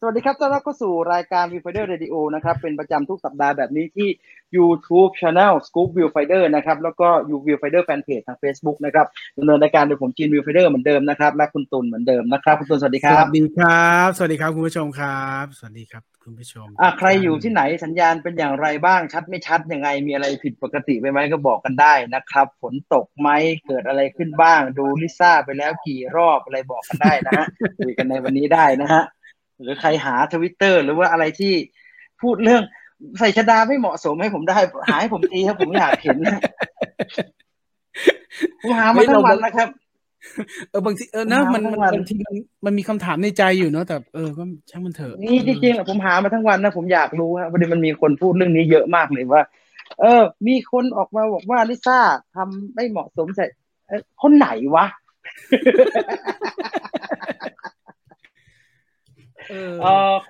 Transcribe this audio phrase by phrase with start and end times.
[0.00, 4.08] สวัสดีครับต้อนรับเข้าสู่รายการ Viewfinder Radio นะครับ เป็นประจำทุกสัปดาห์แบบนี้ที่
[4.56, 9.06] YouTube Channel Scoop Viewfinder นะครับ แล้วก็ You Viewfinder Fanpage ทาง Facebook นะครับ
[9.38, 23.28] ดำเนินรายการโดยผมจีน Viewfinder เหมือนเดิมนะครับ และคุณตุลเหมือนเดิมนะครับ คุณตุลสวัสดีครับ สวัสดีครับ สวัสดีครับคุณผู้ชมครับ สวัสดีครับ คุณผู้ชมอะใครอยู่ที่ไหนสัญญาณเป็นอย่างไรบ้างชัดไม่ชัดยังไงมีอะไรผิดปกติไปไหมก็บอกกันได้นะครับ ฝนตกไหม
[23.66, 27.46] เกิดอะไรขึ้นบ้าง ดูลิซ่าไปแล้วกี่รอบอะไรบอกกันได้นะฮะ
[27.78, 29.04] คุยกันในวันนี้ได้นะฮะ
[29.62, 31.54] หรือใครหาทวิตเตอร์หรือว่าอะไรที่
[32.20, 32.62] พูดเรื่อง
[33.18, 36.40] ใส่ชดาไม่เหมาะสมให้ผมได้ หาให้ผมทีครับผมอยากเห็นนะ
[38.62, 39.68] ผมหามาทั้งวันนะครับ
[40.70, 42.36] เออบางทีเออนะหามัมันทั้มันงวันบางทีมัน
[42.66, 49.42] มันมีคำถามในใจอยู่เนาะแต่เออก็ช่างมันเถอะนี่จริงๆอะผมหามาทั้งวันนะผมอยากรู้ฮะพอดีมันมีคนพูดเรื่องนี้เยอะมากเลยว่า
[50.00, 51.98] เออ มีคนออกมาบอกว่าลิซ่า
[52.34, 53.44] ทำไม่เหมาะสมใส่
[53.88, 54.86] เอ้ยคนไหนวะ
[55.50, 57.17] เออเออ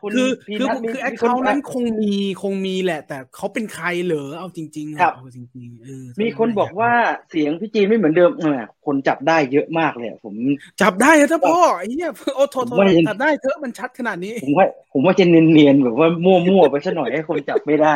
[0.00, 6.92] คุณคือพีคือนัทมีคือแอคมีเคาท์นั้นคงมีคงมีแหละ แต่เขาเป็นใครเหรอเอาจริงๆอะครับเอาจริงๆเออมีคนบอกว่า
[7.30, 8.46] เสียงพี่จีนไม่เหมือนเดิมแหม
[8.86, 10.34] คนจับได้เยอะมากเลยอะผม
[10.82, 17.94] จับได้เหรอถ้าพ่อไอ้เนี่ยโอ้โทษโทษไม่เห็นจับได้เถอะมันชัดขนาดนี้ ผมว่าผมว่าจะเนียนๆแบบว่ามั่วๆไปซะหน่อยให้คนจับไม่ได้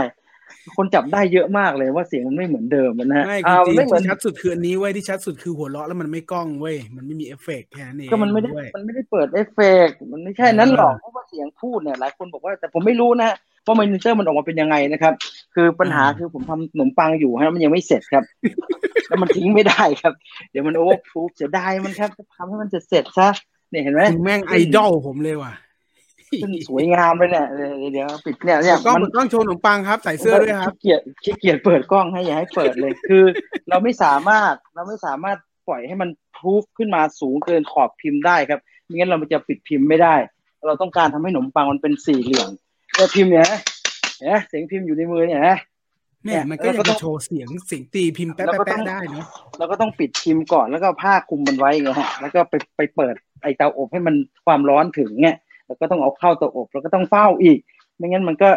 [0.76, 13.36] คนจับได้เยอะมากเลยว่าเสียงมันไม่เหมือนเดิมนะฮะไม่อ่าจริงไม่เหมือนที่ชัดสุดคืออันนี้เว้ยที่ชัดสุดคือหัวเราะแล้วมันไม่ก้องเว้ยมันไม่มีเอฟเฟกต์แค่นั้นเองก็มันไม่ได้เว้ยมันไม่ได้เปิดเอฟเฟกต์มันไม่ใช่นั้นหรอกเพราะว่าเสียงพูดเนี่ยหลายคนบอกว่าแต่ผมไม่รู้นะฮะ
[13.66, 15.12] ว่ามอนิเตอร์มันออกมาเป็นยังไงนะครับ
[15.54, 18.24] คือปัญหาคือผมทำขนมปังอยู่ฮะมันยังไม่เสร็จครับ
[19.08, 20.12] แล้วมันทิ้งไม่ได้ครับ
[20.50, 23.28] เดี๋ยวมัน overproof เสียดายมันครับทำให้มันเสร็จเสร็จๆซะ
[23.70, 25.71] เนี่ยเห็นไหมคุณแม่งไอดอลผมเลยว่ะขึ้น
[26.68, 33.24] สวยงามเลยเนี่ยเดี๋ยวเดี๋ยวปิดเนี่ยเนี่ยกล้องมันกล้องโชว์ขนมปังครับ ใส่เสื้อด้วยครับขี้เกียจขี้เกียจเปิดกล้องให้อย่าให้เปิดเลยคือ
[33.68, 35.38] เราไม่สามารถเราไม่สามารถ
[35.68, 40.14] ปล่อยให้มันพูฟขึ้นมาสูงเกินขอบพิมพ์ได้ครับไม่งั้นเราจะปิดพิมพ์ไม่ได้
[40.66, 42.50] เราต้องการทำให้ขนมปังมันเป็นสี่เหลี่ยม
[42.96, 43.60] แต่พิมพ์เนี่ยนะ
[44.16, 45.58] เห็นไหมเสียงพิมพ์อยู่ในมือเนี่ยนะ
[46.24, 49.26] แม่มันก็แล้วยังก็ต้จะองโชว์เสียงเสียงตีพิมพ์แป๊ะแล้วก็แป๊ะต้องแป๊ะได้เนาะ
[49.58, 54.14] เราก็ต้องปิดพิมพ์ก่อนแล้วก็เอาผ้าคลุมมันไว้ไงฮะแล้วก็ไปไปเปิดไอเตาอบให้มัน
[54.46, 55.36] ความร้อนถึงเนี่ย
[55.72, 57.58] แล้วก็ต้องเอาเข้าเตาอบแล้วก็ต้องเฝ้าอีก
[57.96, 58.50] ไม่งั้นมันก็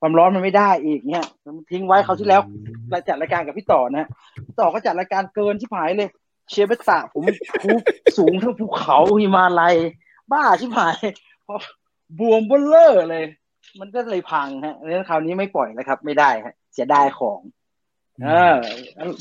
[0.00, 2.42] ความร้อนมันไม่ได้อีกเนี่ยมันทิ้งไว้เขาวที่แล้ว
[2.90, 4.08] เราจัดรายการกับพี่ต่อนะฮะ
[4.46, 6.08] พี่ต่อก็จัดรายการเกินชิบหายเลย
[6.50, 7.22] เชียร์เบตตาผม
[7.62, 7.68] ภู
[8.18, 9.76] สูงเท่าภูเขาหิมาลัย
[10.32, 10.96] บ้าชิบหาย
[11.46, 11.56] พอ
[12.18, 13.24] บวมเบลเลอร์เลย
[13.80, 17.38] มันก็เลยพังฮะแล้วคราวนี้ไม่ปล่อยนะครับ ไม่ได้ฮะเสียดายของ
[18.24, 18.56] เออ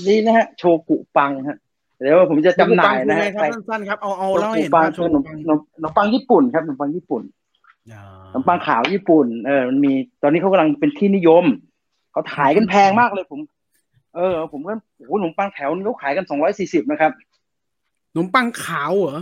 [0.08, 1.58] นี่นะฮะโชกุปังฮะ
[1.98, 7.22] เดี๋ยวผมจะจำหน่ายนะฮะขมปังคือไงครับสั้นๆครับเอาเอาโชเล่าให้กุเห็นปังภาพโชคือว์ขขนนมมปังขนมขนมปังญี่ปุ่นครับขนมปังญี่ปุ่น
[8.32, 11.46] ขนมปังขาวญี่ปุ่น เออ มันมี ตอนนี้เขากำลังเป็นที่นิยม
[12.12, 13.40] เขาขายกันแพงมากเลยผม
[14.16, 17.12] เออ ผมก็โอ้โหขนมปังแถวนี้เขาขายกันสองร้อยสี่สิบนะครับ
[18.12, 19.22] ขนมปังขาวเหรอ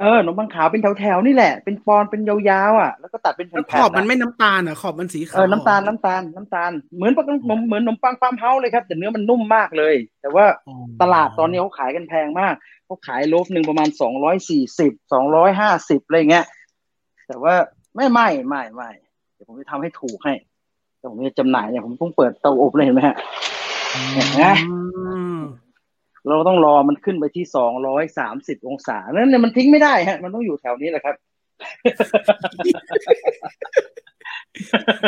[0.00, 12.54] เออขนมปังขาวเป็นแถวๆนี่แหละ เป็นปอนเป็นยาวๆอะ แล้วก็ตัดเป็นแล้วแผ่ขนอบๆมันอะไม่น้ำตาลเหรอขอบมันสีขาว เออ น้ำตาล น้ำตาล น้ำตาล เหมือนปกติเหมือนขนมปังฟาร์มเฮาส์เลยครับ แต่เนื้อมันนุ่มมากเลย แต่ว่าอ๋อตลาดตอนนี้เขาขายกันแพงมาก
[12.84, 16.46] เขาขายโลฟหนึ่งประมาณสองร้อยสี่สิบ สองร้อยห้าสิบอะไรเงี้ย
[17.28, 17.54] แต่ว่า
[17.98, 18.90] ไม่ไม่ไม่ไม่
[19.34, 20.34] เดี๋ยวผมจะทำให้ถูกให้
[20.98, 23.16] แต่ผมจะจำหน่ายเนี่ยผมต้องเปิดเตาอบเลยเห็นไหมฮะ
[24.14, 24.76] เห็นไหมอื
[25.36, 25.38] ม
[26.28, 31.14] เราต้องรอมันขึ้นไปที่สองร้อยสามสิบองศานั้นเนี่ยมันทิ้งไม่ได้ฮะ มันต้องอยู่แถวนี้แหละครับ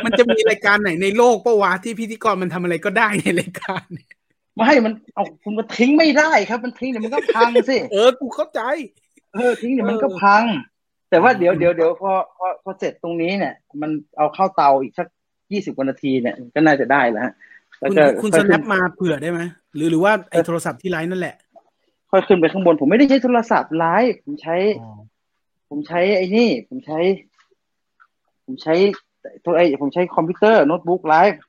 [0.05, 3.87] มันจะมีรายการไหนในโลกปะวะที่พิธีกรมันทำอะไรก็ได้ในรายการ
[4.55, 8.61] ไม่ให้มันเอาคุณมาทิ้งไม่ได้ครับ มันทิ้งเดี๋ยวมันก็พังสิเออกูเข้าใจ
[9.35, 10.43] เออทิ้งเดี๋ยวมันก็พัง
[11.11, 15.07] แต่ว่าเดี๋ยวเดี๋ยวเดี๋ยวพอพอพอเสร็จตรงนี้เนี่ย มันเอาเข้าเตาอีกสัก
[15.53, 17.33] ยี่สิบกว่านาทีเนี่ยก็น่าจะได้แล้วฮะ
[17.79, 19.41] แล้วคุณก็คุณค่สอยแนขึ้นปมาเผื่อได้ไหม
[19.75, 21.37] หรือหรือว่าไอ้โทรศัพท์ที่ไลน์นั่นแหละ
[22.11, 25.01] ค่อยขึ้นไปข้างบนผมไม่ได้ใช้โทรศัพท์ไลฟ์ผมใช้อ๋อ
[25.71, 26.99] ผมใช้ไอ้นี่ ผมใช้
[28.45, 28.75] ผมใช้
[29.43, 31.41] โทรไอ้ผมใช้คอมพิวเตอร์โน้ตบุ๊กไลฟ์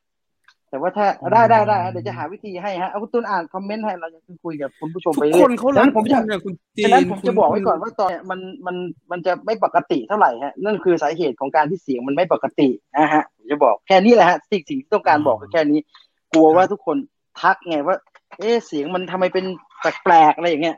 [0.72, 8.76] แต่ว่าถ้าได้ได้ได้เดี๋ยวจะหาวิธีให้ฮะเอาคุณตุนอ่านคอมเมนต์ให้เราจะคุยกับคุณผู้ชมทุไปกเรื่คอยนเขาฉะรักนั้นผมจะคุณเนี่ยคุณจีฉะนั้นผมคุณจะบอกไว้คุณก่อนว่าตอนเนี้ยมันมัน
[9.12, 15.80] มันจะไม่ปกติเท่าไหร่ฮะนั่นคือสาเหตุของการที่เสียงมันไม่ปกตินะฮะผมจะบอกแค่นี้แหละฮะสิ่งสิ่งที่ต้องการบอกก็แค่นี้
[16.34, 16.98] กลัวว่าทุกคน
[17.42, 17.96] ทักไงว่า
[18.40, 19.46] เอ๊ะเสียงมันทำไมเป็น
[19.80, 20.78] แปลกๆอะไรอย่างเงี้ย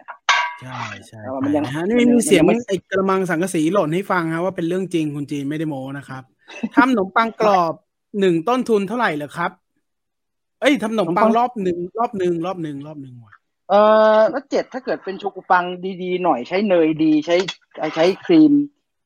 [0.62, 6.24] ใช่ใช่แต่ว่ามันยังนะฮะนี่มีเสียงมันยังไม่ไอ้กระมังสังกะสีหล่นให้ฟังฮะว่าเป็นเรื่องจริงคุณจีนไม่ได้โม้นะครับ
[6.76, 7.74] ทำขนมปังกรอบ
[8.20, 9.52] หนึ่งต้นทุนเท่าไหร่เหรอครับ
[10.64, 13.34] เอ้ยทำขนมปังรอบหนึ่งรอบหนึ่งรอบหนึ่งรอบหนึ่งว่ะ
[13.70, 13.74] เอ
[14.18, 15.66] อแล้วเจ็ดถ้าเกิดเป็นโชกุปัง
[16.02, 17.38] ดีๆหน่อยใช้เนยดีใช้
[17.96, 18.54] ใช้ครีม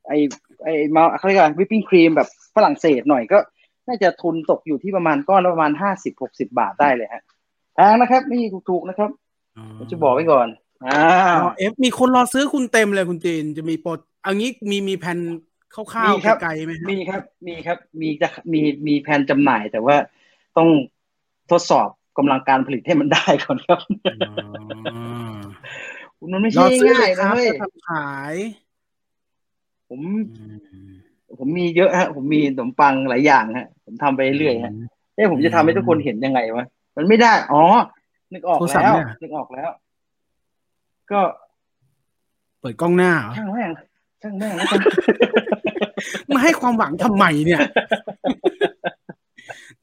[0.08, 0.14] ไอ
[0.64, 3.38] ไอมาเขาเรียกว่าวิปปิ้งครีมแบบฝรั่งเศสหน่อยก็
[3.88, 7.24] น่าจะทุนตกอยู่ที่ประมาณก้อนละประมาณห้าสิบหกสิบาทได้เลยฮะ
[7.76, 9.10] แพงนะครับนี่ถูกๆนะครับ
[9.78, 10.48] ผมจะบอกไว้ก่อน
[10.86, 11.00] อ่า
[11.58, 13.90] เอฟมีคนรอซื้อคุณเต็มเลยคุณจีนจะมีโปร
[14.26, 15.20] อันนี้มีมีแผน
[15.76, 19.96] คร่าวๆไกลๆไหมมีครับ มีครับ มีจะมีมีแผนจำหน่ายแต่ว่า
[20.58, 20.70] ต้อง
[21.52, 23.80] ทดสอบกำลังการผลิตให้มันได้ก่อนครับ
[26.32, 28.36] มันไม่ใช่ง่ายนะเว้ยทำขาย
[29.90, 30.00] ผม
[31.40, 34.74] ผมมีเยอะฮะ ผมมีขนมปังหลายอย่างฮะ ผมทำไปเรื่อยฮะ
[35.16, 36.66] เอ้ผมจะทำให้ทุกคนเห็นยังไงวะ
[36.98, 37.64] มันไม่ได้ อ๋อ
[38.34, 39.70] นึกออกแล้ว นึกออกแล้ว
[41.12, 41.20] ก็
[42.60, 43.72] เปิดกล้องหน้าช่างแม่ง
[44.22, 44.66] ช่างแม่งแล้ว
[46.34, 47.60] มาให้ความหวังทำไมเนี่ย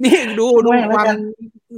[0.05, 1.07] นี่ดูดูความ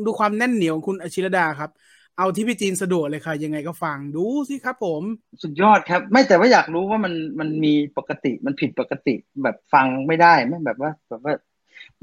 [0.06, 1.70] ดูความแน่นเหนียวของคุณอชิรดาครับ
[2.18, 5.02] เอาที่พี่จีนสะดวกเลยค่ะ ยังไงก็ฟังดูสิครับผม
[5.42, 11.32] สุดยอดครับ ไม่แต่ว่าอยากรู้ว่ามันมันมีปกติมันผิดปกติแบบฟังไม่ได้ไม่แบบว่าแบบว่า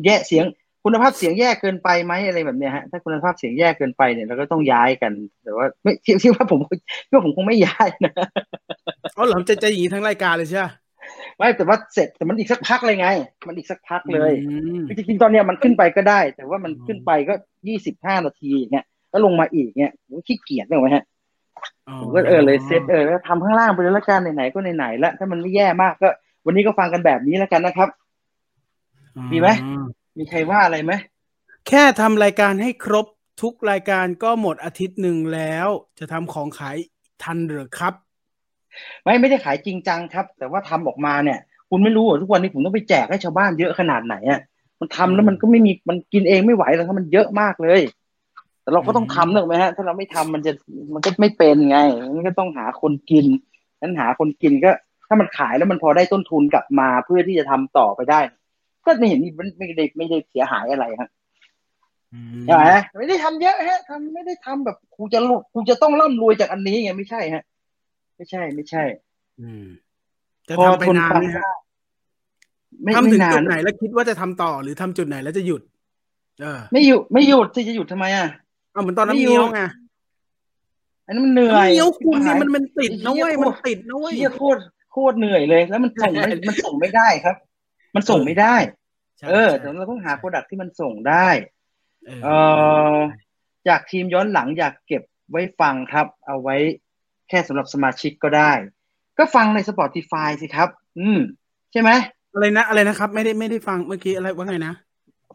[0.04, 0.46] แย่เสียง
[0.84, 5.12] คุณภาพเสียงแย่เกินไปไหมอะไรแบบเนี้ยฮะถ้าคุณภาพเสียงแย่เกินไปเนี่ยเราก็ต้องย้ายกัน
[5.44, 5.92] แต่ว่าไม่
[6.22, 6.60] ที่ว่าผม
[7.08, 8.14] ที่ว่าผมคงไม่ย้ายนะ
[9.18, 10.66] อ๋อเหรอจะจะอย่างนี้ทั้งรายการเลยใช่ไหม
[11.38, 13.08] ไม่แต่ว่าเสร็จแต่มันอีกสักพักเลยไง
[13.48, 14.34] มันอีกสักพักเลย
[14.98, 17.34] จริงๆตอนเนี้ยมันขึ้นไปก็ได้ แต่ว่ามันขึ้นไปก็
[17.68, 21.04] ยี่สิบห้านาทีเงี้ยแล้วลงมาอีกเงี้ยผมขี้เกียจเลยไหมฮะ
[22.00, 26.10] ผมก็เออเลยเซตเออแล้วทำข้างล่างไปเลยละกันไหนๆก็ไหนๆแล้วถ้ามันไม่แย่มากก็
[26.46, 27.90] วันนี้ก็ฟังกันแบบนี้แล้วกันนะครับ
[29.32, 29.50] มีไหม
[30.18, 30.94] มีใครว่าอะไรไหม
[31.68, 33.06] แค่ทำรายการให้ครบ
[33.42, 35.68] ทุกรายการก็หมดอาทิตย์หนึ่งแล้ว
[36.00, 36.78] จะทำของขาย
[37.24, 37.94] ทันหรือครับ
[39.04, 41.40] ไม่ไม่ได้ขายจริงจังครับ แต่ว่าทำออกมาเนี่ย
[41.70, 44.40] คุณไม่รู้ทุกวันนี้ผมต้องไปแจกให้ชาวบ้านเยอะขนาดไหนอะ
[44.80, 47.81] มันทำแล้วมันก็ไม่มีมันกินเองไม่ไหวแล้วครับมันเยอะมากเลย
[48.62, 50.52] แต่เราก็ต้องทำเนอะไหมฮะ ถ้าเราไม่ทำมันจะ
[50.94, 51.78] มันก็ไม่เป็นไง
[52.16, 53.25] มันก็ต้องหาคนกิน
[53.81, 54.72] นั้นหาคนกินก็
[55.08, 58.20] ถ้ามันขายแล้วมันพอได้ต้นทุนกลับมาเพื่อที่จะทำต่อไปได้
[58.86, 61.10] ก็ไม่เห็นมันไม่ได้ไม่ได้เสียหายอะไรครับ
[62.46, 62.64] ใช่ไหม
[62.98, 65.20] ไม่ได้ทำเยอะฮะทำไม่ได้ทำแบบกูจะ
[65.54, 67.44] กูจะต้องร่ำรวยจากอันนี้ไงไม่ใช่ฮะ
[68.15, 68.83] ไม่ใช่ไม่ใช่
[69.42, 69.65] อืม
[70.50, 71.44] จะทำไปนานไหมฮะ
[72.95, 75.62] ทำถึงจุดไหนแล้วคิดว่าจะทำต่อหรือทำจุดไหนแล้วจะหยุด
[76.42, 78.27] เออ ไม่หยุดไม่หยุดที่จะหยุดทำไมอะ
[78.71, 79.62] เอาเหมือนตอนนั้นเงี้ยวไง
[81.07, 84.62] อันนั้นมันเหนื่อยเงี้ยวคุณนี่มันมันติดนะเว้ยมันติดนะเว้ยโคตร
[84.92, 87.36] โคตรเหนื่อยเลย แล้วมันส่งไม่มันส่งไม่ได้ครับ
[87.95, 88.56] มันส่งไม่ได้
[89.30, 91.27] เออแต่เราต้องหาโปรดักที่มันส่งได้
[92.24, 92.38] เอ่
[92.94, 92.95] อ
[93.68, 98.52] จากทีมย้อนหลังอยากเก็บไว้ฟังครับ เอาไว้แค่สำหรับสมาชิกก็ได้
[99.18, 100.70] ก็ฟังใน Spotify สิครับ
[101.00, 101.20] อืม
[101.72, 101.92] ใช่ไหม
[102.34, 104.74] อะไรนะอะไรนะครับ ไม่ได้ไม่ได้ฟังเมื่อกี้อะไรว่าไงนะ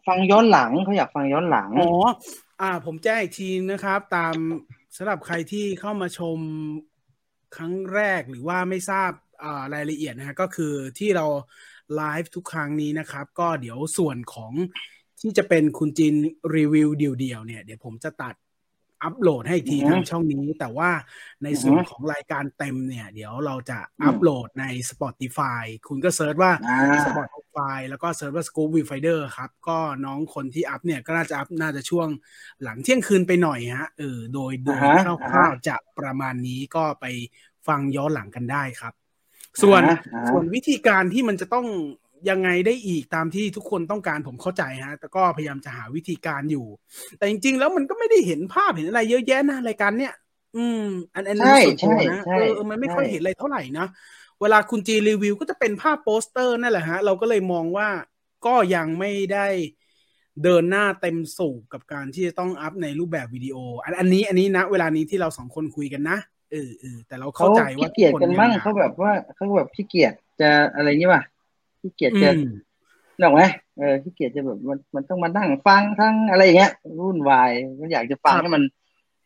[0.07, 1.91] ฟังย้อนหลังเขาอยากฟังย้อนหลังอ๋อ
[2.61, 4.35] อ่า ผมแจ้งอีกทีนะครับ ตาม
[4.97, 6.37] สำหรับใครที่เข้ามาชม
[7.55, 9.11] ครั้งแรกหรือว่าไม่ทราบ
[9.43, 11.25] อ่ารายละเอียดนะฮะก็คือที่เรา
[11.95, 14.53] ไลฟ์ทุกครั้งนี้นะครับ ก็เดี๋ยวส่วนของ
[15.21, 16.15] ที่จะเป็นคุณจิน
[16.55, 18.35] รีวิวเดียวๆเนี่ย เดี๋ยวผมจะตัด
[19.03, 20.89] อัปโหลดให้อีกทีทางช่องนี้ แต่ว่า
[21.43, 26.51] ในส่วนของรายการเต็มเนี่ย เดี๋ยวเราจะอัปโหลดใน Spotify คุณก็ search ว่า
[27.07, 32.07] Spotify แล้วก็ search ว่า Scoop Viewfinder ครับ ก็น้องคนที่อัพเนี่ยก็น่าจะอัพน่าจะช่วง
[32.63, 37.05] หลังเที่ยงคืนไปหน่อยฮะเออโดยโดยคร่าวๆจะประมาณนี้ก็ไป
[37.67, 38.93] ฟังย้อนหลังกันได้ครับ
[39.63, 39.81] ส่วน
[40.29, 41.67] ส่วนวิธีการที่มันจะต้อง
[42.29, 46.65] ยังไงได้อีกตามที่ทุกคนต้องการผมเข้าใจฮะ แต่ก็พยายามจะหาวิธีการอยู่
[47.17, 50.13] แต่จริง ๆ แล้วมันก็ไม่ได้เห็นภาพเห็นอะไรเยอะแยะนะรายการเนี้ย
[50.57, 53.87] อืม อันอันนี้ส่วนตัวนะเออมันไม่ค่อยเห็นอะไรเท่าไหร่นะ
[54.41, 57.89] เวลาคุณจีรีวิวก็จะเป็นภาพโปสเตอร์นั่นแหละฮะ เราก็เลยมองว่า
[58.45, 59.47] ก็ยังไม่ได้
[60.43, 66.17] เดินหน้าเต็มสูบกับการที่จะต้องอัพในรูปแบบวิดีโอ อันอันนี้อันนี้นะ เวลานี้ที่เราสองคนคุยกันนะ
[66.51, 71.23] เออเออแต่เราเข้าใจว่าขี้เกียจกันมั่งเขาแบบว่าเขาแบบขี้เกียจจะอะไรเงี้ยป่ะ
[71.79, 72.31] ขี้เกียจจะ
[73.19, 73.41] หนอกไหม
[73.77, 78.63] เออขี้เกียจจะแบบมันมันต้องมานั่งฟังทั้งอะไรอย่างเงี้ยรุ่นวายก็อยากจะฟังให้มัน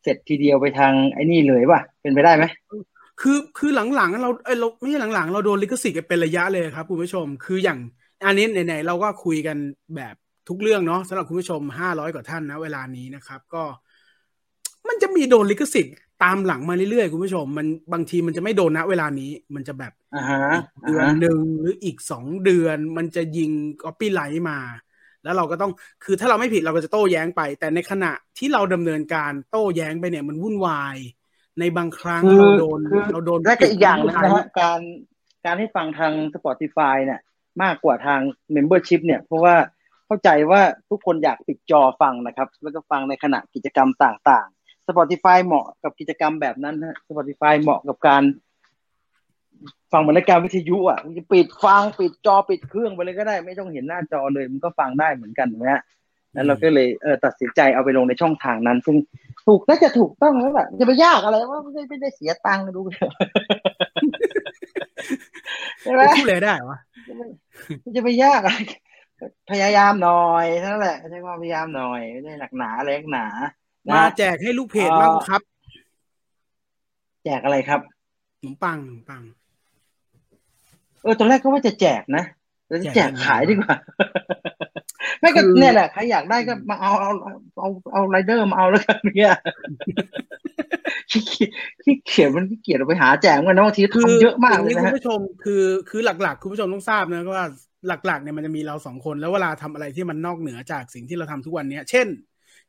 [0.04, 2.46] เสร็จทีเดียวไปทางไอ้นี่เลยป่ะเป็นไปได้ไหม
[3.22, 7.80] คือคือหลังๆเราเออเราไม่ใช่หลังๆ เราโดนลิขสิทธิ์กันเป็นระยะเลยครับคุณผู้ชม คืออย่าง
[8.26, 9.58] อันนี้ไหนๆเราก็คุยกัน
[9.96, 10.16] แบบ
[10.50, 13.64] ทุกเรื่องเนาะสำหรับคุณผู้ชมห้าร้อยกว่าท่านนะเวลานี้นะครับ ก็
[14.88, 19.94] มันจะมีโดนลิขสิทธิ์ ตามหลังมาเรื่อยๆคุณผู้ชม มันบางทีมันจะไม่โดนนะเวลานี้ มันจะแบบ
[20.88, 23.52] เดือนหนึ่งหรืออีกสองเดือน มันจะยิง
[23.84, 24.60] copyright มา
[25.24, 25.72] แล้วเราก็ต้อง
[26.04, 30.98] คือถ้าเราไม่ผิดเราก็จะโต้แย้งไป แต่ในขณะที่เราดำเนินการโต้แย้งไปเนี่ยมันวุ่นวาย
[31.60, 32.80] ในบางครั้งเราโดน
[33.12, 34.80] เราโดนและอีกอย่างนึงนะฮะการ
[35.46, 37.22] การให้ฟังทาง Spotify เนี่ย
[37.64, 38.20] มากกว่าทาง
[38.56, 39.56] Membership เนี่ยเพราะว่า
[40.06, 44.48] เข้าใจว่าทุกคนอยากปิดจอฟังนะครับ แล้วก็ฟังในขณะกิจกรรมต่าง
[44.88, 48.24] Spotify เหมาะกับกิจกรรมแบบนั้นฮะ Spotify เหมาะกับการ
[49.92, 55.82] ฟังบรรยากาศวิทยุอะจะปิดฟังปิดจอปิดเครื่องไปเลยก็ได้ ไม่ต้องเห็นหน้าจอเลย มันก็ฟังได้เหมือนกันนะฮะ
[56.34, 58.96] แล้วเราก็เลยเออตัดสินใจเอาไปลงในช่องทางนั้น ซึ่ง
[59.46, 62.82] ถูกน่าจะถูกต้องแล้วแหละจะไปยากอะไรว่าไม่ได้ไม่ได้เสียตังค์ดู
[65.82, 66.78] ใช่ไหมพูดเลยได้วะ
[67.96, 68.60] จะไปยากอะไร
[69.52, 73.26] พยายามหน่อยนั่นแหละใช่ว่าพยายามหน่อยไม่ได้หนักหนาอะไรหนักหนา
[73.92, 75.42] มานะแจกให้ลูกเพจบ้างครับ
[77.24, 77.80] แจกอะไรครับ
[78.40, 79.22] ขนมปังขนมปัง
[81.04, 82.24] เออตอนแรกก็ว่าจะแจกนะ
[82.68, 83.76] แล้วจะแจกแจกขายดีกว่า
[85.20, 87.12] ไม่ก็คือเนี่ยแหละใครอยากได้ก็มาเอาเอา
[87.60, 89.34] เอาเอาไรเดอร์มาเอาแล้วกันเนี่ย
[91.12, 91.50] ขี้เกียจ
[91.84, 97.46] ขี้เกียจมันขี้เกียจเอาไปหาแจกกันนะบางทีคือทำเยอะมากย่งเลยนี้นะคุณฮะผู้ชมคือคือหลักๆ คุณผู้ชมต้องทราบนะว่า
[97.88, 102.08] หลักๆเนี่ยมันจะมีเราสองคนแล้วเวลาทำอะไรที่มันนอกเหนือจากสิ่งที่เราทำทุกวันเนี้ย เช่น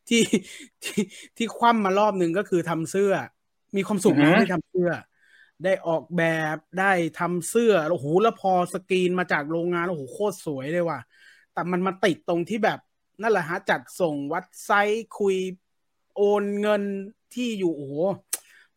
[0.08, 0.22] ที่
[0.84, 1.02] ที่
[1.36, 3.12] ที่คว่ำมารอบหนึ่งก็คือทำเสื้อ
[3.76, 4.90] มีความสุขนะได้ทำเสื้อ
[5.64, 6.22] ได้ออกแบ
[6.54, 11.00] บได้ทำเสื้อโอ้โหแล้วพอสกรีนมาจากโรงงานโอ้โหโคตรสวยเลยว่ะ
[11.52, 12.78] แต่มันมาติดตรงที่แบบ
[13.22, 15.36] นั่นแหละฮะจัดส่งวัดไซต์คุย
[16.16, 16.82] โอนเงิน
[17.34, 17.94] ที่อยู่โอ้โห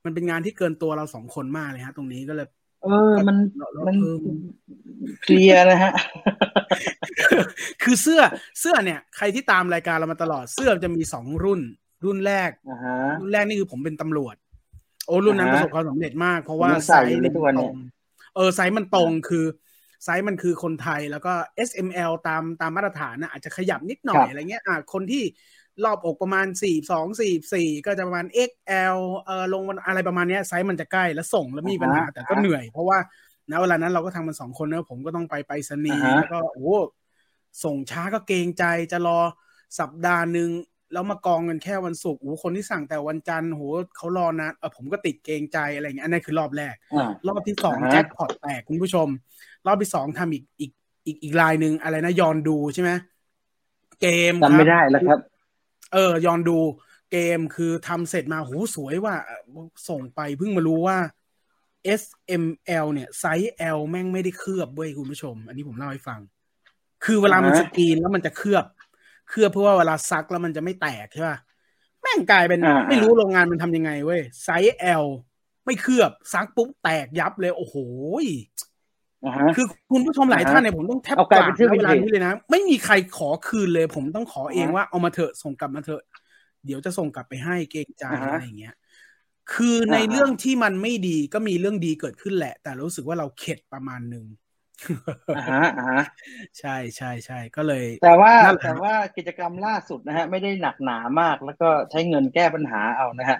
[0.04, 2.48] มันเป็นงานที่เกินตัวเราสองคนมากเลยฮะ ตรงนี้ก็เลย
[2.84, 4.18] เออ มันเราเรามันเออ
[5.22, 5.94] เคลียร์นะฮะ
[7.84, 8.22] คือเสื้อ
[8.60, 11.62] เสื้อเนี่ย ใครที่ตามรายการเรามาตลอดเสื้อจะมีสองรุ่น
[12.06, 14.36] รุ่นแรกอ่าฮะรุ่นแรกนี่คือผมเป็นตำรวจ
[15.06, 17.76] โอ้รุ่นนั้นปอ่าระฮะสบความสำเร็จมาก เพราะว่าผมยังไซใส่ส์อยู่เลยทุกวันตเนี่รยง
[18.36, 19.46] เออไซส์มันตรงคือ
[20.04, 21.34] ไซส์มันคือคนไทยแล้วก็
[21.68, 25.24] S M L ตามตามมาตรฐานนะอาจจะขยับนิดหน่อยอะไรเงี้ยอะคนที่
[25.84, 28.52] รอบอกประมาณสี่สองสี่สี่ก็จะประมาณ X
[28.96, 32.98] L เออลงมันอะไรประมาณเนี้ยไซส์มันจะใกล้แล้วส่งแล้วมีปัญหาแต่ก็เหนื่อย เพราะว่า
[33.52, 36.76] ณเวลานั้นเราก็ทำมันสองคนนะผมก็ต้องไปไปสนีย์อ่าฮะแล้วก็โอ้
[37.64, 39.20] ส่งช้าก็เกรงใจจะรอ
[39.80, 40.50] สัปดาห์หนึ่ง
[40.94, 43.62] แล้วมากองกันแค่วันศุกร์โอ้โหคนที่สั่งแต่วันจันทร์โห
[43.96, 49.08] เขารอนานเออผมก็ติดเกรงใจอะไรอย่างเงี้ยอันนั้นคือรอบแรกอ่ารอบที่สองอ่าฮะแจ็คพอตแตกคุณผู้ชม
[49.68, 50.72] รอบที่สองทำอีกอีก
[51.06, 52.92] อีกอีกลายหนึ่งอะไรนะยอนดูใช่ไหม
[54.02, 55.20] เกมจำไม่ครับได้แล้วครับ
[55.94, 56.58] เออยอนดู
[57.12, 59.16] เกมคือทำเสร็จมาโหสวยว่า
[59.90, 60.98] ส่งไปเพิ่งมารู้ว่า
[62.02, 62.04] S
[62.44, 62.46] M
[62.86, 66.20] L เนี่ยไซส์ L แม่งไม่ได้เคลือบเว้ยคุณผู้ชม อันนี้ผมเล่าให้ฟัง
[67.06, 68.66] คือเวลามันอ่าสกรีนแล้วมันจะเคลือบ
[69.30, 71.38] เคลือบเพื่อว่าเวลาซักแล้วมันจะไม่แตกใช่ป่ะ
[72.02, 75.06] แม่งกลายเป็นอ่าไม่รู้โรงงานมันทำยังไงเว้ยไซส์ L
[75.66, 77.76] ไม่เคลือบซักปุ๊บแตกยับเลย โอ้โห
[78.22, 78.67] อ่าฮะ
[79.58, 86.04] คือคุณผู้ชมหลายท่านเนี่ยผมต้องแทบเอากกลายราเป็บนเสื้อณเวลาวินเทจนี้เลยนะ ไม่มีใครขอคืนเลย ผมต้องขอเองอ่าฮะว่าเอามาเถอะส่งกลับมาเถอะ
[86.66, 88.76] เดี๋ยวจะส่งกลับไปให้เกรงใจอ่าฮะอะไรอย่างเงี้ย
[89.54, 94.26] คือในอ่าฮะเรื่องที่มันไม่ดีก็มีเรื่องดีเกิดขึ้นแหละ แต่รู้สึกว่าเราเข็ดประมาณหนึ่ง
[95.38, 96.04] อ่าฮะอ่าฮะ
[96.60, 103.38] ใช่ใช่ใช่ก็เลย แต่ว่านั่นแหละแต่ว่ากิจกรรมล่าสุดนะฮะ ไม่ได้หนักหนามากแล้วก็ใช้เงินแก้ปัญหาเอานะฮะ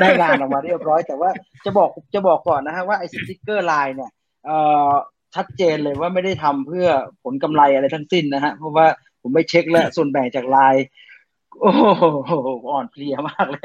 [0.00, 1.30] ได้งานออกมาเรียบร้อย แต่ว่า
[1.64, 4.19] จะบอกจะบอกก่อนนะฮะว่าไอ้สติ๊กเกอร์ไลน์เนี่ยเอ่อ
[5.34, 6.86] ชัดเจนเลยว่าไม่ได้ทำเพื่อ
[7.22, 8.86] ผลกำไรอะไรทั้งสิ้นนะฮะเพราะว่า
[9.20, 10.84] ผมไม่เช็คแล้วส่วนแบ่งจากไลน์
[11.60, 11.72] โอ้
[12.26, 12.32] โห
[12.70, 13.62] อ่อนเพลียมากเลย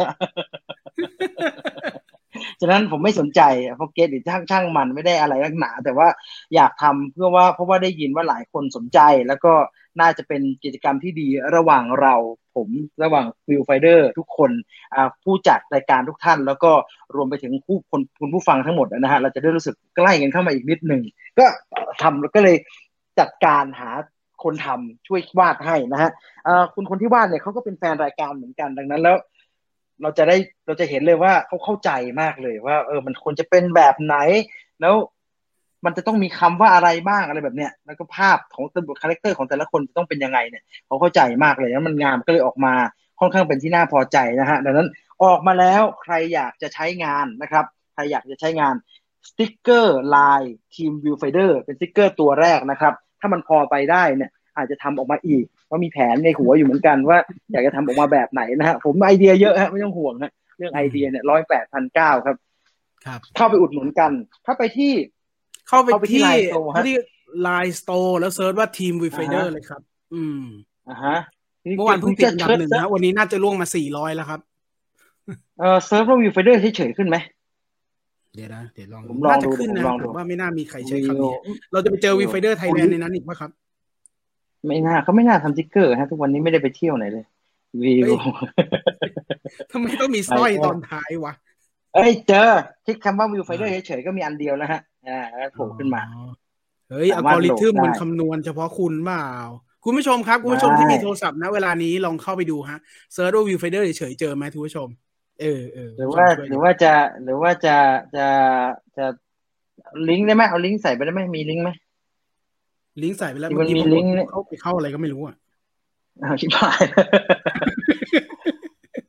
[2.62, 3.42] ฉะนั้นผมไม่สนใจ
[3.76, 6.08] เพราะเกตหรือช่างช่างมันไม่ได้อะไรนักหนา แต่ว่า
[6.56, 9.54] อยากทำเพื่อว่าเพราะว่าได้ยินว่าหลายคนสนใจ แล้วก็
[10.02, 12.16] น่าจะเป็นกิจกรรมที่ดีระหว่างเรา
[12.56, 12.70] ผม
[13.04, 14.52] ระหว่าง Viewfinder ทุกคน
[15.24, 16.72] ผู้จัดรายการทุกท่าน แล้วก็
[17.16, 21.04] รวมไปถึงผู้คนคุณผู้ฟังทั้งหมดนะฮะเราจะได้รู้สึกใกล้กันเข้ามาอีกนิดหนึ่ง
[21.40, 21.46] ก็
[22.02, 22.56] ทำแล้วก็เลย
[23.20, 23.92] จัดการหา
[24.44, 26.12] คนทำช่วยวาดให้นะฮะ
[26.74, 29.18] คุณคนที่วาดเนี่ยเขาก็เป็นแฟนรายการเหมือนกันดังนั้นแล้ว
[30.02, 34.16] เราจะได้เราจะเห็นเลยว่าเขาเข้าใจมากเลยว่า เออ มันควรจะเป็นแบบไหน
[34.82, 34.96] แล้ว
[35.86, 42.74] มันจะต้องมีคำว่าอะไรบ้างอะไรแบบเนี้ย แล้วก็ภาพของตัว character ของแต่ละคนจะต้องเป็นยังไงเนี่ยเขาเข้าใจมากเลยแล้วมันงานก็เลยออกมา
[43.20, 44.90] ค่อนข้างเป็นที่น่าพอใจนะฮะดังนั้น
[45.24, 48.76] ออกมาแล้วใครอยากจะใช้งานนะครับใครอยากจะใช้งาน
[49.30, 50.42] สติ๊กเกอร์ลาย
[50.76, 57.18] ทีม Viewfinder เป็นสติ๊กเกอร์ตัวแรกนะครับ ถ้ามันพอไปได้เนี่ยอาจจะทำออกมาอีก เพราะมีแผนในหัวอยู่เหมือนกันว่า
[57.52, 62.36] อยากจะทำออกมาแบบไหนนะฮะผมไอเดียเยอะฮะไม่ต้องห่วงฮะเรื่องไอเดียเนี่ยร้อยแปดพันเก้าครับ
[63.06, 64.12] ครับ เข้าไปอุดหนุนกัน
[64.46, 64.92] ถ้าไปที่
[65.68, 66.96] เข้าไปเข้าไปที่ที่ Line Store ฮะที่
[67.42, 69.82] Line Store แล้ว search ว่าทีมวีไฟเดอร์อ่าฮะเลยครับ
[70.14, 70.44] อืม
[70.90, 71.18] อ่าฮะ
[71.78, 74.40] เมื่อวานเพิ่งติดอันดับหนึ่งนะวันนี้น่าจะล่วงมาสี่ร้อยแล้วครับ
[75.60, 77.18] เออ search ว่า Viewfinder เฉยๆขึ้นไหม
[78.36, 81.34] เดี๋ยวนะเดี๋ยวลองผมลองน่าจะดูขึ้นผมนะลองดูผมว่าไม่น่ามีใครใช้คำนี้
[81.72, 83.52] เราจะไปเจอ Viewfinder Thailand ในนั้นอีกปะครับ
[84.68, 87.26] ไม่น่าเขาไม่น่าทำสติ๊กเกอร์ฮะทุกวันนี้ไม่ได้ไปเที่ยวไหนเลย
[87.84, 89.12] วิวเฮ้ย
[89.72, 91.34] ทำไมต้องมีสร้อยตอนท้ายวะ
[91.96, 92.50] เอ้ยเจอ
[92.86, 96.24] คลิกคำว่า Viewfinder เฉยๆก็มีอันเดียวแล้วฮะอ่าแล้วโผล่ขึ้นมาอ๋อ
[96.90, 99.28] เฮ้ยอัลกอริทึมสามารถโหลดได้มันคำนวณเฉพาะคุณเปล่า
[99.84, 102.80] คุณผู้ชมครับ คุณผู้ชมได้ที่มีโทรศัพท์นะเวลานี้ลองเข้าไปดูฮะ
[103.14, 104.88] เซิร์ชว่าวิวไฟเดอร์เฉยๆเจอไหมคุณผู้ชม
[105.42, 106.94] เออเออหรือว่าช่ยหรือว่าจะ
[107.24, 107.76] หรือว่าจะ
[108.16, 108.28] จะ
[108.98, 109.06] จะ
[110.10, 111.70] ลิงก์ได้ไหมเอาลิงก์ใส่ไปได้ไหมมีลิงก์ไหม
[113.02, 115.36] ลิงก์ใส่ไปแล้วที่เมื่มัอนกี้มีผมลิงก์เนี่ยเข้าไปเข้าอะไรก็ไม่รู้อะ
[116.24, 116.84] อ้าวชิบหาย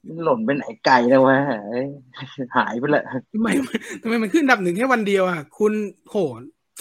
[0.07, 1.39] มันหล่นไปไหนไกลแล้ววะ
[1.69, 1.87] เอ้ย
[2.57, 3.49] หายไปละทำไม
[4.03, 5.73] ทำไมมันขึ้นอันดับหนึ่งแค่วันเดียวอะ คุณ
[6.11, 6.17] โห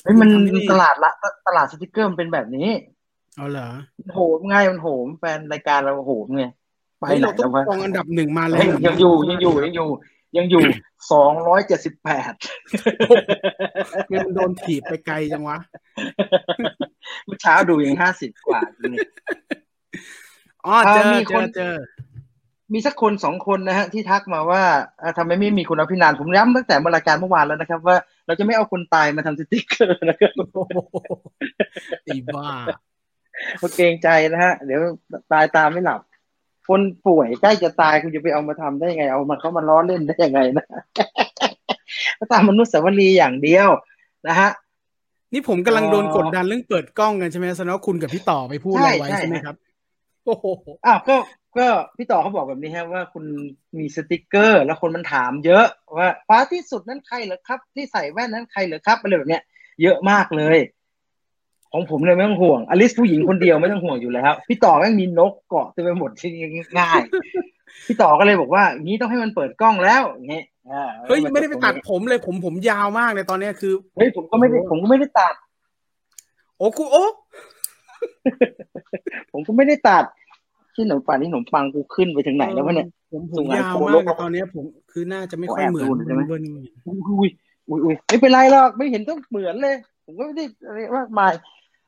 [0.03, 1.11] เฮ้ยมันทำได้ตลาดละ
[1.47, 2.69] ตลาดสติกเกอร์มันเป็นแบบนี้
[3.35, 6.45] เอาเหรอมันโหมไงมันโหมแฟนรายการเราโหมไง
[6.99, 9.87] ไปเฮ้ยไหนเราต้แล้องววะกองอันดับหนึ่งมาแล้เฮ้ยวยังอยู่ยังอยู่ยังอยู่
[10.37, 10.63] ยังอยู่
[11.11, 12.33] สองร้อยเจ็ดสิบแปด
[14.25, 15.57] มันโดนถีบไปไกลจังวะ
[17.25, 18.99] เมื่อเช้าดูยังห้าสิบกว่าอยู่เลย
[20.65, 21.75] อ๋อเจออ่ามีเจคนอเจอ
[22.73, 24.63] มีสักคนสองคนนะฮะที่ทักมาว่า
[24.99, 30.57] เอ่อทำไมไม่มีคุณอภินันท์ผมย้ำตั้งแต่เมื่อรายการเมื่อวานแล้วนะครับ ว่าเราจะไม่เอาคนตายมาทำสติกเกอร์นะครับโอ้โห
[32.03, 32.49] ไอ้บ้า
[33.57, 34.81] เพราะเกรงใจนะฮะ เดี๋ยว
[35.31, 36.01] ตายตามไม่หลับ
[36.67, 40.65] คนป่วยใกล้จะตายคุณจะไปเอามาทำได้ยังไง เอามาเขามาล้อเล่นได้ยังไงนะ
[42.19, 43.69] ก็ตามมนุษย์สวรีอย่างเดียว
[44.27, 44.49] นะฮะ
[45.33, 49.55] นี่ผมกำลังโดนอ๋อกดดันเรื่องเปิดกล้องกันใช่ไหมแสดงว่าคุณกับพี่ต่อไปพูดอะไรไว้ใช่ใช่ใช่ไหมครับ
[50.25, 50.45] โอ้โห
[50.85, 51.15] อ้าวก็
[51.57, 51.67] ก็
[51.97, 53.25] พี่ต่อเขาบอกแบบนี้ฮะว่าคุณ
[53.77, 55.65] มีสติกเกอร์ แล้วคนมันถามเยอะ
[55.97, 59.43] ว่าฟ้าที่สุดนั้นใครเหรอครับ ที่ใส่แว่นนั้นใครเหรอครับอะไรแบบเนี้ย
[59.81, 60.57] เยอะมากเลย
[61.75, 66.31] ของผมเลยไม่ต้องห่วงอลิสผู้หญิงคนเดียวไม่ต้องห่วงอยู่แล้วพี่ต่อแม่งมีนกเกาะเต็มไปหมดที่
[66.79, 67.01] ง่าย
[67.85, 75.33] พี่ต่อก็เลยบอกว่างี้ต้องให้มันเปิดกล้องแล้วอย่างเงี้ยอ่าเฮ้ยไม่ได้ไปตัดผมเลยผมผมยาวมากเลยตอนเนี้ยคือเฮ้ยผมก็ไม่ได้ผมก็ไม่ได้ตัด
[76.57, 77.05] โอ้กูโอ้
[79.31, 80.03] ผมก็ไม่ได้ตัด
[80.75, 86.43] ที่ขนมปังนี่ขนมปังกูขึ้นไปถึงไหนแล้ววะเนี่ยผมผส่มงงานยาวโปรมากโลเลยตอนเนี้ยผมคือน่าจะไม่ค่อยแอบเหมือนดูใช่ไหมเบิร์น
[86.85, 87.29] อุ้ย
[87.69, 91.33] อุ้ยอุ้ยไม่เป็นไรหรอกไม่เห็นต้องเหมือนเลย ผมก็ไม่ได้อะไรมากมาย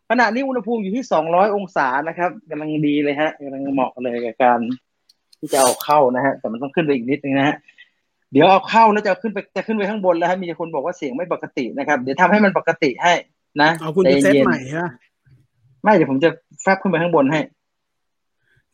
[0.10, 4.60] ขณะนี้อุณหภูมิอยู่ที่สองร้อยองศานะครับกำลังดีเลยฮะกำลังเหมาะเลยกับการ
[5.40, 7.56] ที่จะเอาเข้านะฮะ แต่มันต้องขึ้นไปอีกนิดนึงนะฮะ
[8.32, 13.14] เดี๋ยวเอาเข้าแล้วจะขึ้นไปจะขึ้นไปข้างบนแล้วฮะ มีคนบอกว่าเสียงไม่ปกตินะครับ เดี๋ยวทำให้มันปกติให้
[13.62, 14.90] นะเอาคุณจะเซตย็นๆใหม่ฮะ
[15.84, 16.30] ไม่เดี๋ยวผมจะ
[16.62, 17.40] แฟบขึ้นไปข้างบนให้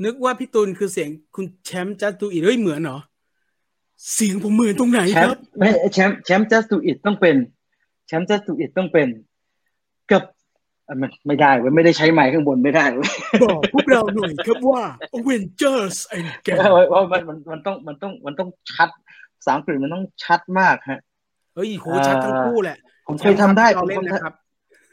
[0.03, 2.99] นึกว่าพี่ตุลคือเสียงคุณแชมป์จัดดูอีกเฮ้ยเหมือนเหรอ
[4.13, 7.35] เสียงผมเหมือนตรงไหนแชคมรับป์ไม่แชมป์แชมป์ just do it ต้องเป็น
[8.07, 9.32] แชมป์ just do it ต้องเป็นกับอะมัน
[11.27, 13.09] ไม่ได้เว้ยไม่ได้ใช้ไมค์ข้างบนไม่ได้เว้ย
[13.43, 14.83] บอกพวกเราหน่อยครับว่า
[15.17, 16.59] Avengers and เพ Gang
[16.93, 18.89] ราะมันมันมันต้องมันต้องมันต้องชัด
[19.37, 20.99] ภาษาอังกฤษมันต้องชัดมากฮะ
[21.55, 22.77] เฮ้ยโหชัดทั้งคู่แหละ
[23.07, 24.33] ผมเคยทำได้เราผมเล่นทำนะครับ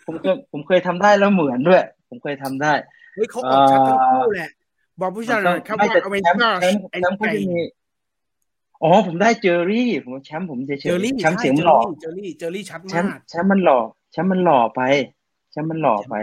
[0.07, 2.73] ผมเคยผมเคยทำได้แล้วเหมือนด้วย ผมเคยทำได้
[3.15, 4.51] เฮ้ยเขาออกชัดทั้งคู่แหละ
[5.01, 7.63] บอกผู้ชายหน่อยครับไม่ว่าแต่แชมป์ Avengers แชมป์แช and มป์เขาจะ Gang มี
[8.83, 13.79] อ๋อผมได้เจอรี่ ผมว่าแชมป์ผมเฉยเจอรี่ๆแชมป์เสียงมันหล่อเจอรี่เจอรี่ชัดแชมมาป์กแชมป์มันหล่อ
[14.13, 14.81] แชมป์มันหล่อไป
[15.51, 16.15] แชมป์มันหล่อไป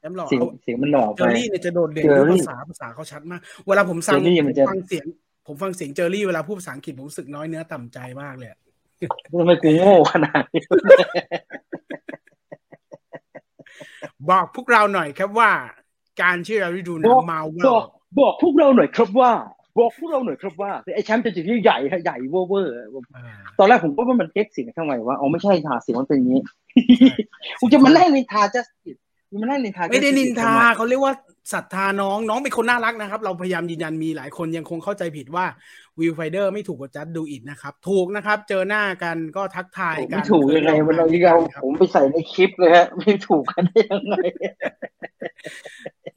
[0.00, 5.04] แชมป์หล่อเสียงเอาเสียงมันหล่อเจไปอรี่เนี่ยจะโดดเด่นเจอด้วยรี่ภาษาภาษาเขาชัดมาก เวลาผมฟังเจอรี่มันจะผมฟังเสียง
[5.46, 8.58] ผมฟังเสียงเจอรี่เวลาพูดภาษาอังกฤษผมรู้สึกน้อยเนื้อต่ำใจมากเลยอะ
[9.40, 10.62] ทำไมกูโง่ขนาดนี้
[14.30, 15.50] บอกพวกเราหน่อยครับว่า
[16.22, 17.84] การที่เราได้ดูหนับงอกมาเวบลอก
[18.20, 19.32] บอกพวกเราหน่อยครับว่า
[19.76, 22.72] บอกพวกเราหน่อยครับว่าไอ้แชมป์จะจุดที่ใหญ่ฮะใหญ่เวอร์เวอร์
[23.58, 26.40] ตอนแรกผมก็ว่ามันเก๊กเสียงทำไมวะอ๋อไม่ใช่ค่ะเสียงมันเป็นอย่างนี้
[27.60, 28.96] กูจะมาไล่นินทาจัสติด
[29.30, 31.14] กูมาไล่นินทาไม่ได้ Justice นินทาทำไมเขาเรียกว่า
[31.52, 35.46] ศรัทธาน้องน้องเป็นคนน่ารักนะครับ เราพยายามยืนยันมีหลายคนยังคงเข้าใจผิดว่า
[36.00, 44.14] วิวไฟเดอร์ไม่ถูกกับจัดดูอิดนะครับ ถูกนะครับ เจอหน้ากันก็ทักทายกันไม่ถูกยังไงมันเราที่เอาผมไปใส่ในคลิปเลยฮะไม่ถูกกันได้ยังไง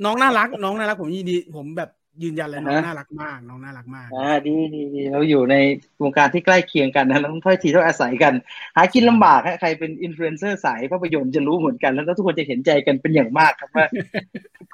[0.05, 1.89] น้องน่ารัก น้องน่ารักผมยินดีผมแบบ
[2.23, 5.56] ยืนยันเลยน้องอ่าฮะน่ารักมากน้องน่ารักมากอ่าดีดีดีเราอยู่ใน
[6.03, 8.34] วงการที่ใกล้เคียงกันนะเราต้องถ้อยทีถ้อยอาศัยกัน
[8.75, 13.88] หากินลำบากฮะใครเป็นอินฟลูเอนเซอร์สายภาพยนตร์จะรู้เหมือนกัน แล้วทุกคนจะเห็นใจกันเป็นอย่างมากครับว่า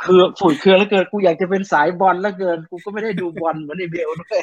[0.04, 4.42] คือฝุ่นเครือแล้วเกินกูอยากจะเป็นสายบอลแล้วเกินกูก็ไม่ได้ดูบอลเหมือนไอเบลด้วย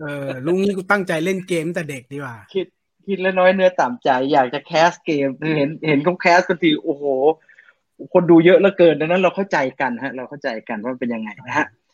[0.00, 2.66] เออลุงนี้กูตั้งใจเล่นเกมตั้งแต่เด็กดีกว่าคิด
[3.06, 7.04] คิดแล้วน้อยเนื้อต่ำใจ อยากจะ cast เกมเห็นเห็นเขา cast กันทีโอ้โห
[8.12, 11.85] คนดูเยอะเหลือเกินดังนั้นเราเข้าใจกันฮะ เราเข้าใจกันว่าเป็นยังไงนะฮะเอ่อ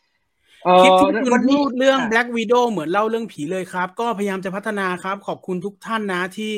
[0.79, 6.51] คลิปที่คุณวันนี้พูดเรื่องะ Black Widow เหมือนเล่าเรื่องผีเลยครับ ก็พยายามจะพัฒนาครับ ขอบคุณทุกท่านนะที่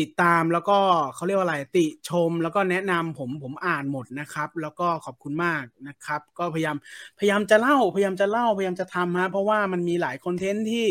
[0.00, 0.78] ติดตามแล้วก็
[1.14, 6.76] เขาเรียกว่าอะไรติชมแล้วก็แนะนำผมผมอ่านหมดนะครับ แล้วก็ขอบคุณมากนะครับ ก็พยายาม
[7.18, 10.86] พยายามจะเล่าพยายามจะเล่าพยายามจะทำฮะเพราะว่ามันมีหลายคอนเทนต์ที่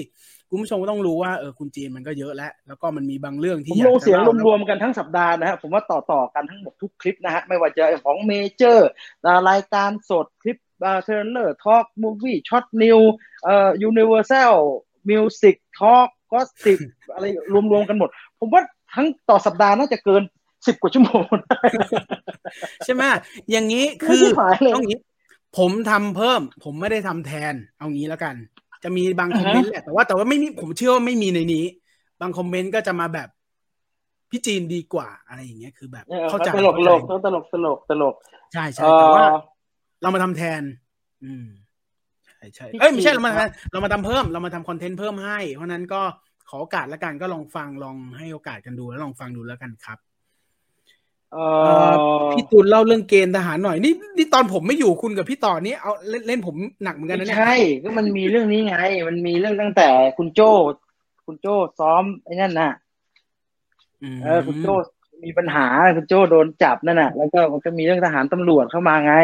[0.50, 8.89] คุณผู้ชมก็ต้องรู้ว่าเออคุณจีนมันก็เยอะแล้ว แล้วก็มันมีบางเรื่องผที่มอยาลกงจะเสียงเล่ารวมๆกันทั้งสัปดาห์นะฮะผมว่าต่อต่อๆกันทั้งหมดทุกคลิปนะฮะไม่ว่าจะของเมเจอร์
[9.50, 12.99] รายการสดคลิป เอ่อเทรลเลอร์ทอล์กมูฟวี่ช็อตนิว
[13.43, 14.53] เอ่อยูนิเวอร์แซล
[15.09, 16.79] มิวสิกทอล์กก็สิบ
[17.13, 17.25] อะไร
[17.71, 18.61] รวมๆกันหมด ผมว่า
[18.95, 20.21] ทั้งต่อสัปดาห์น่าจะเกิน
[20.67, 21.25] สิบกว่าชั่วโมง
[22.85, 23.03] ใช่ไหม
[23.51, 25.01] อย่างนี้คือไม่หายเลยต้องอย่างนี้
[25.57, 28.35] ผมทำเพิ่ม ผมไม่ได้ทำแทน เอางี้แล้วกัน
[28.83, 31.65] จะมีบางคอมเมนต์แหละแต่ว่าแต่ว่าไม่มีผมเชื่อว่าไม่มีในนี้
[32.21, 33.29] บางคอมเมนต์ก็จะมาแบบ
[34.31, 38.15] พี่จีนดีกว่าอะไรอย่างเงี้ยคือแบบเออเข้าใจตลกตลกเข้าใจตลกตลกตลก
[38.53, 39.35] ใช่ใช่เอ่แต่ว่าอ
[40.01, 40.61] เรามาทำแทน
[41.25, 41.45] อืม
[42.55, 43.33] ใช่เอ้ยไม่ใช่เรามา
[43.71, 46.01] เรามาทำเพิ่ม เรามาทำคอนเทนต์เพิ่มให้ เพราะนั้นก็
[46.49, 49.99] ขอโอกาสแล้วกันก็ลองฟังลองให้โอกาสกันดูแล้วลองฟังดูแล้วกันครับ
[51.33, 51.37] เอ
[51.89, 51.91] อ
[52.31, 58.75] พี่ตูนเล่าเรื่องเกณฑ์ทหารหน่อยนี่นี่ตอนผมไม่อยู่คุณกับพี่ต่อนี่เอาเล่นเล่นผมหนักเหมือนกันนะไม่เนี่ยใช่ก็มันมีเรื่องนี้ไง
[59.07, 59.87] มันมีเรื่องตั้งแต่
[60.17, 60.51] คุณโจ้
[61.25, 62.71] คุณโจ้ซ้อมไอ้นั่นน่ะ
[64.15, 64.73] มเออคุณโจ้
[65.25, 69.15] มีปัญหาคุณโจ้โดนจับนั่นน่ะ แล้วก็มันก็มีเรื่องทหารตำรวจเข้ามาไง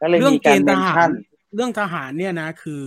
[0.00, 1.10] ก็เลยเรื่องมีเกการณฑ์เมทนหาชั่รน
[1.54, 2.84] เรื่องทหารเนี่ยนะ คือ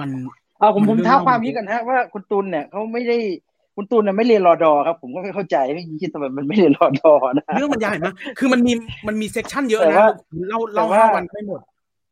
[0.00, 0.10] มัน
[0.58, 3.18] เอาผมมันผมเรื่องท้าเล่าความมันนี้กันฮะว่าคุณตุลเนี่ยเขาไม่ได้
[3.76, 8.72] คุณตุลเนี่ยไม่เรียนรอดอครับ ผมก็ไม่เข้าใจไม่คิดทำไมมันไม่เรียนรอดอนะเรื่องมันยาวเห็นไหมคือมันมี
[9.06, 10.08] มันมีเซกชันเยอะแต่นะว่า
[10.48, 11.60] เล่าแต่เล่าว่าห้าวันไม่หมด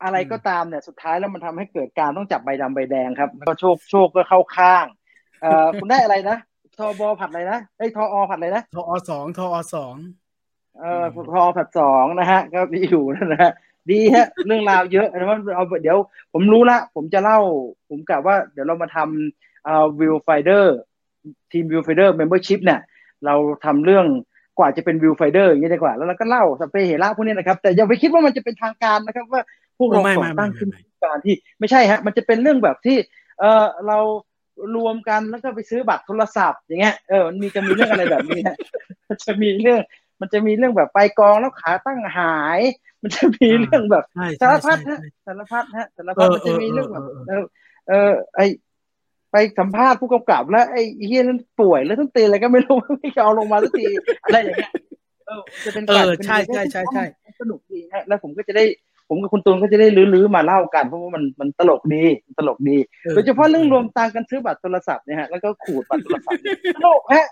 [0.03, 4.85] อะไรก็ตามเนี่ยสุดท้ายแล้วมันทำให้เกิดการต้องจับใบดำใบแดงครับแล้วก็โชคโชคก็เข้าข้าง
[5.43, 6.37] เอ่อคุณได้อะไรนะ
[6.79, 9.95] ทอบอผัดอะไรนะไอ้ยทออผัดอะไรนะทอสองทอสอง
[10.79, 13.53] เอ่อทอผัดสองนะฮะ ก็มีอยู่นั่นนะฮะ
[13.91, 15.99] ดีฮะ เรื่องราวเยอะนะว่าเอาเดี๋ยว
[16.33, 17.39] ผมรู้ละ ผมจะเล่า
[17.89, 20.77] ผมกะว่าเดี๋ยวเรามาทำเอ่อ Viewfinder
[21.53, 22.81] ทีม Viewfinder membership เนี่ย
[23.27, 24.07] เราทำเรื่อง
[24.59, 29.43] กว่าจะเป็น Viewfinder อย่างนี้ดีกว่า แล้วเราก็เล่าสัพเพเหระพวกนี้นะครับ แต่อย่าไปคิดว่ามันจะเป็นทางการนะครับว่า
[29.79, 32.97] พวกเราไม่ก่ไม่อไม่ตั้งไม่ขึ้นไม่การที่ไม่ใช่ฮะ มันจะเป็นเรื่องแบบที่
[33.39, 33.99] เออเรา
[34.77, 38.57] รวมกันแล้วก็ไปซื้อบัตรโทรศัพท์ อย่างเงี้ยเออมันมีจะมีเรื่องอะไรแบบนี้ฮะ
[39.09, 39.81] มันจะมีเรื่อง
[40.21, 42.61] มันจะมีเรื่องแบบไปกองแล้วขาตั้งหาย
[43.05, 47.45] มันจะมีเรื่องแบบใช่สารใช่พัดใช่ฮะใช่สารพัดฮะสารพัดเออมันจะมีเรื่องแบบเออเออ
[47.89, 48.41] เออเออไอ
[49.33, 53.87] ไปสัมภาษณ์ผู้กำกับแล้วไอ้เฮียนั้นป่วยแล้วต้องตีอะไรก็ไม่รู้ไม่เอาลงมาสักที
[54.25, 54.71] อะไรอย่างเงี้ย
[55.27, 57.05] เออจะเป็นเออเป็นใช่ใช่ใช่ใช่
[57.41, 58.65] สนุกดีฮะแล้วผมก็จะได้
[59.09, 62.05] ผมกับคุณตูนก็จะได้ลื้อๆมาเล่ากันเพราะว่ามันมันตลกดี
[62.39, 62.77] ตลกดี
[63.15, 67.27] โดยเฉพาะเรื่องรวมตังค์กันซื้อบัตรโทรศัพท์เนี่ยฮะแล้วก็ขูดบัตรโทรศัพท์เนี่ยสนุกฮะ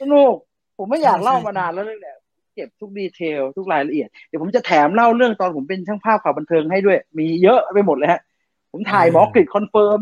[0.00, 0.34] สนุก
[0.78, 2.16] ผมไม่อยากเล่ามานานแล้วเรื่องเนี้ย
[2.54, 8.20] เก็บทุก detail ทุกรายละเอียด เดี๋ยวผมจะแถมเล่าเรื่องตอนผมเป็นช่างภาพข่าวบันเทิงให้ด้วย มีเยอะไปหมดเลยฮะ
[8.72, 10.00] ผมถ่ายหมอกฤษณ์คอนเฟิร์ม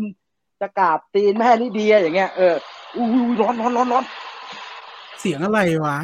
[0.61, 2.53] จะกราบตีนแม่ลิเดียอย่างเงี้ยเออ
[2.95, 4.03] อู้ยร้อนร้อนร้อนร้อน
[5.19, 5.97] เสียงอะไรวะ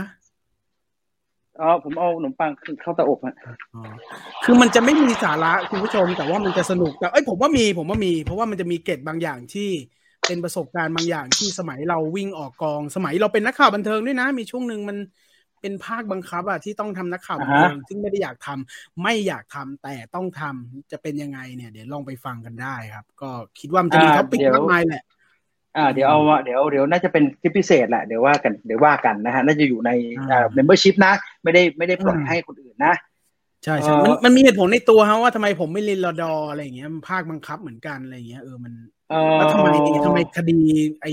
[1.60, 3.36] อ๋อผมเอาขนมปังเข้าเตาอบฮะ
[3.76, 3.82] อ๋อ
[4.44, 9.70] คือมันจะไม่มีสาระคุณผู้ชม แต่ว่ามันจะสนุกแต่เอ้ยผมว่ามีผมว่ามี เพราะว่ามันจะมีเกร็ดบางอย่างที่
[10.28, 14.98] เป็นประสบการณ์บางอย่างที่สมัยเราวิ่งออกกอง สมัยเราเป็นนักข่าวบันเทิงด้วยนะ มีช่วงหนึ่งมัน
[15.62, 25.04] เป็นภาคบังคับอะที่ต้องทำนักข่าวบันเทิงซึ่งไม่ได้อยากทำไม่อยากทำแต่ต้องทำจะเป็นยังไงเนี่ย เดี๋ยวลองไปฟังกันได้ครับ ก็คิดว่ามันจะมี topic มากมายแหละ
[25.78, 29.92] อ่าเดี๋ยวเอามาเดี๋ยวเดี๋ยวน่าจะเป็นคลิปพิเศษแหละเดี๋ยวว่ากันเดี๋ยวว่ากันนะฮะน่าจะอยู่ใน
[30.30, 32.94] อ่า membership นะ ไม่ได้ไม่ได้ปล่อยอืมให้คนอื่นนะ
[33.64, 38.74] ใช่ใช่เอ่อมันมันมีเหตุผลในตัวฮะว่าทำไมผมไม่เรียนรอดออะไรอย่างเงี้ยมันภาคบังคับเหมือนกันอะไรอย่างเงี้ยเออมัน
[39.10, 40.60] เอ่แล้วทำไมอทำไมคดี
[41.02, 41.08] ไอ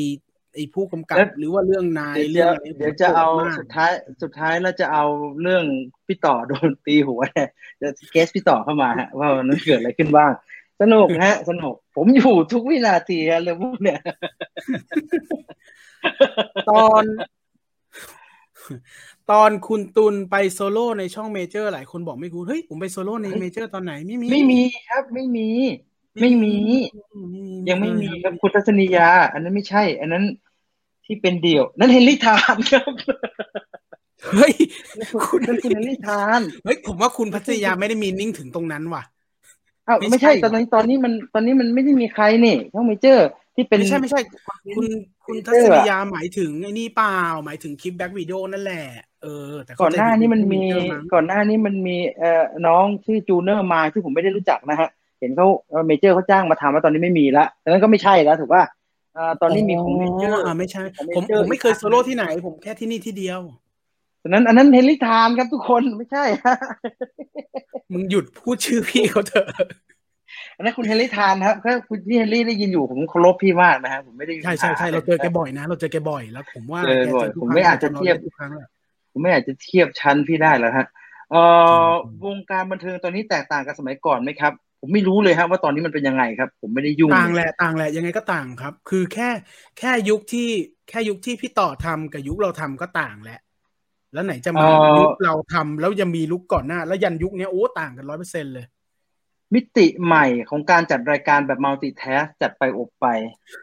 [0.57, 3.93] ไอผู้กำกับแล้วหรือว่าเรื่องนายเดี๋ยวเรื่องอะไรเดี๋ยวจะเอาโกรธมกสุดท้าย
[4.23, 5.05] สุดท้ายแล้วจะเอา
[5.43, 5.65] เรื่อง
[6.07, 7.49] พี่ต่อโดนตีหัวเนี่ย
[7.81, 10.33] จะเกสพี่ต่อเข้ามาฮะว่ามันนเกิดอะไรขึ้นบ้าง
[10.81, 14.01] สนุกฮะ สนุก ผมอยู่ทุกวินาทีฮะเรื่องพวกเนี่ย
[16.71, 17.03] ตอน
[19.31, 25.49] ตอนคุณตุลไปโซโล่ในช่องเมเจอร์หลายคนบอกไม่คุ้นเฮ้ยผมไปโซโล่ในเมเจอร์ตอนไหนไม่มีไม่มีครับไม่มี
[26.21, 26.55] ไม่มี
[27.69, 30.25] ยังไม่มีครับคุณทัศนียา อันนั้นไม่ใช่ อันนั้น
[31.07, 32.93] ที่เป็นเดี่ยว นั่นเฮนรี่ทานครับ
[34.35, 34.55] เฮ้ย
[35.25, 39.03] คุณนั่นคุณเฮนรี่ทานเฮ้ยผมว่าคุณพัทยาไม่ได้มีนิ่งถึงตรงนั้นว่ะ
[39.89, 44.21] อ้าวไม่ไม่ใช่ใช่ตอนนี้ตอนนี้มันตอนนี้มันไม่ได้มีใครนี่ช่องเมเจอร์ที่เป็นไม่ใช่ไม่ใช่
[44.77, 44.87] คุณ
[45.27, 48.85] คุณเมทัเจอร์ศอะนียาหมายถึงไอ้นี่เปล่าหมายถึงคลิปแบ็กวิดีโอนั่นแหละ
[49.23, 54.89] เออ แต่ก่เข้าอนใจหน้าผิดนี้มันมีเจอมั้งก่อนหน้านี้มันมีเอ่อน้องชื่อจูเนอร์มาที่ผมไม่ได้รู้จักนะฮะ
[55.21, 55.47] เห็นเขา
[55.87, 58.63] Major เขาจ้างมาทำแล้วตอนนี้ไม่มีละดังนั้นก็ไม่ใช่แล้วถูกป่ะ
[59.17, 63.41] อ่าตอนนี้มีของ Major อ่าไม่ใช่ของผม Major ผมไม่เคยโซโล่ที่ไหน ผมแค่ที่นี่ที่เดียว
[64.23, 66.57] ฉะนั้นอันนั้นเฮนรี่ทานครับทุกคนไม่ใช่ฮะ
[67.93, 69.47] มึงหยุดพูดชื่อพี่เขาเถอะ
[70.57, 78.69] อันนั้นคุณเฮนรี่ทานครับถ้าคุณพี่เฮนรี่ได้ยินอยู่ผมเคารพพี่มากนะฮะผมไม่ได้ใช่ใช่ใช่เราเจอแกบ่อยนะ เราเจอแกบ่อยแล้ว ผมว่าเจอบ่อยแกทุกผมครั้งไม่อาจจะเทียบทุกครั้งแหละ
[79.13, 80.87] ผมไม่อาจจะเทียบชั้นพี่ได้แล้วฮะ
[81.31, 81.43] เอ่
[81.89, 84.53] ออืมวงการบันเทิงตอนนี้แตกต่างกับสมัยก่อนไหมครับ
[84.87, 89.29] ผมไม่รู้เลยฮะว่าตอนนี้มันเป็นยังไงครับ ผมไม่ได้ยุ่งต่างแหละต่างแหละยังไงก็ต่างครับ คือแค่
[89.79, 90.49] แค่ยุคที่
[90.89, 93.41] แค่ยุคที่พี่ต่อทำกับยุคเราทำก็ต่างแหละ
[94.13, 94.67] แล้วไหนจะมา
[95.01, 98.67] ยุคเราทำแล้วยังมีลุกก่อนหน้า แล้วยันยุคเนี้ยโอ้ต่างกันร้อยเปอร์เซ็นเลย
[99.55, 103.07] มิติใหม่ของการจัดรายการแบบมัลติแทสจัดไปอบไป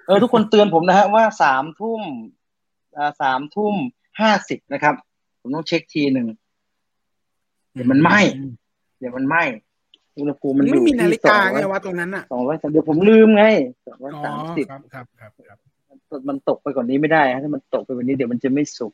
[0.05, 2.01] เออ ทุกคนเตือนผมนะฮะว่าสามทุ่ม
[2.97, 3.75] อ่าสามทุ่ม
[4.21, 4.95] ห้าสิบนะครับ
[5.41, 6.27] ผมต้องเช็คทีหนึ่ง
[7.73, 8.19] เดี๋ยวมันไหม้
[8.99, 9.43] เดี๋ยวมันไหม้
[10.19, 13.45] อุณหภูมิมัมันนอยู่ไม่มีนาฬิกาไงที่วะตรงนั้นอะสองร้อยสามเดี๋ยวผมลืมไง
[13.85, 15.59] สองร้อยอ๋อสามสิบครับครับครับครับ
[16.29, 18.93] มันตกไปกว่านนี้ไม่ได้ฮะถ้ามันตกไปกว่านี้เดี๋ยวมันจะไม่สุก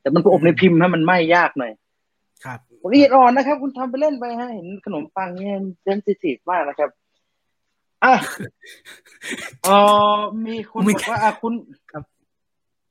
[0.00, 1.72] แต่มันก็อบในพิมพ์ฮะมันไหม้ยากหน่อย
[2.44, 2.58] ครับ
[2.92, 6.90] ละเอียดอ่อนนะครับ คุณทำไปเล่นไปฮะเห็นขนมปังเนี่ยเซนซิทีฟมากนะครับ
[8.04, 8.14] อะ
[9.64, 9.68] เอ
[10.16, 11.52] อมีคุณบอกว่าอะคุณ
[11.92, 12.04] ครับ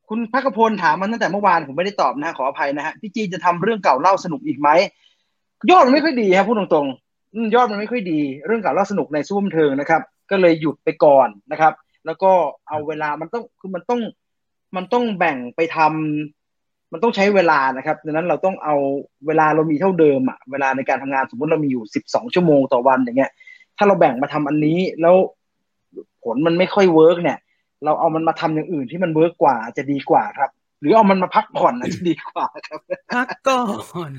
[0.09, 4.69] คุณพักพลถามมันตั้งแต่เมื่อวานผมไม่ได้ตอบนะขออภัยนะฮะพี่จีนจะทำเรื่องเก่าเล่าสนุกอีกไหม
[5.69, 7.05] ยอดมันไม่ค่อยดีครับพูดตรงๆอืม
[7.56, 11.74] ยอดมันไม่ค่อยดี เรื่องก่าเล่าสนุกในซุ้มเทิงนะครับ ก็เลยหยุดไปก่อนนะครับ
[12.06, 12.32] แล้วก็
[12.67, 14.02] เอาเวลามันต้องคือมันต้อง
[14.76, 18.76] มันต้องแบ่งไปทำมันต้องใช้เวลานะครับดังนั้นเราต้องเอา
[19.28, 23.32] เวลาเรามีเท่าเดิมอะเวลาในการทำงานสมมติเรามีอยู่สิบสองชั่วโมงต่อวันอย่างเงี้ย
[23.78, 25.15] ถ้าเราแบ่งมาทำอันนี้แล้ว
[26.24, 27.38] ผลมันไม่ค่อย work เนี่ย
[27.86, 32.80] เราเอามันมาทำอย่างอื่นที่มัน work กว่าจะดีกว่าครับ หรือเอามันมาพักผ่อนจะดีกว่าครับ
[33.15, 33.63] พักก่อ
[34.10, 34.12] น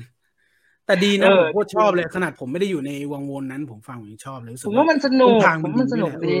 [0.87, 6.35] แต่ดีนะเอผอมโคตรชอบเลยขนาดผมไม่ได้อยู่ในวังวนนั้น ผมฟังผมยังชอบเลยรู้สึผกมว่ามันสนุกต้ทางผมว่ามันสนุกดี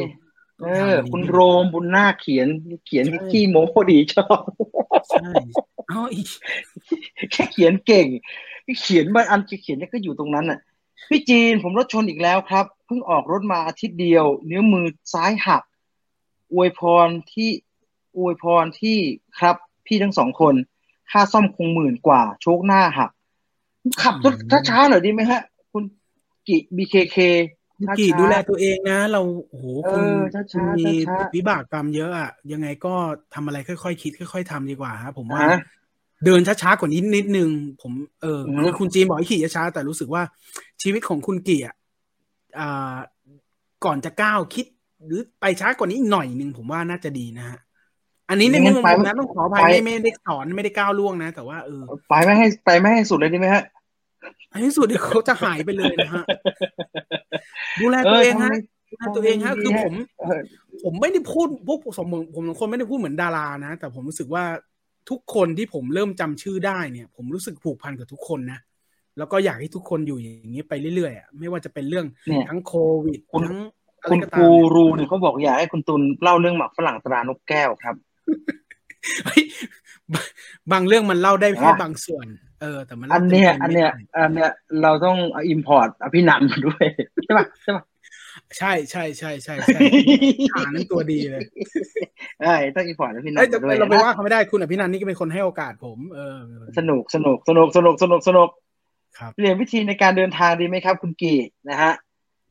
[0.61, 2.47] เอเอออ คุณโรมบุญนาคเขียน
[2.85, 4.41] เขียนขี้โม้พอดีชอบ
[5.09, 5.29] ใช่
[5.89, 6.27] เอาอีก
[7.31, 8.07] แค่เขียนเก่ง
[8.81, 10.59] เขียนบางอันเขียนเนี่ยก็อยู่ตรงนั้นน่ะ
[11.09, 15.63] พี่จีนผมรถชนอีกแล้วครับ เพิ่งออกรถมาอาทิตย์เดียวนิ้วมือซ้ายหัก
[16.53, 17.49] อวยพรที่
[18.17, 18.97] อวยพรที่
[19.39, 19.55] ครับ
[19.85, 20.55] พี่ทั้งสองคน
[21.11, 23.11] ค่าซ่อมคงหมื่นกว่า โชคหน้าหัก
[24.01, 24.33] ขับรถ
[24.69, 25.83] ช้าๆหน่อยดีไหมฮะ คุณ
[26.47, 27.17] กิบีเคเค
[27.77, 32.93] คุณกี่ดูแลตัวเองนะ เราโอ้โหคุณเออช้าๆคุณมีช้าๆวิบากกรรมเยอะอะยังไงก็
[33.33, 35.59] ทำอะไรค่อยๆคิด ค่อย ๆทำดีกว่าครับผมว่าฮะ
[36.25, 37.49] เดินช้าๆกว่านี้นิดนึง
[37.81, 40.21] ผมเอออืมคือคุณจีนบอกให้ขี่ช้าๆแต่รู้สึกว่า
[40.81, 41.75] ชีวิตของคุณกี่อะ
[42.59, 42.95] อ่า
[43.85, 44.65] ก่อนจะก้าวคิด
[45.05, 47.57] หรือไปช้ากว่านี้อีกหน่อยหนึ่งผมว่าน่าจะดีนะฮะ
[48.29, 53.63] อันนี้ในมุมของผมนะต้องขออภัยไม่ไม่ได้สอนไม่ได้ก้าวล่วงนะ แต่ว่าเออไปไม่ให้ไปไม่ให้สุดเลยดีไหมฮะ
[54.49, 56.25] ในที่สุดเดี๋ยวเขาจะหายไปเลยนะฮะ
[57.79, 58.55] ดูแลตัวเองฮะ
[58.89, 60.41] ดูแลตัวเองฮะคือผมเออ
[60.83, 64.43] ผมไม่ได้พูดพวกสมผมผมสองคนไม่ได้พูดเหมือนดารานะ แต่ผมรู้สึกว่า
[65.09, 68.59] ทุกคนที่ผมเริ่มจำชื่อได้เนี่ย ผมรู้สึกผูกพันกับทุกคนนะ
[69.17, 72.73] แล้วก็อยากให้ทุกคนอยู่อย่างนี้ไปเรื่อยๆอะไม่ว่าจะเป็นเรื่องเนี่ยทั้งโค
[73.05, 73.59] วิดคุณทั้ง
[74.01, 78.06] อะไรคุณก็ตามกูเนี่ยรูเนี่ยเขาบอกอยากให้คุณตุลเล่าเรื่องหมักฝรั่งตรานกแก้วครับเฮ้ย
[80.13, 80.25] บาง
[80.71, 82.27] บางเรื่องมันเล่าได้แค่อะบางส่วน
[82.61, 84.51] เออ แต่มันอัเล่านเนี้ยต็มๆอันเนี้ยไม่ได้อันเนี้ย
[84.83, 85.17] เราต้อง
[85.49, 86.85] import อภินันท์มาด้วย
[87.25, 87.83] ใช่ปะใช่ปะ
[88.57, 89.79] ใช่ใช่ใช่ใช่ใช่
[90.53, 91.41] หานั่นตัวดีเลย
[92.43, 96.37] ใช่ต้องอิมพอร์ตอภินันเอ้ยท์แต่มาด้วยเราไปนะว่าเขาไม่ได้คุณอภินันท์นี่ก็เป็นคนให้โอกาสผม เออ
[96.77, 98.49] สนุกสนุกสนุกสนุกสนุกสนุก
[99.19, 101.33] ครับเรียนวิธีในการเดินทางดีไหมครับ คุณกี
[101.69, 101.93] นะฮะ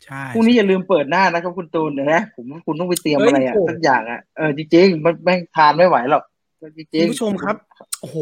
[0.05, 6.23] ใช่พรุ่งนี้อย่าลืมเปิดหน้านะครับคุณตูนเดี๋ยวนะผมว่าคุณต้องไปเตรียมเฮ้ยอะไรอะโอ้สักอย่างอะเออจริงๆมันแม่งทานไม่ไหวหรอก
[6.77, 7.57] จริงคุณผู้ชมครับ
[8.01, 8.17] โอ้โห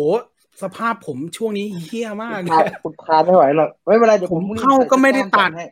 [0.63, 5.67] สภาพผมช่วงนี้เฮี้ยมากคุณเลทานยคุณทานไม่ไหวหรอกไม่เป็นไรเดี๋ยวผมผมเข้าก็ไม่ได้ตัดให้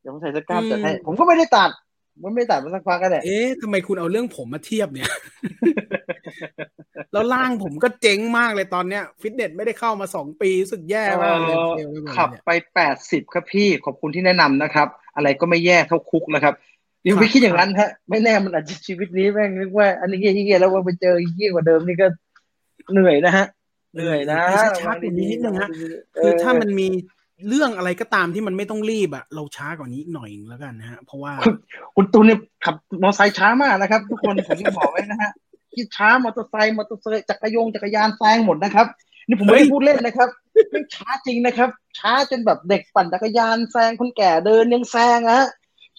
[0.00, 1.70] เดี๋ยวผมใส่สกล้ามจัดให้อืมผมก็ไม่ได้ตัด
[2.12, 5.10] ผมไม่ได้ตัดมาสักพักก็ได้เอ๊ะทำไมคุณเอาเรื่องผมมาเทียบเนี่ย
[7.12, 16.54] แล้วร่างผมก็เจ๊งมากเลยตอนเนี้ย ฟิตเนสไม่ได้เข้ามาสองปีรู้สึกแย่มากเลยเฟลไปหมดขับเลยไปแปดสิบครับพี่ ขอบคุณที่แนะนำนะครับ อะไรก็ไม่แย่เท่าคุกนะครับ
[17.02, 22.06] อย่าครัไปบคิดอย่างนั้นฮะ ไม่แน่มันอาจจะชีวิตนี้แม่งนึกว่า อันนี้เฮี้ยๆแล้วว่าไปเจอเฮี้ยกว่าเดิมนี่ก็
[22.92, 23.46] เหนื่อยนะฮะ
[23.94, 25.68] เหนื่อยนะไปช้าๆกว่านี้นิดนึงฮะ
[26.14, 26.88] เอคืออถ้ามันมี
[27.48, 31.54] เรื่องอะไรก็ตามที่มันไม่ต้องรีบอะเราช้ากว่านี้อีกหน่อยแล้วกันนะฮะเพราะว่าคุณ
[31.96, 35.30] คุณตูนเนี่ยขับมอเตอร์ไซค์ช้ามากนะครับ ทุกคนผมจะบอกไว้นะฮะ
[35.74, 38.86] คิดช้ามอเตอร์ไซค์มอเตอร์ไซค์จักรยงจักรยานแซงหมดนะครับ
[39.28, 45.48] นี่ผมไม่ได้พูดเล่นนะครับไม่งช้าจริงนะครับ ช้าจนแบบเด็กปั่นจักรยานแซงคนแก่เดินยังแซงอะฮะ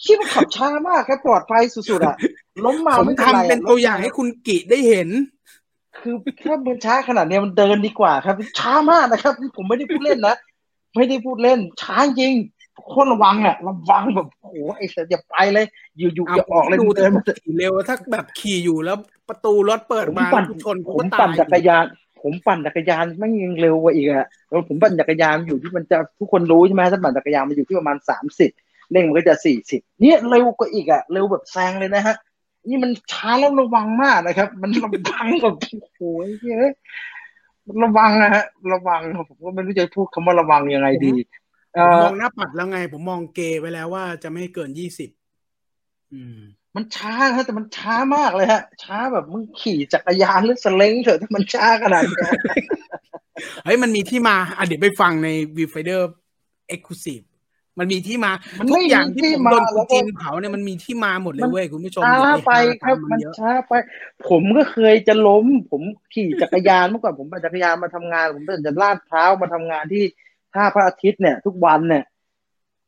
[0.05, 2.15] คิดว่าขับช้ามากครับปลอดภัยสุดๆอะ
[2.65, 5.09] ล้มมาผมไม่เป็นไรทำเป็นตัวอย่างให้คุณกิได้เห็น
[5.97, 10.35] คือถ้ามันช้าขนาดเนี้ยมันเดินดีกว่าครับ ช้ามากนะครับ ผมไม่ได้พูดเล่นนะ
[10.95, 12.33] ไม่ได้พูดเล่น ช้าจริง
[12.87, 15.65] โคนระวังอะระวังแบบโอ้โหไอ้เสียอย่าไปเลย
[15.97, 18.97] อยู่ๆอย่าออกเลยดูเดินมาขี่เร็วถ้าแบบขี่อยู่แล้ว
[19.29, 21.85] ประตูรถเปิดผมมาปั่นทุกชนผกูมก็ปั่นตายจักรยาน
[22.23, 28.51] ผมปั่นจักรยานไม่งยังเร็วกว่าอีกอะแล้วผมปั่นจักรยานอยู่ที่มันจะทุกคนรู้ใช่ไหมถ้าปั่นจักรยานมันอยู่ที่ประมาณสามสิบ
[28.91, 32.15] เร่งมันก็จะสี่สิบเนี่ยเร็วกว่าอีกอะเร็วแบบแซงเลยนะฮะ
[32.69, 35.99] นี่มันช้าแล้วระวังมากนะครับ มันระวังแบบโอ้โห
[36.41, 36.71] เฮ้ย
[37.67, 41.09] มันระวังนะฮะ ระวังผมก็ไม่รู้จะพูดคำว่าระวังยังไงดี
[41.75, 45.09] เอผมมอองหน้าปัดแล้วไง ผมมองเกย์ไว้แล้วว่าจะไม่ให้เกินยี่สิบ
[46.13, 46.39] อืม
[46.75, 52.31] มันช้าฮะแต่มันช้ามากเลยฮะ ช้าแบบมึงขี่จักรยานหรือสเล้งเถอะถ้ามันช้าขนาดเนี้ย
[53.65, 56.01] เฮ้ยมันมีที่มาอะเดี๋ยวไปฟังใน Viewfinder
[56.73, 57.25] Exclusive
[57.79, 63.73] มันมีที่มามันทุไม่กมีอย่างที่ที่ผมมาโดนคุณแล้วก็จีนเผาเนี่ยมันมีที่มาหมดเลยเว้ยคุณผู้ชมช้าอย่าไปหครับตามันเยอะช้าไป
[64.29, 65.81] ผมก็เคยจะล้ม ผม
[66.13, 70.03] ขี่จักรยานเมื่อก่อนผมปั่นจักรยานมาทำงาน ผมปั่นจากลาดพร้าวมาทำงานที่
[70.53, 72.03] ท่าพระอาทิตย์เนี่ย ทุกวันเนี่ย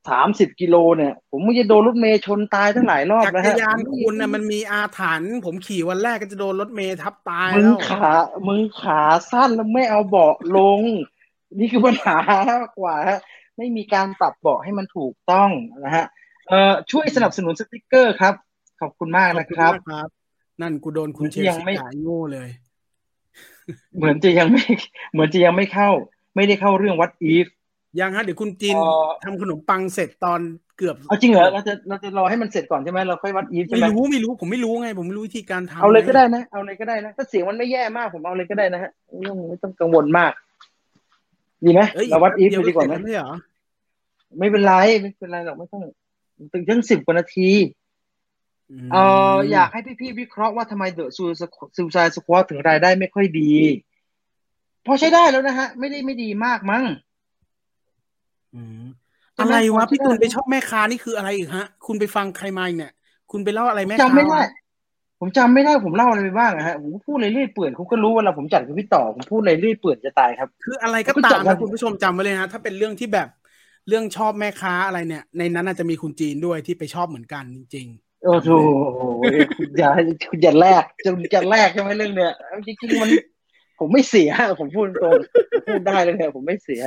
[0.09, 8.11] สามสิบกิโลเนี่ย ผมไม่จะโดนรถเมย์ชนตายทั้งหลายรอบจัแล้วกรฮะยานคุณน่ะมันมีอาถรรพ์ผมขี่วันแรกก็จะโดนรถเมย์ทับตายมึงแล้วขา
[8.47, 10.81] มึงขาสั้นแล้วไม่เอาเบาะลง
[11.59, 12.17] นี่คือปัญหา
[12.79, 13.19] กว่าฮะ
[13.57, 15.49] ไม่มีการปรับเบาะให้มันถูกต้อง
[15.85, 16.05] นะฮะ
[16.49, 18.33] เอ่อช่วยสนับสนุนสติกเกอร์ครับ
[18.81, 20.09] ขอบคุณมากนะครับครับ
[20.61, 22.49] นั่นกูโดนคุณเชลยังซีไม่ด่าโง่เลย
[23.97, 24.63] เหมือนจะยังไม่
[25.13, 25.89] เหมือนจะยังไม่เข้า
[26.35, 27.47] ไม่ได้เข้าเรื่องวัดอีฟ
[27.99, 30.39] ยังฮะเดี๋ยวคุณจีนเอ่อทำขนมปังเสร็จตอน
[30.77, 40.31] เกือบเอาจริงเหรอเราจะเราจะรอให้มันเสร็จก่อนใช่ไหมเราค่อยวัดอีฟใช่ไม่ไหมรู้ไม่รู้ผมไม่รู้ไง ผมไม่รู้วิธีการทำเอาเลยก็งได้นะเอาเลยก็ได้นะถ้าเสียงมันไม่แย่มากผมเอาเลยก็ได้นะฮะไม่ต้องไม่ต้องกังวลมาก
[41.63, 43.31] ดีไหมเอ้ยเราวัดอีฟเดี๋ยวไปดีกว่าไหมเสร็จแล้ไม่เหรอ
[44.37, 45.81] ไม่เป็นไรไม่เป็นไรหรอกไม่ต้อง
[46.53, 47.63] ถึงทั้งสิบกว่านาทีม
[48.91, 48.97] เอ
[49.33, 51.23] ออยากให้พี่ๆวิเคราะห์ว่าทำไมเดอะซู
[51.77, 53.53] ซูซายสควอตถึงรายได้ไม่ค่อยดี
[54.85, 56.83] พอใช้ได้แล้วนะฮะ ไม่ได้ไม่ดีมากมั้ง
[58.55, 58.83] อืม
[59.35, 62.91] ใช่ไหมอะไรวะพอพี่ตูนใช้ได้ไปชอบแม่ค้านี่คืออะไรอีกฮะ คุณไปฟังใครมาอีกเนี่ย
[63.31, 64.43] คุณไปเล่าอะไรแม่ค้าจำไม่ได้วะ
[65.19, 73.27] ผมจำไม่ได้ผมเล่าอะไรไปบ้างอะฮะผมก็พูดเลยเรื่อยเปื่อยคุณก็รู้เวลาผมจัดกับพี่ต่อผมพูดเลยเรื่อยเปื่อยจะตายครับ คืออะไรก็คุณตาจัมดกันะนคุณผู้ชมจำไว้เลยนะถ้าเป็นเรื่องที่แบบ
[73.87, 77.87] เรื่องชอบแม่ค้าอะไรเนี่ย ในนั้นอาจจะมีคุณจีนด้วยที่ไปชอบเหมือนกันจริง
[78.23, 78.49] โอ้โห
[79.57, 79.89] คุณอย่า
[80.29, 83.09] คุณอย่าแลกจะจะแลกใช่ไหมเรื่องเนี้ยเอาจริงๆมัน
[83.79, 85.17] ผมไม่เสียผมพูดตรง
[85.51, 86.81] ผมพูดได้เลยเนี่ยผมไม่เสีย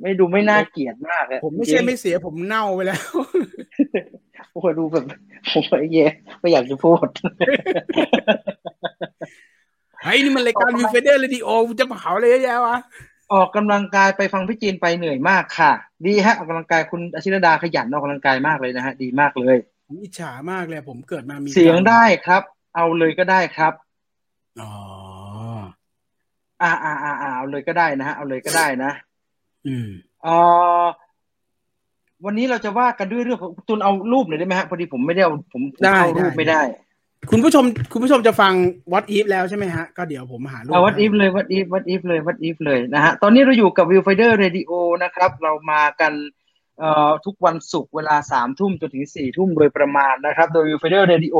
[0.00, 3.02] ไม่ดูไม่น่าเกลียดมากอะๆผมไม่ใช่จริงไม่เสียผมเน่าไปแล้ว
[4.50, 5.04] โอ้โหดูแบบ
[5.52, 6.06] ผมไอ้เย่
[6.40, 7.08] ไม่อยากจะพูด
[10.02, 11.48] เฮ้ยนี่มันรายการวิวเฟเดอร์เรดิโอ
[11.80, 12.76] จะเผาอะไรเยอะแยะวะ
[13.32, 15.72] ออกกำลังกายไปฟังพี่จีนไปเหนื่อยมากค่ะ
[16.06, 19.56] ดีฮะออกกำลังกายคุณอาชิรดาขยันออกกำลังกายมากเลยนะฮะ ดีมากเลย
[19.86, 22.42] ผมอิจฉามากเลยผมเกิดมามีเสียงได้ครับ
[22.76, 23.72] เอาเลยก็ได้ครับ
[24.60, 24.72] อ๋อ
[26.62, 28.90] อ่าอ่าอ่าอ่าเอาเลยก็ได้นะฮะเอาเลยก็ได้นะ
[29.66, 29.88] อืม
[30.22, 30.28] เอ
[30.82, 30.84] อ
[32.24, 36.62] วันนี้เราจะว่ากันด้วยเรื่องของตุนเอารูปหน่อยได้ไหมฮะพอดีผมไม่ได้เอาผมผมได้เอารูปได้ไม่ได้
[37.30, 38.52] คุณผู้ชม คุณผู้ชมจะฟัง
[38.92, 43.86] What If แล้วใช่ไหมฮะ ก็เดี๋ยวผมหารูปเอา What If เลย What If What If เลย What If เลยนะฮะตอนนี้เราอยู่กับ
[43.90, 46.12] Viewfinder Radio นะครับ เรามากัน
[46.78, 51.36] เอ่อทุกวันศุกร์เวลาสามทุ่มจนถึงสี่ทุ่มโดยประมาณนะครับ โดย Viewfinder Radio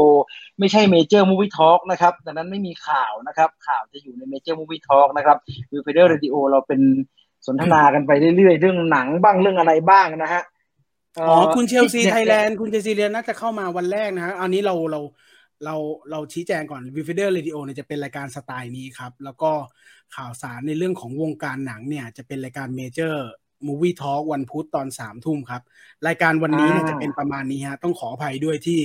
[0.58, 5.36] ไม่ใช่ Major Movie Talk นะครับดังนั้นไม่มีข่าวนะครับ ข่าวจะอยู่ใน Major Movie Talk นะครับ
[5.72, 6.80] Viewfinder Radio เราเป็น
[7.46, 10.42] สนทนากันไปเรื่อยๆเรื่องหนังบ้างเรื่องอะไรบ้างนะฮะ
[11.18, 15.00] อ๋อคุณเชลซีนี่ไทยแลนด์คุณเชลซีเรียนน่าจะเข้ามาวันแรกนะฮะอันนี้เราเรา
[15.64, 15.74] เรา
[16.11, 19.50] เราชี้แจงก่อน Viewfinder Radio เนี่ยจะเป็นรายการสไตล์นี้ครับ แล้วก็
[20.16, 25.62] ข่าวสารในเรื่องของวงการหนังเนี่ยจะเป็นรายการ Major Movie Talk วันพุธตอนสามทุ่มครับ
[26.06, 28.80] รายการวันนี้เนี่ยอ่าจะเป็นประมาณนี้ฮะ ต้องขออภัยด้วยที่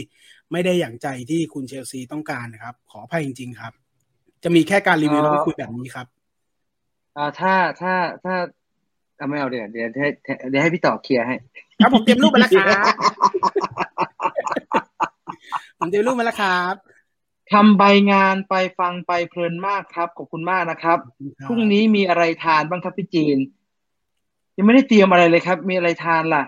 [0.52, 3.74] ไม่ได้อย่างใจที่คุณเชลซีต้องการนะครับ ขออภัยจริง ๆ ครับ
[4.44, 6.08] จะมีแค่การรีวิวแล้วก็คุยแบบนี้ครับ
[7.18, 7.94] อ่าถ้าถ้า
[8.24, 8.34] ถ้า
[9.18, 10.10] เอาไม่เอาเดี๋ยวเดี๋ยวให้
[10.50, 11.36] เดี๋ยวให้พี่ต่อเคลียร์ให้
[11.80, 12.94] ครับผมเตรียมรูปมาแล้วครับ
[15.80, 16.76] ผมเตรียมรูปมาแล้วครับ
[17.52, 20.98] ทำใบงานไปฟังไปเพลินมากครับขอบคุณมากนะครับ
[21.48, 23.38] พรุ่งนี้มีอะไรทานบ้างครับพี่จีน
[24.58, 26.44] ยังไม่ได้เตรียมอะไรเลยครับ มีอะไรทานล่ะ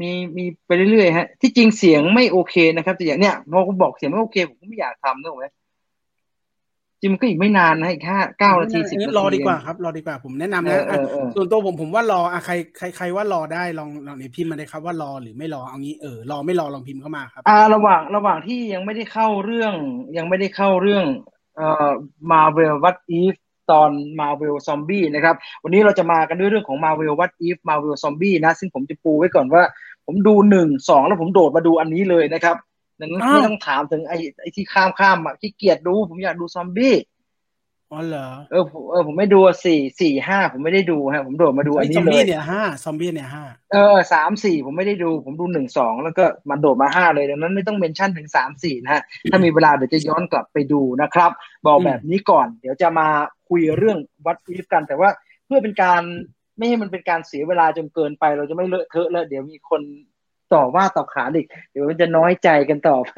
[0.00, 5.46] มีมีไปเรื่อยๆฮะ ที่จริงเสียงไม่โอเคนะครับแต่อย่างเนี้ยพอผมบอกเสียงไม่โอเค ผมก็ไม่อยากทำนึกออกไหม
[7.00, 19.74] จริงมันก็อีกไม่นานนะอีกห้าเก้านาทีสิบนาทีรอดีกว่าครับ รอดีกว่าผมแนะนำเอนะอเออเออส่วนตัวผมผมว่ารออะใครใครใครว่ารอได้ลองลองเนี่ยพิมพ์มาเลยครับว่ารอหรือไม่รอเอางี้เออรอไม่รอลองพิมพ์เข้ามาครับอ่าระหว่างระหว่างที่ยังไม่ได้เข้าเรื่อง
[20.16, 21.04] ยังไม่ได้เข้าเรื่อง
[21.56, 21.90] เอ่อ
[22.32, 23.34] Marvel What If
[23.70, 29.62] ตอน Marvel Zombie นะครับ วันนี้เราจะมากันด้วยเรื่องของ Marvel What If Marvel Zombie นะ ซึ่งผมจะปูไว้ก่อนว่า
[30.06, 36.96] ผมดูหนึ่งสองแล้วผมโดดมาดูอันนี้เลยนะครับดัง นั้นอ้าวไม่ต้องถามถึงไอ้ไอ้ที่ข้ามข้ามอะขี้เกียจดู ผมอยากดูซอมบี้
[37.92, 51.30] อ๋อเหรอเออผมเออผมไม่ดูอะสี่สี่ห้าผมไม่ได้ดูฮะผมโดดมาดูอันไอ้นี้ซอมเลบี้ยเนี่ยห้าซอมบี้เนี่ยห้าเออสามสี่ผมไม่ได้ดู ผมดูหนึ่งสองแล้วก็มาโดดมาห้าเลยดังนั้นไม่ต้องเมนชั่นถึงสามสี่นะฮะถ้ามีเวลาเดี๋ยวจะย้อนกลับไปดูนะครับ
[51.66, 53.08] บอกแบบนี้ก่อน เดี๋ยวจะมา
[53.48, 55.10] คุยเรื่องวัดอีฟกัน แต่ว่า
[55.46, 56.02] เพื่อเป็นการ
[56.56, 59.82] ไม่ให้มันเป็นการเสียเวลาจนเกินไป เราจะไม่เลอะเทอะแล้วเดี๋ยวมีคน
[60.54, 63.12] ต่อว่าต่อขานอีกเดี๋ยวมันจะน้อยใจกันต่อไป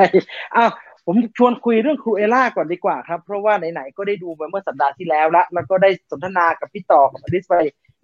[0.56, 0.70] อ้าว
[1.06, 7.54] ผมชวนคุยเรื่องครูเอล่าก่อนดีกว่าครับ เพราะว่าไหนๆก็ได้ดูมาเมื่อสัปดาห์ที่แล้วละแล้วก็ได้สนทนากับพี่ต่อกับอลิสไป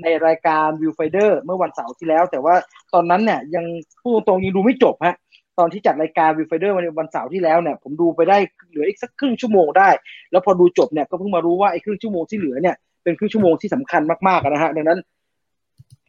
[0.02, 2.54] ในรายการ Viewfinder เมื่อวันเสาร์ที่แล้ว แต่ว่า
[2.94, 3.64] ตอนนั้นเนี่ยยัง
[4.02, 5.16] พูดตรงยังดูไม่จบฮะ
[5.58, 8.38] ตอนที่จัดรายการ Viewfinder วันวันเสาร์ที่แล้วเนี่ยผมดูไปได้
[8.70, 9.88] เหลืออีกสักครึ่งชั่วโมงได้
[10.30, 14.98] แล้วพอดูจบเนี่ยก็เพิ่งมารู้ว่าไอ้ครึ่งชั่วโมงที่เหลือเนี่ยเป็นครึ่งชั่วโมงที่สำคัญมากๆนะฮะดังนั้น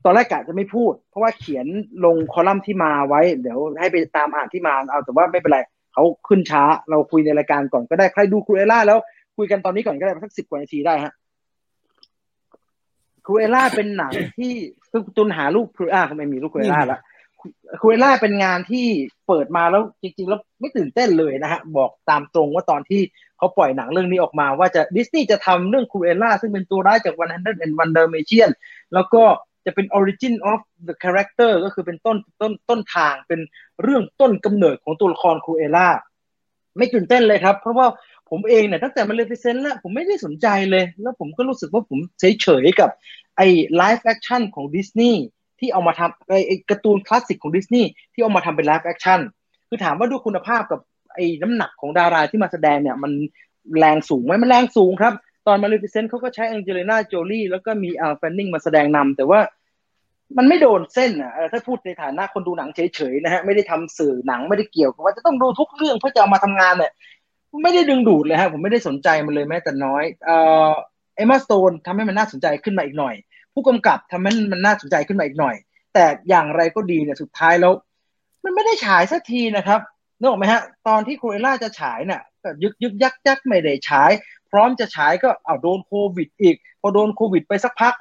[0.05, 1.67] ตอนแรกกะจะไม่พูด เพราะว่าเขียน
[2.05, 5.59] ลงคอลัมน์ที่มาไว้ เดี๋ยวให้ไปตามอ่านที่มาเอาแต่ว่าไม่เป็นไร
[5.93, 8.99] เขาขึ้นช้า เราคุยในรายการก่อนก็ได้ใครดูครูเอล่าแล้ว
[9.37, 11.13] คุยกันตอนนี้ก่อนก็ได้สักสิบกว่านาทีได้ฮะ
[13.25, 14.51] ครูเอล่าเป็นหนังที่
[14.91, 16.99] คือตุลหารูปครูเอล่าไม่มีรูปครูเอล่าละ
[17.81, 18.85] ครูเอล่าเป็นหนังที่
[19.27, 23.01] เปิดมาแล้วจริง ๆ แล้วไม่ตื่นเต้นเลยนะฮะ บอกตามตรงว่าตอนที่
[23.37, 28.49] เขาปล่อยหนังเรื่องนี้ออกมา ว่าจะดิสนีย์จะทำเรื่องครูเอล่าซึ่งเป็นตัวร้ายจาก One Hundred and One Dalmatians
[28.93, 29.23] แล้วก็
[29.65, 33.39] จะเป็น origin of the character ก็คือเป็นต้นต้นต้นทางเป็น
[33.83, 35.87] เรื่องต้นกำเนิดของตัวละครครูเอล่า
[36.77, 37.87] ไม่ตื่นเต้นเลยครับ เพราะว่า
[38.29, 42.89] ผมเองเนี่ยตั้งแต่ Maleficent แล้ว ผมไม่ได้สนใจเลย แล้วผมก็รู้สึกว่าผมเฉยๆกับ
[43.37, 45.23] ไอ้ live action ของดิสนีย์
[45.59, 49.19] ที่เอามาทำไอ้การ์ตูนคลาสสิกของดิสนีย์ที่เอามาทำเป็น live action
[49.67, 50.79] คือถามว่าดูคุณภาพกับ
[51.13, 53.11] ไอ้น้ำหนักของดาราที่มาแสดงเนี่ยมัน
[53.79, 55.13] แรงสูงไหมมันแรงสูงครับ
[55.47, 59.39] ตอน Maleficent เขาก็ใช้แองเจลิน่าโจลี่แล้วก็มีแอลแฟนนิงมาแสดงนำแต่ว่า
[60.37, 66.91] มันไม่โดนเส้นอะถ้าพูดในฐานะคนดูหนังเฉยๆนะฮะไม่ได้ทำสื่อหนังไม่ได้เกี่ยวกับว่าจะต้องดูทุกเรื่องเพื่อจะเอามาทำงานเนี่ย
[67.63, 70.37] ไม่ได้ดึงดูดเลยฮะผมไม่ได้สนใจมันเลยแม้แต่น้อยเอ่
[70.69, 70.71] อ
[71.15, 73.15] เอ็มมาสโตนทำให้มันน่าสนใจขึ้นมาอีกหน่อย
[73.53, 75.55] ผู้กำกับทำให้มันน่าสนใจขึ้นมาอีกหน่อย
[75.93, 77.73] แต่อย่างไรก็ดีเนี่ยสุดท้ายแล้ว
[78.43, 79.79] มันไม่ได้ฉายสักทีนะครับ
[80.19, 84.11] นึกออกไหมฮะ ตอนที่ Cruella จะฉายเนี่ยก็ยึกยึกยักยักไม่ได้ฉาย
[84.55, 87.93] พร้อมจะฉายก็เอาโดนโควิด อีก พอโดนโควิด ไปสักพัก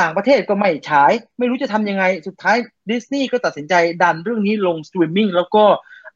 [0.00, 2.56] ต่างประเทศก็ไม่ฉาย ไม่รู้จะทำยังไง สุดท้าย
[2.90, 5.64] ดิสนีย์ก็ตัดสินใจดันเรื่องนี้ลงสตรีมมิ่งแล้วก็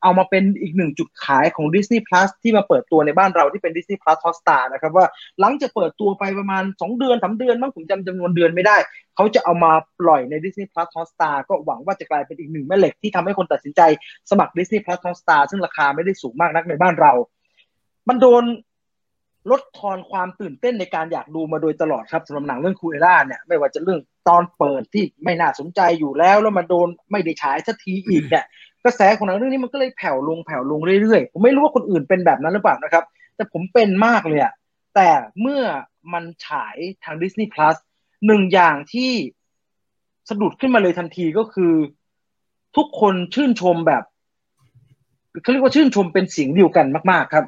[0.03, 5.07] เอามาเป็นอีกหนึ่งจุดขายของ Disney Plus ที่มาเปิดตัวในบ้านเราที่เป็น Disney Plus Hotstar นะครับว่า
[5.41, 8.77] หลังจากเปิดตัวไปประมาณ 2 เดือนสามเดือนมั้งผมจำจำนวนเดือนไม่ได้
[9.17, 13.81] เขาจะเอามาปล่อยใน Disney Plus Hotstar ก็หวังว่าจะกลายเป็นอีกหนึ่งแม่เหล็กที่ทำให้คนตัดสินใจ
[14.31, 17.13] สมัคร Disney Plus Hotstar ซึ่งราคาไม่ได้สูงมากนักในบ้านเรา
[18.09, 18.45] มันโดน
[19.51, 28.45] ลดทอนความตื่นเต้นในการอยากดูมาโดยตลอดครับสำหรับหนังเรื่องคูเอล่าเนี่ยไม่ว่าจะเรื่องตอนเปิดที่ไม่น่าสนใจอยู่แล้ว แล้วมาโดนไม่ได้ฉายสักทีอีกเนี่ย
[28.85, 33.05] กระแสของหนังเรื่องนี้มันก็เลยแผ่วลงแผ่วลงเรื่อยๆผมไม่รู้ว่าคนอื่นเป็นแบบนั้นหรือเปล่านะครับ
[33.37, 34.53] แต่ผมเป็นมากเลยอะ
[34.95, 35.63] แต่เมื่อ
[36.13, 37.77] มันฉายทาง Disney Plus
[38.27, 39.13] หนึ่งอย่างที่
[40.29, 41.75] สะดุดขึ้นมาเลยทันทีก็คือ
[42.77, 44.03] ทุกคนชื่นชมแบบ
[45.43, 47.45] เขาเรียกว่าชื่นชมเป็นเสียงเดียวกันมาก ๆ ครับ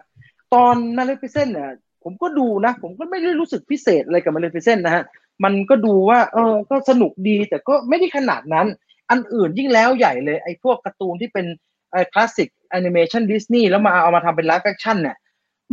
[0.54, 1.70] ตอน Maleficent เนี่ย
[2.08, 5.04] ผมก็ดูนะ ผมก็ไม่ได้รู้สึกพิเศษอะไรกับ Maleficent นะฮะ
[5.44, 8.66] มันก็ดูว่าเออก็สนุกดีแต่ก็ไม่ได้ขนาดนั้น
[9.10, 11.46] อันอื่นยิ่งแล้วใหญ่เลยไอ้พวกการ์ตูนที่เป็น
[11.92, 15.16] ไอ้คลาสสิกแอนิเมชันดิสนีย์แล้วมาเอามาทำเป็น live action เนี่ย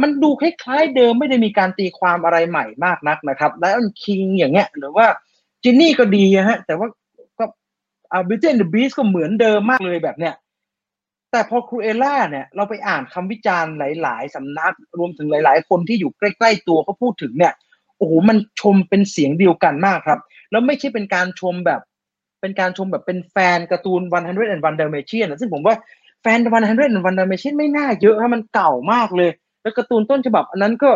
[0.01, 5.05] มันดูคล้ายๆเดิมไม่ได้มีการตีความอะไรใหม่มากนักนะครับ Lion King อย่างเงี้ย หรือว่า
[5.63, 6.87] จินนี่ก็ดีฮะแต่ว่า
[7.39, 7.45] ก็
[8.11, 10.33] อาบิเจนเดอะบีสก็เหมือนเดิมมากเลยแบบเนี้ย
[11.33, 17.53] แต่พอครูเอล่าเนี่ยเราไปอ่านคำวิจารณ์หลาย ๆสำนัก รวมถึงหลาย ๆ คนที่อยู่ใกล้ ๆ ตัวเขาพูดถึงเนี่ย
[17.97, 20.19] โอ้โหมันชมเป็นเสียงเดียวกันมากครับ
[20.51, 21.81] แล้วไม่ใช่เป็นการชมแบบ
[22.41, 24.01] เป็นการชมแบบเป็นแฟนการ์ตูน
[24.39, 25.75] 101 Dalmatian ซึ่งผมว่า
[26.21, 29.31] แฟน 101 Dalmatian ไม่น่าเยอะฮะมันเก่ามากเลย
[29.61, 30.91] แล้วการ์ตูนต้นฉบับ อันนั้นก็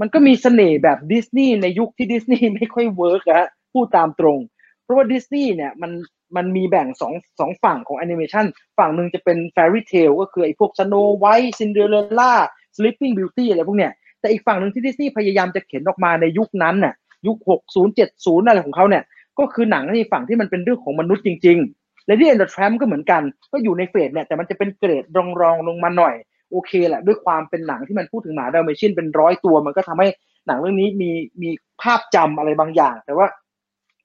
[0.00, 4.38] มันก็มีเสน่ห์แบบดิสนีย์ในยุคที่ดิสนีย์ไม่ค่อย work อะพูดตามตรง
[4.82, 5.90] เพราะว่าดิสนีย์เนี่ยมัน
[6.36, 8.46] มันมีแบ่งสองสองฝั่งของแอนิเมชัน
[8.78, 16.94] ฝั่งหนึ่งจะเป็น fairy tale ก็คือไอ้พวก Snow White Cinderella Sleeping Beauty อะไรพวกเนี้ยแต่อีกฝั่งหนึ่งที่ดิสนีย์พยายามจะเข็นออกมาในยุคนั้นน่ะ
[17.26, 19.02] ยุค 60 70 อะไรของเขาเนี่ย
[19.38, 23.22] ก็คือหนังในฝั่งที่มันเป็นเรื่องของมนุษย์จริงๆ Lady and the Tramp ก็เหมือนกัน
[23.52, 26.14] ก็อยู่ใน phase เนี่ยแต่มันจะเป็นเกรดรองรองลงมาหน่อย
[26.50, 30.08] โอเคแหละ ด้วยความเป็นหนังที่มันพูดถึงหมาดาวเมชินเป็นร้อยตัว มันก็ทำให้
[30.46, 31.10] หนังเรื่องนี้มี
[31.42, 31.50] มี
[31.82, 33.26] ภาพจำอะไรบางอย่าง แต่ว่า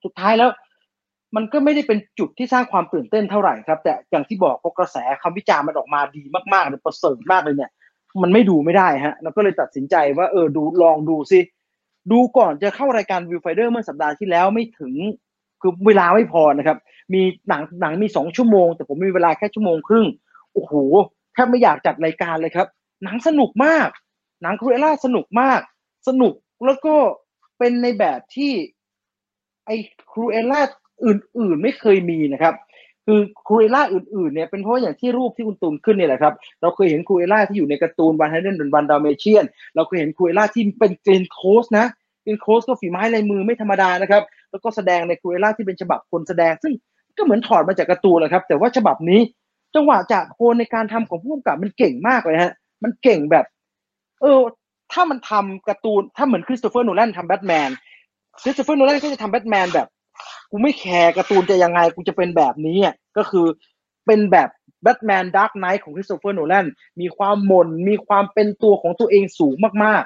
[0.04, 0.50] สุดท้ายแล้ว
[1.36, 6.22] มันก็ไม่ได้เป็นจุดที่สร้างความตื่นเต้นเท่าไหร่ครับ แต่อย่างที่บอกพอกระแสคำวิจารณ์มันออกมาดี
[6.52, 7.70] มากๆเลยประเสริฐมากเลยเนี่ย
[8.22, 11.40] มันไม่ดูไม่ได้ฮะเราก็เลยตัดสินใจว่าเออดูลองดูซิ
[12.12, 14.94] ดูก่อนจะเข้ารายการ Viewfinder เมื่อสัปดาห์ที่แล้วไม่ถึง
[15.60, 16.78] คือเวลาไม่พอนะครับ
[17.14, 20.06] มีหนังหนังมีสองชั่วโมง แต่ผมมีเวลาแค่ชั่วโมงครึ่ง
[20.52, 20.72] โอ้โห
[21.32, 22.66] แทบไม่อยากจัดรายการเลยครับ
[23.04, 23.88] หนังสนุกมาก
[24.42, 25.60] หนัง Cruella สนุกมาก
[26.08, 26.34] สนุก
[26.66, 26.94] แล้วก็
[27.58, 28.52] เป็นในแบบที่
[29.66, 29.76] ไอ้
[30.12, 30.60] Cruella
[31.04, 32.54] อื่นๆไม่เคยมีนะครับ
[33.06, 39.44] คือ Cruella อื่นๆเนี่ยเป็นเพราะอย่างที่รูปที่คุณตูนขึ้นเนี่ยแหละครับเราเคยเห็น Cruella ที่อยู่ในการ์ตูน One Hundred and One Dalmatians
[39.74, 41.86] เราเคยเห็น Cruella ที่เป็น Glenn Close นะ
[42.22, 46.72] Glenn Close ก็ฝีไม้ลายมือไม่ธรรมดานะครับแล้วก็แสดงใน Cruella ที่เป็นฉบับคนแสดงซึ่ง
[47.16, 49.20] ก็เหมือนถอดมาจากการ์ตูนแหละครับ แต่ว่าฉบับนี้
[49.74, 53.44] จังหวะจะโคนในการทำของผู้กำกับมันเก่งมากเลยฮะมันเก่งแบบ
[54.20, 54.40] เออ
[54.92, 57.70] ถ้ามันทำการ์ตูนถ้าเหมือนคริสโตเฟอร์โนแลนทำแบทแมน
[58.42, 59.88] คริสโตเฟอร์โนแลนก็จะทำแบทแมนแบบ
[60.52, 63.46] กูไม่แคร์การ์ตูนจะยังไงกูจะเป็นแบบนี้อะก็คือ
[64.06, 64.48] เป็นแบบ
[64.82, 66.66] แบทแมน Dark Knight ของคริสโตเฟอร์โนแลน
[67.00, 70.04] มีความมนมีความเป็นตัวของตัวเองสูงมาก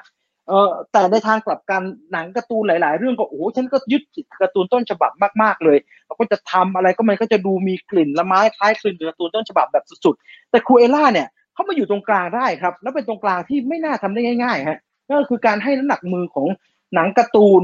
[0.49, 1.81] เออแต่ในทางกลับกัน
[2.11, 16.47] หนังการ์ตูนหลาย ๆ เรื่องก็โอ้ฉันก็ยึดติดการ์ตูนต้นฉบับมากๆเลยเราก็จะทำอะไรก็มันก็จะดูมีกลิ่นละไม้คล้ายคลึงกับการ์ตูนต้นฉบับแบบสุดๆแต่ครูเอล่าเนี่ยเขามาอยู่ตรงกลางได้ครับ แล้วเป็นตรงกลางที่ไม่น่าทำได้ง่ายๆฮะนั่นก็คือการให้น้ำหนักมือของ
[16.93, 17.61] หนังการ์ตูน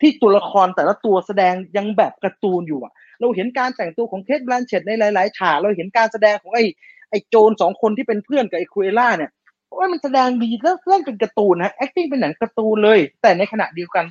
[0.00, 6.64] ที่ตัวละครแต่ละตัวแสดงยังแบบการ์ตูนอยู่อะเราเห็นการแต่งตัวของเคทบลันเชตในหลาย ๆ ฉากเราเห็นการแสดงของไอ้
[7.10, 9.30] ไอ้โจนสองคนที่เป็นเพื่อนกับไอ้คุเอล่าเนี่ย
[9.78, 14.04] ว่ามันแสดงดีแล้วเล่นเป็นการ์ตูนนะ acting เป็นหนังการ์ตูนเลย แต่ในขณะเดียวกัน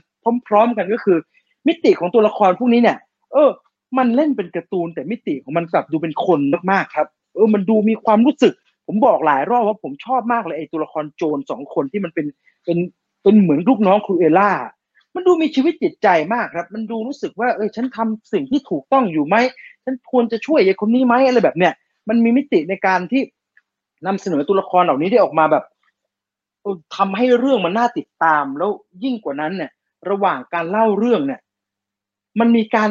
[0.47, 1.17] พร้อม ๆ กันก็คือ
[1.67, 2.97] มิติของตัวละครพวกนี้เนี่ย
[3.33, 3.49] เออ
[3.97, 6.39] มันเล่นเป็นการ์ตูน แต่มิติของมันกลับดูเป็นคน
[6.71, 8.53] มากๆครับ เออ มันดูมีความรู้สึก
[8.87, 12.25] ผมบอกหลายรอบว่าผมชอบมากเลยไอ้ตัวละครโจนสองคนที่มันเป็น
[12.65, 12.77] เป็น
[13.23, 14.51] เป็นเหมือนลูกน้องครูเอล่า
[15.15, 19.35] มันดูมีชีวิตจิตใจมากครับ มันดูรู้สึกว่าเออฉันทำสิ่งที่ถูกต้องอยู่ไหม
[19.83, 21.73] ฉันควรจะช่วยไอ้คนนี้ไหมอะไรแบบเนี้ย
[22.09, 23.21] มันมีมิติในการที่
[24.07, 25.63] นำเสนอตัวละครเหล่านี้ได้ออกมาแบบ
[26.95, 28.71] ทำให้เรื่องมันน่าติดตาม แล้ว
[29.03, 29.71] ยิ่งกว่านั้นเนี่ย
[30.09, 31.41] ระหว่างการเล่าเรื่องเนี่ย
[32.39, 32.89] มันมีการ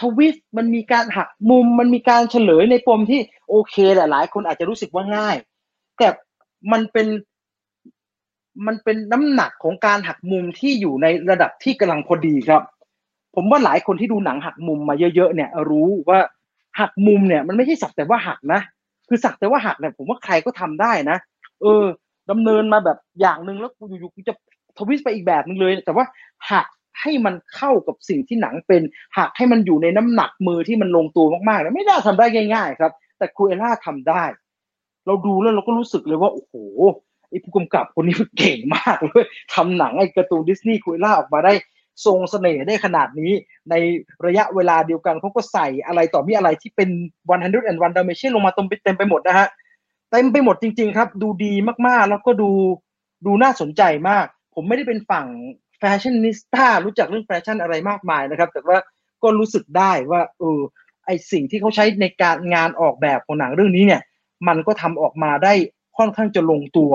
[0.00, 5.36] ทวิสต์มันมีการหักมุม มันมีการเฉลยในปมที่โอเคแหละหลายคนอาจจะรู้สึกว่าง่าย
[5.98, 6.08] แต่
[6.72, 7.06] มันเป็น
[8.66, 12.62] มันเป็นน้ำหนักของการหักมุมที่อยู่ในระดับที่กำลังพอดีครับ
[13.34, 16.18] ผมว่าหลายคนที่ดูหนังหักมุมมาเยอะๆเนี่ยรู้ว่า
[16.80, 18.60] หักมุมเนี่ยมันไม่ใช่สักแต่ว่าหักนะ
[19.08, 21.18] คือสักแต่ว่าหักเนี่ยผมว่าใครก็ทำได้นะ
[21.62, 21.84] เออ
[22.30, 24.34] ดำเนินมาแบบอย่างหนึ่งแล้วอยู่ๆกูจะ
[24.78, 26.04] ทวิสไปอีกแบบหนึ่งเลย แต่ว่า
[26.52, 26.66] หัก
[27.00, 28.82] ให้มันเข้ากับสิ่งที่หนังเป็น
[29.18, 34.22] หักให้มันอยู่ในน้ำหนักมือที่มันลงตัวมากๆเนี่ยไม่ได้ทำได้ง่าย ๆ ครับ แต่คูเอล่าทำได้
[35.06, 36.54] เราดูแล้วเราก็รู้สึกเลยว่าโอ้โห
[37.28, 39.24] ไอ้ผู้กำกับคนนี้เก่งมากเลย
[39.54, 41.52] ทำหนังไอ้การ์ตูนดิสนีย์ Cruella ออกมาได้
[42.06, 43.32] ทรงเสน่ห์ได้ขนาดนี้
[43.70, 43.74] ใน
[44.26, 46.90] ระยะเวลาเดียวกันเขาก็ใส่อะไรต่อมิอะไรที่เป็น
[47.30, 49.48] One Hundred and One Dalmatians ลงมาเต็มเต็มไปหมดนะฮะ
[50.10, 51.52] เต็มไปหมดจริง ๆ ครับ ดูดี
[51.86, 52.50] มากๆ แล้วก็ดู
[53.26, 55.26] ดูน่าสนใจมาก ผมไม่ได้เป็นฝั่ง
[55.78, 58.78] fashionista รู้จักเรื่องแฟชั่นอะไรมากมายนะครับ แต่ว่า
[59.22, 60.60] ก็รู้สึกได้ว่าเออ
[61.06, 64.02] ไอสิ่งที่เขาใช้ในการงานออกแบบของหนังเรื่องนี้เนี่ย
[64.48, 65.54] มันก็ทำออกมาได้
[65.98, 66.92] ค่อนข้างจะลงตัว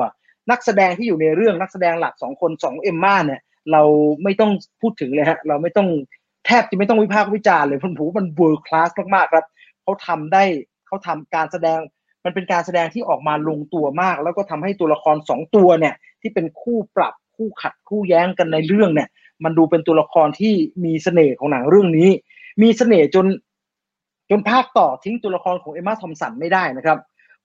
[0.52, 3.42] นักแสดงที่อยู่ในเรื่องนักแสดงหลักสองคนสองเอมมาเนี่ย
[3.72, 3.82] เรา
[4.24, 5.90] ไม่ต้องพูดถึงเลยฮะเราไม่ต้อง
[6.46, 9.46] แทบจะไม่ต้องวิพากษ์วิจารณ์เลยผมผูมันเวิร์คลาสมากๆครับ
[9.84, 10.44] เขาทำได้
[10.88, 11.80] เขาทำการแสดง
[12.26, 19.10] มันเป็นการแสดงที่ออกมาลงตัวมาก แล้วก็ทำให้ตัวละครสองตัวเนี่ย ที่เป็นคู่ปรับคู่ขัดคู่แย้งกันในเรื่องเนี่ย
[19.44, 20.54] มันดูเป็นตัวละครที่
[20.86, 22.10] มีเสน่ห์ของหนังเรื่องนี้
[22.62, 23.26] มีเสน่ห์จน
[24.30, 26.98] จนภาคต่อทิ้งตัวละครของเอมมาทอมสันไม่ได้นะครับ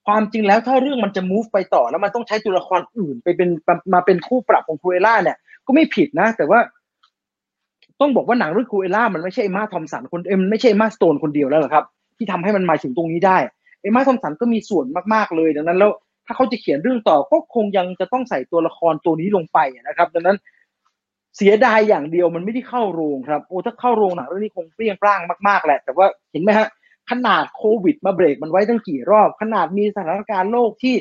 [0.09, 3.49] ความจริงแล้วถ้าเรื่องมันจะ move ไปต่อ แล้วมันต้องใช้ตัวละครอื่นไปเป็น
[3.93, 6.59] มาเป็นคู่ปรับของครูเอล่าเนี่ย ก็ไม่ผิดนะ แต่ว่า
[8.01, 11.85] ต้องบอกว่าหนังเรื่องครูเอล่ามันไม่ใช่เอมาทอมสันคนเอ็มไม่ใช่เอมาสโตนคนเดียวแล้วหรอครับ
[12.17, 13.37] ที่ทำให้มันมาถึงตรงนี้ได้
[13.81, 15.91] เอมาทอมสันก็มีส่วนมากๆเลยดังนั้นแล้ว
[16.25, 20.37] ถ้าเขาจะเขียนเรื่องต่อก็คงยังจะต้องใส่ตัวละครตัวนี้ลงไปนะครับ ดังนั้น
[21.37, 26.67] เสียดายอย่างเดียวมันไม่ได้เข้าโรงครับโอ้ถ้าเข้าโรงหนังเรื่องนี้คงเปรี้ยงปร้างมากๆแหละ แต่ว่าเห็นไหมฮะ
[27.09, 30.95] ขนาดโควิดมาเบรกมันไว้ตั้งกี่รอบ ขนาดมีสถานการณ์โลกที่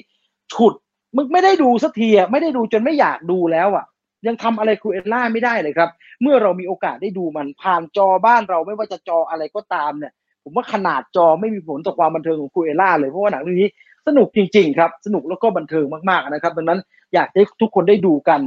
[0.53, 0.75] ฉุด
[1.17, 3.85] มึงไม่ได้ดูสักทีไม่ได้ดูจนไม่อยากดูแล้วอะ
[4.27, 5.91] ยังทำอะไรครูเอลล่าไม่ได้เลยครับ
[6.23, 13.71] เมื่อเรามีโอกาสได้ดูมันผ่านจอบ้านเราไม่ว่าจะจออะไรก็ตามเนี่ย ผมว่าขนาดจอไม่มีผลต่อความบันเทิงของครูเอลล่าเลยเพราะว่าหนังเรื่องนี้
[14.07, 16.81] สนุกจริง ๆ ครับ สนุกแล้วก็บันเทิงมากๆนะครับ ดังนั้น
[17.15, 18.41] อยากให้ทุกคนได้ดูกัน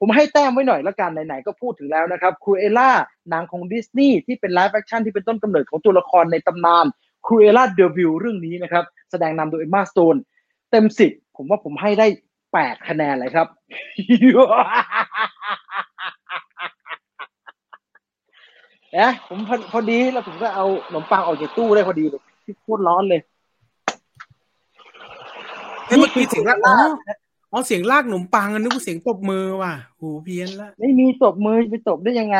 [0.00, 2.90] ผมให้แต้มไว้หน่อยละกันไหนๆก็พูดถึงแล้วนะครับครูเอล่า
[3.30, 6.86] หนังของดิสนีย์ที่เป็น live action ที่เป็นต้นกำเนิดของตัวละครในตำนาน
[7.26, 10.16] Cruella de Vil เรื่องนี้นะครับ แสดงนำโดยเอ็มมาสโตน
[10.70, 12.06] เต็มสิบผมว่าผมให้ได้
[12.52, 13.46] แปดคะแนนเลยครับ
[18.92, 19.38] เอ๊ะผม
[19.72, 26.58] พอดีแล้วผมก็เอาขนมปังออกจากตู้ได้พอดีเลยที่โคตรร้อนเลยเฮ้ยมันมีเสียงลาก
[27.52, 32.38] อ๋อเสียงลากขนมปังนึกว่าเสียงตบมือว่ะหูเพี้ยนละไม่มีตบมือไปตบได้ยังไง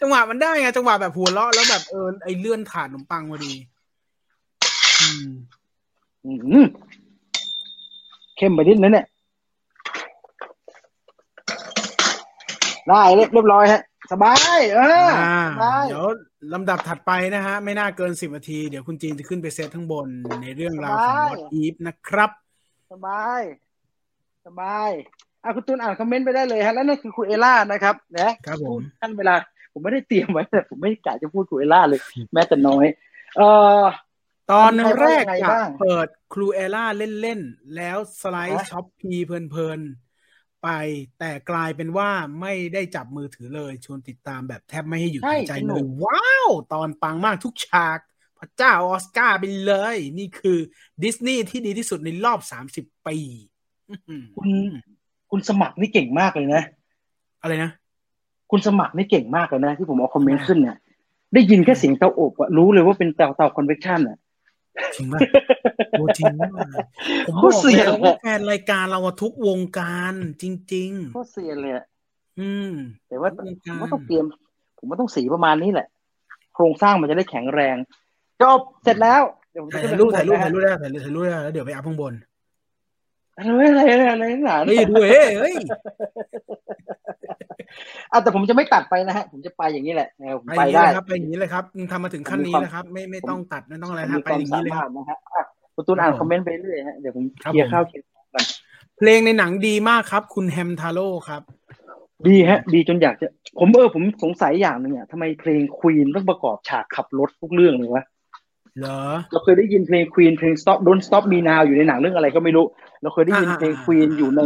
[0.00, 3.52] จังหวะมันได้ไงจังหวะแบบหัวเราะแล้วแบบเออไอเลื่อนถาดขนมปังพอดี
[5.00, 5.08] อื
[6.62, 6.66] ม
[8.36, 9.06] เข้มไปนิดนึงเนี่ย
[12.88, 15.08] ได้เรียบร้อยฮะ สบายเออ
[15.58, 16.06] สบายเดี๋ยว
[16.54, 20.08] ลำดับถัดไปนะฮะ ไม่น่าเกินสิบนาที เดี๋ยวคุณจีนจะขึ้นไปเซตทั้งบน
[20.42, 22.30] ในเรื่องราวของวอตอีฟนะครับ
[22.92, 23.40] สบาย
[24.46, 24.90] สบาย
[25.42, 29.34] อะคุณตูนอ่านคอมเมนต์ไปได้เลยฮะ และนั่นคือ Cruella นะครับนะครับผมท่านเวลา
[29.78, 32.00] ผมไม่ได้เตรียมไว้แต่ผมไม่กล้าจะพูด Cruella เลย
[32.32, 32.86] แม้แต่น้อย
[33.36, 33.48] เอ่
[33.80, 33.84] อ
[34.52, 35.48] ตอนแรกจะ
[35.80, 36.84] เปิด Cruella
[37.20, 40.68] เล่นๆ แล้วสไลด์ช้อปปี้เพลินๆ ไป
[41.18, 42.10] แต่กลายเป็นว่า
[42.40, 47.98] ไม่ได้จับมือถือเลยชวนติดตามแบบแทบไม่ให้หยุดหายใจเลยว้าว ตอนปังมากทุกฉาก
[48.38, 50.58] พระเจ้าออสการ์ไปเลย นี่คือ
[51.02, 53.18] ดิสนีย์ที่ดีที่สุดในรอบสามสิบปี
[54.36, 54.48] คุณ
[55.30, 56.62] คุณสมัครนี่เก่งมากเลยนะ
[57.42, 57.70] อะไรนะ
[58.50, 60.76] คุณสมัครนี่เก่งมากเลยนะ ที่ผมเอาคอมเมนต์ขึ้นเนี่ย
[61.34, 64.16] ได้ยินแค่เสียงเตาอบอะรู้เลยว่าเป็นเตาเตาคอนเวกชันอะ
[64.96, 65.20] จริงมาก
[66.18, 66.48] จริงป่ะ
[67.26, 70.44] ผมบอกเลยว่าแฟนรายการเราทุกวงการจ
[70.74, 71.72] ริงๆก็เสียเลย
[72.40, 72.70] อืม
[73.08, 74.24] แต่ว่าผมว่ต้องเตรียม
[74.78, 75.86] ผมว่าต้องสีประมาณนี้แหละ
[76.54, 77.76] โครงสร้างมันจะได้แข็งแรง
[78.42, 79.22] จบเสร็จแล้ว
[79.52, 82.12] เดี๋ยวผมจะถ่ายรูปถ่ายรูปถ่ายรูปได้ถ่ายรูปถ่ายรูปได้แล้วเดี๋ยวไปอัพข้างบน
[83.38, 83.80] อะไรอะไร
[84.10, 85.54] อะไรหนาเฮ้ยดูเฮ้ย
[90.34, 90.38] ผ
[94.04, 95.42] มฮะมีไปความอย่างสานี้เลยคมารัรบถนะฮะอะ
[95.74, 98.44] คุณตูนอ่านครับผมคอมเมนต์ไปเรื่อยฮะเดี๋ยวผมครับเคลียร์ผมข้าวเคลียร์ของกัน
[98.98, 101.42] เพลงในหนังดีมากครับ คุณแฮมทาโร่ครับ
[102.28, 103.26] ดีฮะ ดีจนอยากจะ
[103.58, 108.04] ผมเออผมสงสัยอย่างหนึ่งอะทำไมเพลงควีนต้องประกอบฉากขับรถทุกเรื่องเลยวะ
[108.78, 109.00] เหรอ
[109.32, 112.66] เราเคยได้ยินเพลงควีนเพลง stop don't stop me now อยู่ในหนังเรื่องอะไรก็ไม่รู้
[113.02, 114.40] เราเคยได้ยินอ่าเพลงอ่าควีนอยู่ใน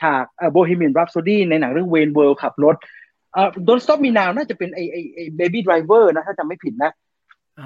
[0.00, 2.76] ฉากเอ่อ Bohemian Rhapsody ในหนังเรื่อง Wayne World ขับรถ
[3.32, 6.92] เอ่อ don't stop me now น่าจะเป็นไอไอไอ baby driver นะ ถ้าจำไม่ผิดนะ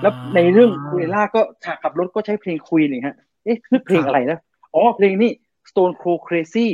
[0.02, 4.38] แล้วในเรื่องคุยล่าก็ฉากขับรถก็ใช้เพลงคุยนี่ฮะ เอ๊ะนึกเพลงอะไรนะ
[4.74, 5.30] อ๋อ เพลงนี้
[5.70, 6.66] Stone Cold Crazy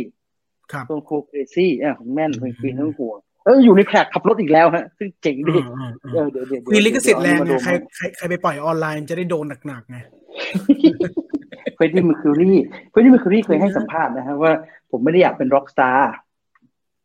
[0.72, 9.98] ครับ Stone Cold Crazy อะของแม่นเพลงคุยทั้งหัวเอออยู่ในแขกขับรถอีกแล้วฮะ ซึ่งเจ๋งดีอืมอืมเออืมอเดี๋ยวเดี๋ยวควีนลิขสิทธิ์แรงเดี๋ไงยวใครใครใครไปปล่อยออนไลน์จะได้โดนหนักๆไง
[11.74, 12.56] เฟรดดี้มิคิวรี่
[12.90, 14.52] เฟรดดี้มิคิวรี่เคยให้สัมภาษณ์นะฮะว่า
[14.90, 16.12] ผมไม่ได้อยากเป็นร็อกสตาร์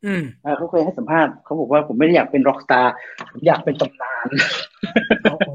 [0.06, 0.24] อืม
[0.58, 2.92] เขาเคยให้สัมภาษณ์เขาบอกว่าผมไม่ได้อยากเป็นร็อกสตาร์
[3.32, 4.28] ผมอยากเป็นตำนาน
[5.24, 5.52] โอ้โห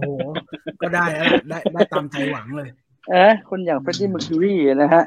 [0.81, 2.69] ก็ได้แล้วล่ะได้ได้ตามใจหวังเลย
[3.11, 5.05] เออคนอย่างเฟรดดี้เมอร์คิวรี่นะฮะ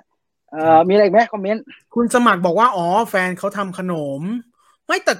[0.51, 1.63] เอ่อมีอะไรอีกไหมคอมเมนต์
[1.95, 4.21] คุณสมัครบอกว่า อ๋อ แฟนเขาทำขนม
[4.87, 5.13] ไม่แต่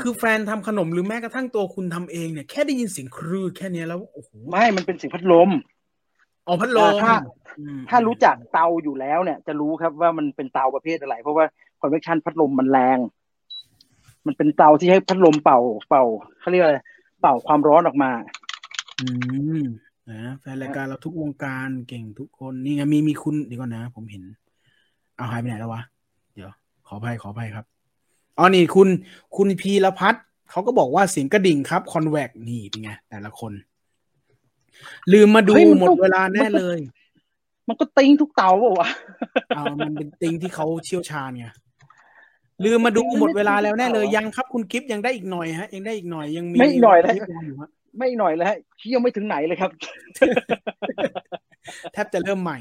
[0.00, 5.50] คือแฟนทำขนมหรือแม้กระทั่งตัวคุณทำเองเนี่ยแค่ได้ยินเสียงครืดแค่เนี้ยแล้วโอ้โหไม่ มันเป็นเสียงพัดลม
[6.46, 7.14] อ๋อพัดลมถ้า
[7.58, 11.44] อืมถ้ารู้จักเตาอยู่แล้วเนี่ย จะรู้ครับว่ามันเป็นเตาประเภทอะไร เพราะว่า
[11.80, 12.98] convection พัดลมมันแรง
[14.26, 16.04] มันเป็นเตาที่ให้พัดลมเป่าเป่า
[16.40, 16.76] เขาเรียกอะไร
[17.20, 18.10] เป่าความร้อนออกมา
[19.00, 19.06] อื
[19.60, 19.62] ม
[20.10, 24.22] นะแฟนรายการเราทุกวงการเก่งทุกคนนี่ไงมีมีคุณเดี๋ยวก่อนนะ ผมเห็น
[25.16, 25.82] เอาหายไปไหนแล้ววะ
[26.34, 26.50] เดี๋ยว
[26.86, 27.64] ขออภัยขออภัยครับ
[28.38, 28.88] อ๋อนี่คุณ
[29.36, 33.52] คุณพีรพัฒน์เขาก็บอกว่าเสียงกระดิ่งครับคอนแวกนี่เป็นไงแต่ละคน
[35.12, 36.78] ลืมมาดูเฮ้ยมันหมดต้องเวลาแน่เลย
[37.68, 38.88] มันก็ติ้งทุกเตาเปล่าวะ
[39.56, 41.46] เอามันเป็นติงที่เขาเชี่ยวชาญไง
[42.64, 49.70] ลืมมาดูหมดเวลาแล้วแน่เลย ยังครับคุณกิฟต์ยังได้อีกหน่อยฮะยังได้อีกหน่อยยังมีไม่อีกหน่อยแล้วคลิปรอยู่ฮะไม่หน่อยแล้วฮะที่ยังไม่ถึงไหนเลยครับ
[51.92, 52.58] แทบจะเริ่มใหม่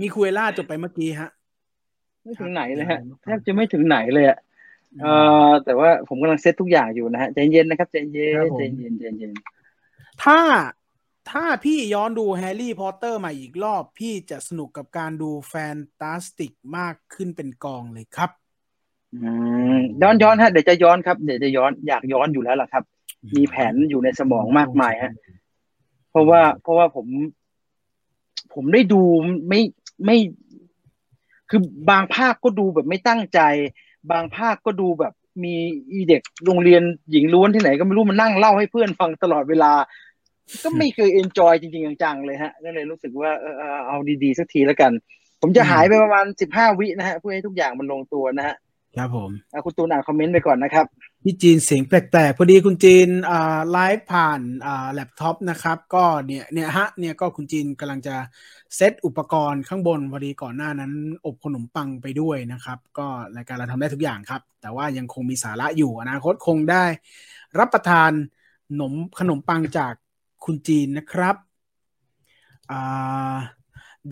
[0.00, 1.30] มีคุเอล่าจบไปเมื่อกี้ฮะ
[2.22, 4.38] ไม่ถึงไหนเลยฮะแทบจะไม่ถึงไหนเลยอะ
[5.00, 5.12] เอ่
[5.48, 9.32] อแต่ว่าผมกำลังเซตทุกอย่างอยู่นะฮะใจเย็นนะครับใจเย็นครับผมใจเย็นใจเย็น
[10.22, 10.38] ถ้า
[11.30, 18.30] ถ้าพี่ย้อนดูแฮร์รี่พอตเตอร์ใหม่อีกรอบ พี่จะสนุกกับการดูแฟนตาสติกมากขึ้นเป็นกองเลยครับ
[19.14, 19.30] อื
[19.76, 22.84] มย้อนย้อนฮะเดี๋ยวจะย้อนครับเดี๋ยวจะย้อนอยากย้อนอยู่แล้วล่ะครับ
[23.34, 25.12] มีแผนอยู่ในสมองมากมายฮะ
[26.10, 27.06] เพราะว่าเพราะว่าผม
[28.54, 29.02] ผมได้ดู
[29.48, 29.60] ไม่
[30.04, 30.16] ไม่
[31.50, 31.60] คือ
[31.90, 33.40] บางภาคก็ดูแบบไม่ตั้งใจ
[34.10, 35.12] บางภาคก็ดูแบบ
[35.44, 35.54] มี
[35.90, 39.72] อีเด็กโรงเรียนหญิงล้วนที่ไหนก็ไม่รู้มานั่งเล่าให้เพื่อนฟังตลอดเวลา
[40.64, 44.92] ก็ไม่เคยเอนจอยจริงๆจังๆเลยฮะก็เลยรู้สึกว่าเออเออเอาดีๆสักทีแล้วกัน
[45.40, 48.56] ผมจะหายไปประมาณสิบห้าวินะฮะเพื่อให้ทุกอย่างมันลงตัวนะฮะ
[48.96, 50.86] ครับผมอะคุณตูนอ่านคอมเมนต์ไปก่อนนะครับ
[51.24, 58.16] พี่จีนเสียงแปลกๆพอดีคุณจีนอ่าไลฟ์ผ่านอ่าแล็ปท็อปนะครับ ก็เนี่ยเนี่ยฮะเนี่ยก็คุณจีนกำลังจะ
[58.76, 60.92] เซตอุปกรณ์ข้างบนพอดีก่อนหน้านั้น
[61.26, 66.84] อบขนมปังไปด้วยนะครับ ก็รายการเราทำได้ทุกอย่างครับ แต่ว่ายังคงมีสาระอยู่อนาคตคงได้
[67.58, 68.10] รับประทาน
[68.68, 69.92] ขนมขนมปังจาก
[70.44, 71.36] คุณจีนนะครับ
[72.70, 73.36] อ่า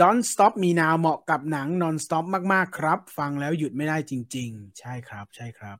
[0.00, 5.78] Don't Stop Me Now เหมาะกับหนัง Non Stop มาก ๆ ครับ ฟังแล้วหยุดไม่ได้จริง ๆ ใช่ครับ ใช่ครับ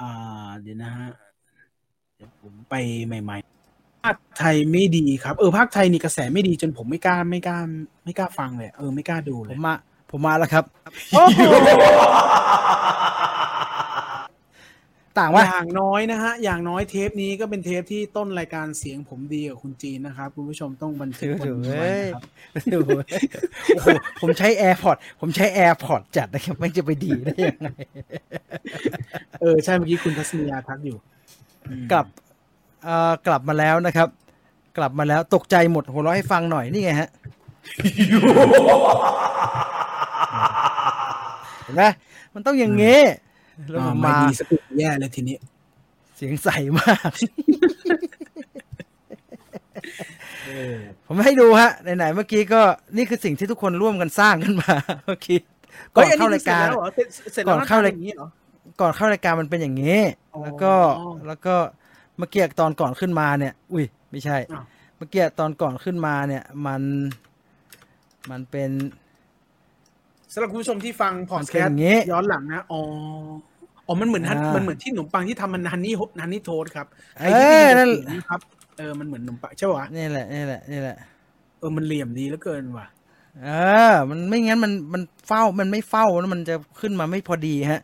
[0.00, 1.08] อ่าเดี๋ยวนะฮะ
[2.16, 2.74] เดี๋ยวผมไป
[3.06, 7.58] ใหม่ ๆ ภาคไทยไม่ดีครับ เออ ภาคไทยนี่กระแสไม่ดีจนผมไม่กล้าไม่กล้า
[8.04, 9.74] ไม่กล้าฟังเลย เออ ไม่กล้าดูเลผยมมา
[10.10, 10.64] ผมมาแล้วครับ
[11.12, 11.40] โอ้โห
[15.18, 22.22] ต่างอว่าย่างน้อยนะฮะ อย่างน้อยเทปนี้ก็เป็นเทปที่ต้นรายการเสียงผมดีกับคุณจีนนะครับ คุณผู้ชมต้องบันทึกบนนี้ไว้นะครับ
[22.72, 22.90] โอ้โห
[24.20, 27.68] ผมใช้ AirPod ผมใช้ AirPod จัดนะครับไม่จะไปดีได้ยังไง
[29.40, 30.96] เออ ใช่เมื่อกี้คุณทัศนียาทักอยู่
[31.68, 32.06] อืมกลับ
[32.84, 34.08] เอ่อกลับมาแล้วนะครับ
[34.78, 37.08] กลับมาแล้วตกใจหมดหัวเราะให้ฟังหน่อยนี่ไงฮะ
[41.62, 41.82] เห็นไหม
[42.34, 43.00] มันต้องอย่างงี้
[43.70, 45.36] แล้วอ่าผมไม่มาดีสักทีแย่เลยทีนี้
[46.16, 46.48] เสียงใส
[46.78, 47.10] มาก
[51.06, 52.62] ผมให้ดูฮะไหนๆเมื่อกี้ก็
[52.96, 54.74] นี่คือสิ่งที่ทุกคนร่วมกันสร้างขึ้นมา
[55.06, 55.38] เมื่อกี้
[55.96, 58.28] ก่อนเข้ารายการเฮ้ยอันนี้เสร็จแล้วเหรอเสร็จเสร็จก่แล้วอนเข้ารายอย่างนี้เหรอ
[58.80, 59.98] ก่อนเข้ารายการมันเป็นอย่างนี้
[60.34, 60.72] อ๋อแล้วก็
[61.26, 61.54] แล้วก็
[62.18, 64.64] เมื่อกี้ตอนก่อนขึ้นมาเนี่ย อุ้ย ไม่ใช่อ้าว
[64.96, 66.82] เมื่อกี้ตอนก่อนขึ้นมาเนี่ย มัน
[68.30, 68.70] มันเป็น
[70.34, 72.80] สำหรับคุณผู้ชมที่ฟังพอดมันแคเป็นสอต์ย่างงี้ย้อนหลังนะอ๋อ
[73.86, 76.86] อ๋อมันเหมือนฮันอ่ามัมันเหมือนที่ขนมปังที่ทำมันฮันนี่ฮันนี่โทสครับ
[77.18, 78.40] เอไอ้ที่อพี่นั่นเขียนะครับ
[78.78, 80.96] เออมันเหมือนขนมปังใช่ปะนี่แหละนี่แหละนี่แหละ
[81.58, 82.86] เออมันเหลี่ยมดีเหลือเกินว่ะ
[83.42, 83.48] เอ
[83.90, 87.82] อ มันไม่งั้นมันมันเฝ้ามันไม่เฝ้าแล้วมันจะขึ้นมาไม่พอดีฮะ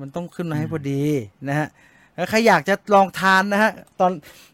[0.00, 1.00] มันต้องขึ้นมาให้พอดี
[1.48, 1.68] นะฮะ
[2.14, 4.12] แล้วใครอยากจะลองทานนะฮะ ตอน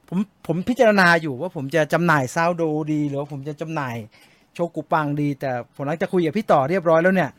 [0.09, 7.31] ผมผมพิจารณาอยู่ว่าผมจะจำหน่ายซาวโดดี หรือว่าผมจะจำหน่ายโชกุปังดี แต่ผมหลังจากคุยกับพี่ต่อเรียบร้อยแล้วเนี่ย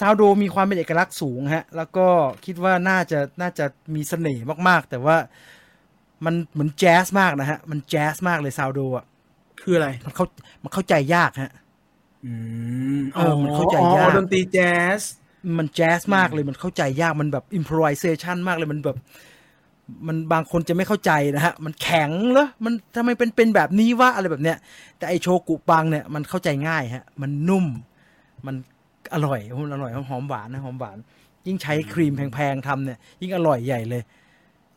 [0.00, 2.06] ซาวโดมีความเป็นเอกลักษณ์สูงฮะ แล้วก็
[2.44, 5.16] คิดว่าน่าจะน่าจะมีเสน่ห์มากๆ แต่ว่า
[6.24, 9.04] มันเหมือนแจ๊สมากนะฮะ มันแจ๊สมากเลยซาวโดอะ
[9.62, 10.26] คืออะไร มันเข้า
[10.62, 11.52] มันเข้าใจยากฮะ
[12.24, 12.32] อื
[12.98, 15.00] มเออมันเข้าใจยากอ๋อดนตรีแจ๊ส
[15.58, 18.96] มันแจ๊สมากเลยมันเข้าใจยากมันแบบ improvisation มากเลยมันแบบ
[20.06, 24.58] มันบางคนจะไม่เข้าใจนะฮะ มันแข็งเหรอ มันทำไมเป็นเป็นแบบนี้วะอะไรแบบเนี้ย
[24.98, 27.66] แต่ไอโชกุปังเนี่ยมันเข้าใจง่ายฮะ มันนุ่ม
[28.46, 28.54] มัน
[29.14, 30.96] อร่อยมันอร่อยหอมหวานนะหอมหวาน
[31.46, 34.02] ยิ่งใช้ครีมแพงๆทำเนี่ย ยิ่งอร่อยใหญ่เลย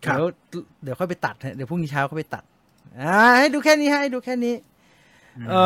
[0.05, 2.43] ครับเดี๋ยวเดี๋ยวค่อยไปตัดฮะเดี๋ยวพรุ่งนี้เช้าก็ไปตัด
[3.01, 4.55] อ่าให้ดูแค่นี้ฮะให้ดูแค่นี้
[5.49, 5.63] เอ่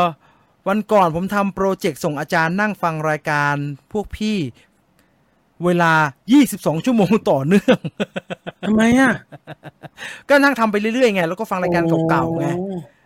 [0.00, 0.02] อ
[0.68, 3.54] วันก่อนผมทำโปรเจกต์ส่งอาจารย์นั่งฟังรายการ
[3.92, 4.36] พวกพี่
[5.64, 5.92] เวลา
[6.38, 7.78] 22 ชั่วโมงต่อเนื่อง
[8.66, 9.12] ทำไมอะ
[10.28, 12.48] ก็นั่งทำไปเรื่อยๆไง แล้วก็ฟังรายการเก่าๆไง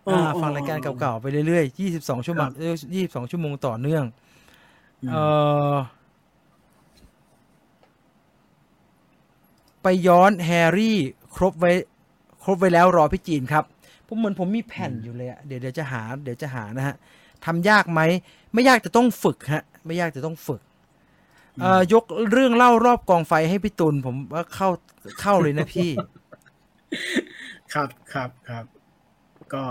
[0.05, 2.71] โอ้อ่าฟังรายการเก่าๆไปเรื่อยๆ 22 ชั่วโมงเอ้
[3.01, 4.05] ย22 ชั่วโมงต่อเนื่อง
[5.09, 5.23] เอ่
[5.73, 5.75] อ
[9.83, 10.99] ไปย้อนแฮร์รี่
[11.37, 11.73] ครบไว้
[12.43, 13.65] ครบไว้แล้วรอพี่จีนครับ
[14.07, 16.97] ผมเหมือนผมมีแผ่นอยู่เลยอะเดี๋ยวเดี๋ยวจะหา เดี๋ยวจะหานะฮะ
[17.45, 18.01] ทำยากไหม
[18.53, 20.70] ไม่ยากแต่ต้องฝึกฮะ ไม่ยากแต่ต้องฝึกเอ่อ
[21.93, 24.69] ยกเรื่องเล่ารอบกองไฟให้พี่ตุลผมว่าเข้า
[25.21, 25.91] เข้าเลยนะพี่
[27.75, 28.65] ครับครับครับ
[29.55, 29.65] ก็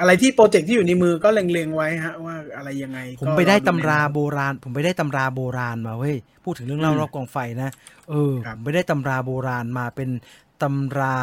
[0.00, 7.70] อะไรที่โปรเจกต์ที่อยู่ในมือก็เล็งๆไว้ฮะ ว่าอะไรยังไง ผมไปได้ตำราโบราณ ผมไปได้ตำราโบราณมาเว้ยพูดถึงเรื่องเล่ารอบกองไฟนะ
[8.10, 10.10] เออผมไปได้ตำราโบราณมาเป็น
[10.62, 11.16] ตำรา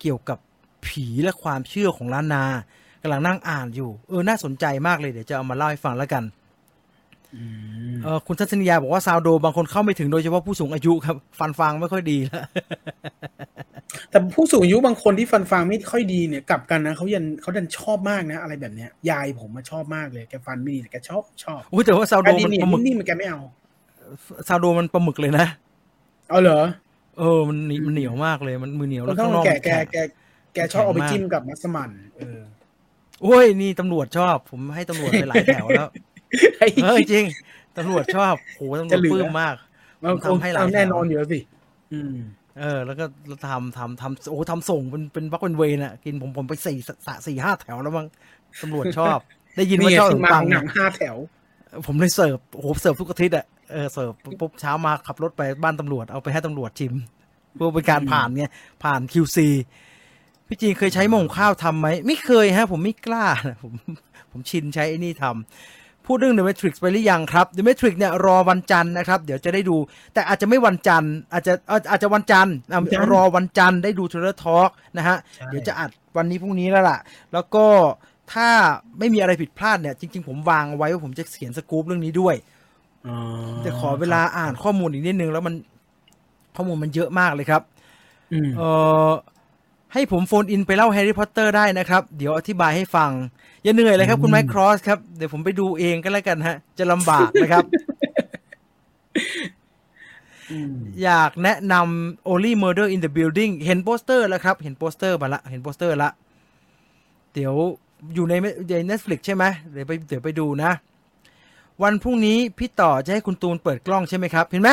[0.00, 0.38] เกี่ยวกับ
[0.86, 2.44] ผีและความเชื่อของล้านนา
[3.02, 6.37] กำลังนั่งอ่านอยู่ เออน่าสนใจมากเลยเดี๋ยวจะเอามาเล่าให้ฟังแล้วกันอืม
[8.04, 12.44] เออคุณทัศนียาบอกว่าซาวโดบางคนเข้าไม่ถึงโดยเฉพาะผู้สูงอายุครับ ฟันฟังไม่ค่อยดีแล้ว
[14.10, 23.40] แต่ผู้สูงอายุบางคนที่ฟันฟังไม่ค่อยดีเนี่ยกลับกันนะเขายันเขาดันชอบมากนะ อะไรแบบเนี้ยยายผมมาชอบมากเลยแกฟันไม่ดีแต่แกชอบชอบอุ้ยแต่ว่าซาวโดการดีมันเนี่ยปลาหมึกนิ่มๆมันแกไม่เอา
[24.48, 25.46] ซาวโดมันปลาหมึกเลยนะ
[26.30, 26.60] เอาเหรอ
[27.18, 29.96] เออมันเหนีมันเหนียวมากเลยมันมือเหนียวคแล้วนเท่าข้างนอกแกมันแกแข็งแก
[30.54, 32.40] แกชอบเอาไปแข็งมากจิ้มกับมัสมั่นเออ
[33.22, 36.07] โอ้ยนี่ตำรวจชอบ ผมให้ตำรวจไปหลายแถวแล้วไอ้
[36.82, 37.24] เออจริง
[37.76, 39.54] ตำรวจชอบโหตำรวจะจเหลือปลื้มมาก
[40.02, 41.40] มันคงทำให้หลายเอาแถวแน่นอนอยู่แล้วสิ
[41.92, 42.16] อืม
[42.60, 43.04] เออ แล้วก็
[43.48, 46.76] ทำทำทำโอ้ทำส่งเป็นเป็นบักเป็นเวน่ะ กินผมผมไปสี่
[47.06, 48.06] สะสี่ห้าแถวแล้วมั้ง
[48.62, 49.18] ตำรวจชอบ
[49.56, 51.16] ได้ยินว่านี่ชอบที่ขนมมาปัขงองหนังห้าแถว
[51.86, 56.94] ผมเลยเสิร์ฟโอ้โหเสิร์ฟทุกอาทิตย์อะเออเสิร์ฟปุ๊บเช้ามาขับรถไปบ้านตำรวจเอาไปให้ตำรวจชิม
[57.54, 58.44] เพื่อเป็นการผ่านไง
[58.84, 59.38] ผ่าน QC
[60.46, 63.72] พี่จีนเคยใช้หม้อข้าวทำไหม ไม่เคยฮะ ผมไม่กล้านะผม
[64.30, 65.77] ผมชินใช้ไอ้นี่ทำ
[66.08, 69.76] พูดเรื่อง The Matrix ไปหรือยังครับ The Matrix เนี่ยรอวันจันทร์นะครับ เดี๋ยวจะได้ดู
[70.14, 76.98] แต่อาจจะไม่วันจันทร์อาจจะอาอาจจะวันจันทร์อะวันจันทร์รอวันจันทร์ได้ดู Trailer Talk นะฮะใช่เดี๋ยวจะอัดวันนี้พรุ่งนี้แล้วล่ะ
[77.32, 77.64] แล้วก็
[78.32, 78.48] ถ้า
[78.98, 82.34] ไม่มีอะไรผิดพลาดเนี่ย จริง ๆ ผมวางเอาไว้ว่าผมจะเขียนสกู๊ปเรื่องนี้ด้วย
[83.08, 83.16] อ๋อ
[83.64, 85.54] จะขอเวลาอ่านข้อมูลอีกนิดนึงแล้วมัน
[86.56, 87.62] ข้อมูลมันเยอะมากเลยครับ
[88.32, 88.62] อืมเอ
[89.08, 89.10] อ
[89.92, 93.10] ให้ผม phone in ไปเล่า Harry Potter ได้นะครับ เดี๋ยวอธิบายให้ฟัง
[93.62, 97.64] อย่าเหนื่อยเลยครับคุณไมค์ครอสครับ เดี๋ยวผมไปดูเองก็แล้วกันฮะ จะลำบากนะครับ
[100.50, 106.10] อืมอยากแนะนำ Only Murder in the Building เห็นโปสเตอร์แล้วครับ เห็นโปสเตอร์มาละเห็นโปสเตอร์ละ
[107.34, 107.54] เดี๋ยว
[108.14, 108.34] อยู่ใน
[108.70, 110.72] ใน Netflix ใช่ไหมเดี๋ยวไปเดี๋ยวไปดูนะ
[111.82, 114.70] วันพรุ่งนี้พี่ต่อจะให้คุณตูนเปิดกล้องใช่ไหมครับ เห็นไหม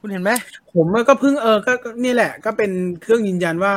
[0.00, 0.30] คุณเห็นไหม
[0.74, 2.70] ผมก็เพิ่งเออก็ก็นี่แหละ ก็เป็น
[3.02, 3.74] เครื่องยืนยันว่า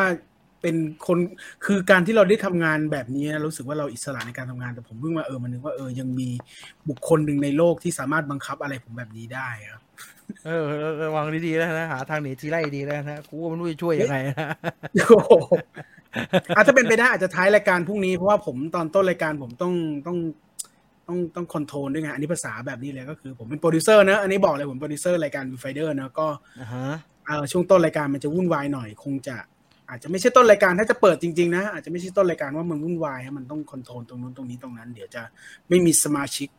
[0.62, 0.76] เป็น
[1.07, 1.18] คน
[1.66, 6.30] คือการที่เราได้ทำงานแบบนี้นะรู้สึกว่าเราอิสระในการทำงานแต่ผมเพิ่งมาเออมันนึกว่าเออยังมี
[6.89, 9.82] บุคคลหนึ่งในโลกที่สามารถบังคับอะไรผมแบบนี้ได้ครับ
[10.45, 10.64] เออ
[11.03, 14.49] ระวังดีๆแล้วนะหาทางหนีทีไล่ดีแล้วนะกูก็ไม่รู้จะช่วยยังไงนะ
[15.10, 15.32] โอ้โห
[16.55, 19.74] อาจจะเป็นไปได้อาจจะท้ายรายการพรุ่งนี้เพราะว่าผมตอนต้นรายการผมต้อง
[20.07, 20.18] ต้อง
[21.07, 26.28] ต้องต้อง control ด้วยไงอันนี้ภาษาแบบนี้เลยก็คือ ผมเป็นโปรดิวเซอร์นะอันนี้บอกเลยผมโปรดิวเซอร์รายการวิไฟเดอร์นะก็
[26.60, 26.88] อ่าฮะ
[27.28, 29.36] เออช่วงต้นรายการมันจะวุ่นวายหน่อย คงจะ
[29.89, 35.21] อาจจะไม่ใช่ต้นรายการถ้าจะเปิดจริงๆนะอาจจะไม่ใช่ต้นรายการว่ามันวุ่นวายฮะมันต้อง control ตรงนู้นตรงนี้ตรงนั้น เดี๋ยวจะ
[35.69, 36.49] ไม่มีสมาธิ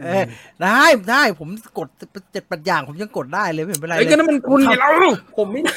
[0.00, 0.24] เออ
[0.62, 1.48] ได้ได้ผม
[1.78, 1.88] กด
[2.32, 4.88] เจ็ดแปดอย่างผมยังกดได้เลยไม่เป็นไรไอ้ยเลก็ยนั่นมันคุณไงเรา
[5.36, 5.76] ผมไม่ได้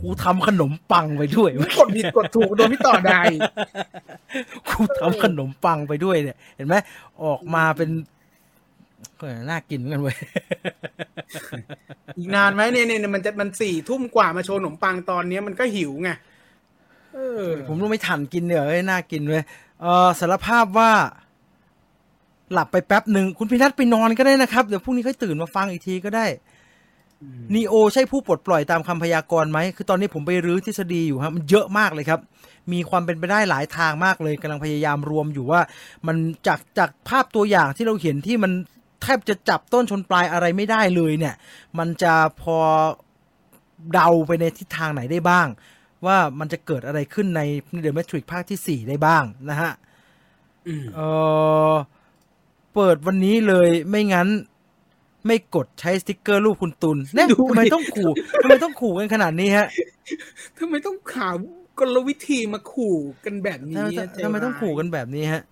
[0.00, 3.22] กูทำขนมปังไปด้วยกดผิดกดถูกโดนพี่ต่อได้
[4.68, 6.74] กูทำขนมปังไปด้วยเนี่ย เห็นไหม
[7.24, 7.90] ออกมาเป็น
[9.20, 10.16] ก็น่ากินเหมือนกันเว้ย
[12.18, 16.10] อีกนานไหมเนี่ยเนี่ยมันจะมันสี่ทุ่มกว่ามาโชว์ขนมปังตอนเนี้ยมันก็หิวไง
[17.14, 19.42] เออผมรู้ไม่ทันกินเนี่ยเอ้ยน่ากินเว้ย
[19.82, 20.92] เออสารภาพว่า
[22.52, 26.26] หลับไปแป๊บหนึ่งคุณพินัทไปนอนก็ได้นะครับเดี๋ยวพรุ่งนี้ค่อยตื่นมาฟังอีกทีก็ได้
[27.54, 32.20] นีโอใช่ผู้ปลดปล่อยตามคำพยากรณ์ไหม คือตอนนี้ผมไปรื้อทฤษฎีอยู่ครับ มันเยอะมากเลยครับ
[32.72, 35.60] มีความเป็นไปได้หลายทางมากเลยกำลังพยายามรวมอยู่ว่า
[36.06, 38.52] มันจากจากภาพตัวอย่างที่เราเห็นที่มัน
[39.02, 41.34] แทบจะจับต้นชนปลายอะไรไม่ได้เลยเนี่ย
[41.78, 42.58] มันจะพอ
[43.92, 45.48] เดาไปในทิศทางไหนได้บ้าง
[46.06, 47.40] ว่ามันจะเกิดอะไรขึ้นใน
[47.82, 49.72] The Matrix ภาคที่สี่ได้บ้างนะฮะ
[50.68, 51.00] อืมเอ
[51.70, 51.74] อ
[52.74, 54.28] เปิดวันนี้เลยไม่งั้น
[55.26, 58.10] ไม่กดใช้สติกเกอร์รูปคุณตุลเนี่ยทำไมต้องขู่
[58.42, 59.66] ทำไมต้องขู่กันขนาดนี้ฮะ
[60.58, 61.34] ทำไมต้องข่าว
[61.78, 65.51] กลวิธีมาขู่กันแบบนี้ทำไมอะทำไมต้องใจร้ายขู่กันแบบนี้ฮะเอ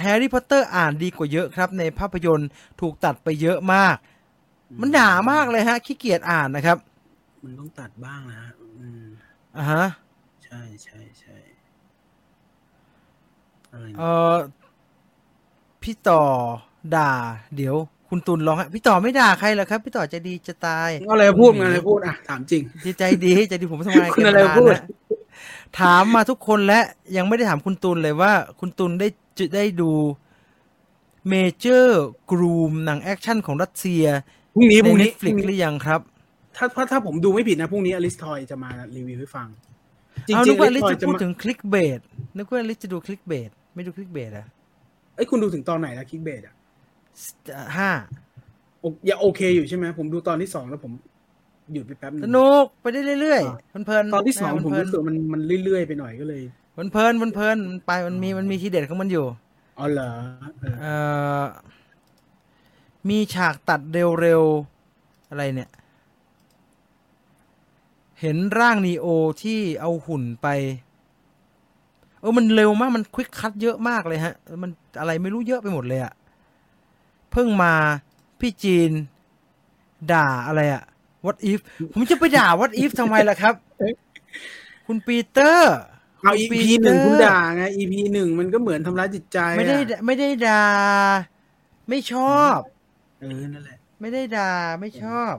[0.00, 2.48] Harry Potter อ่านดีกว่าเยอะครับ ในภาพยนตร์
[2.80, 3.96] ถูกตัดไปเยอะมาก
[4.80, 6.78] มันหนามากเลยฮะขี้เกียจอ่านนะครับ
[7.42, 9.06] มันต้องตัดบ้างนะฮะอืม
[9.56, 9.84] อ่าฮะ
[10.44, 11.36] ใช่ใช่ใช่
[13.72, 14.34] อะไรเอนะอ
[15.82, 16.22] พี่ต่อ
[16.96, 17.12] ด่า
[17.56, 17.76] เดี๋ยว
[18.08, 24.82] คุณตุลร้องฮะพี่ต่อไม่ด่าใครหรอกครับ พี่ต่อใจดีจะตายอะไรพูดมาอะไรพูดอะถามจริงดีใจดีใจดีผมทำงานคุณอะไรเก็บงานพูดนะ
[25.80, 26.80] ถามมาทุกคนและ
[27.16, 29.08] ยังไม่ได้ถามคุณตุลเลยว่า คุณตุลได้
[29.38, 29.90] จะได้ดู
[31.28, 34.04] เมเจอร์กรูมหนังแอคชั่นของรัสเซีย
[34.54, 36.00] พรุ่งนี้พในรุ่งเน็นี้ตฟลิกหรือยังครับ
[36.56, 39.48] ถ้าถ้าถ้าผมดูไม่ผิดนะพรุ่งนี้อลิสทอยจะมารีวิวให้ฟัง
[40.26, 42.00] จริงเอาจรินึงกว่าอลิลิสสทอยจะจะพูดมาถึงคลิกเบส
[42.36, 44.46] นึกว่าลิสจะดูคลิกเบสไม่ดูคลิกเบสอะ
[45.14, 46.54] เอ้ยคุณดูถึงตอนไหนแล้วคิกเบดอะ
[47.76, 47.90] ห้า
[48.80, 50.92] โอยังโอเคอยู่ใช่ไหมผมดูตอนที่สองแล้วผม
[51.72, 56.42] หยุดไปแป๊บนึสงนุกไปได้เรื่อยๆเพลินๆตอนที่สองะผมเพลินรู้สึกมันมันเรื่อยๆไปหน่อยก็เลย
[56.72, 59.26] ๆเพลินๆเพลินๆมันไปมันมีมันมีทีเด็ดของมันอยู่
[59.78, 60.10] อ๋อเหรอ
[60.60, 60.94] เออเอ่
[61.42, 61.44] อ
[63.08, 63.80] มีฉากตัด
[64.20, 65.70] เร็วๆอะไรเนี่ย
[68.20, 69.06] เห็นร่างนีโอ
[69.42, 70.48] ที่เอาหุ่นไป
[72.20, 74.70] เออมันเร็วมากมันควิกคัตเยอะมากเลยฮะ มัน
[75.00, 76.12] อะไรไม่รู้เยอะไปหมดเลยอะ
[77.32, 77.72] เพิ่งมา
[78.40, 78.90] พี่จีน
[80.12, 80.82] ด่าอะไรอะ
[81.24, 81.58] what if
[81.92, 83.54] ผมจะไปด่า what if ทำไมล่ะครับ
[84.86, 85.76] คุณปีเตอร์
[86.22, 90.64] เอา EP หนึ่งคุณปีเตอร์คุณด่าไง EP หนึ่งมันก็เหมือนทำร้ายจิตใจอะไม่ได้ไม่ได้ด่า
[91.88, 92.58] ไม่ชอบ
[93.20, 95.34] เออนั่นแหละ ไม่ได้ด่าไม่ชอบ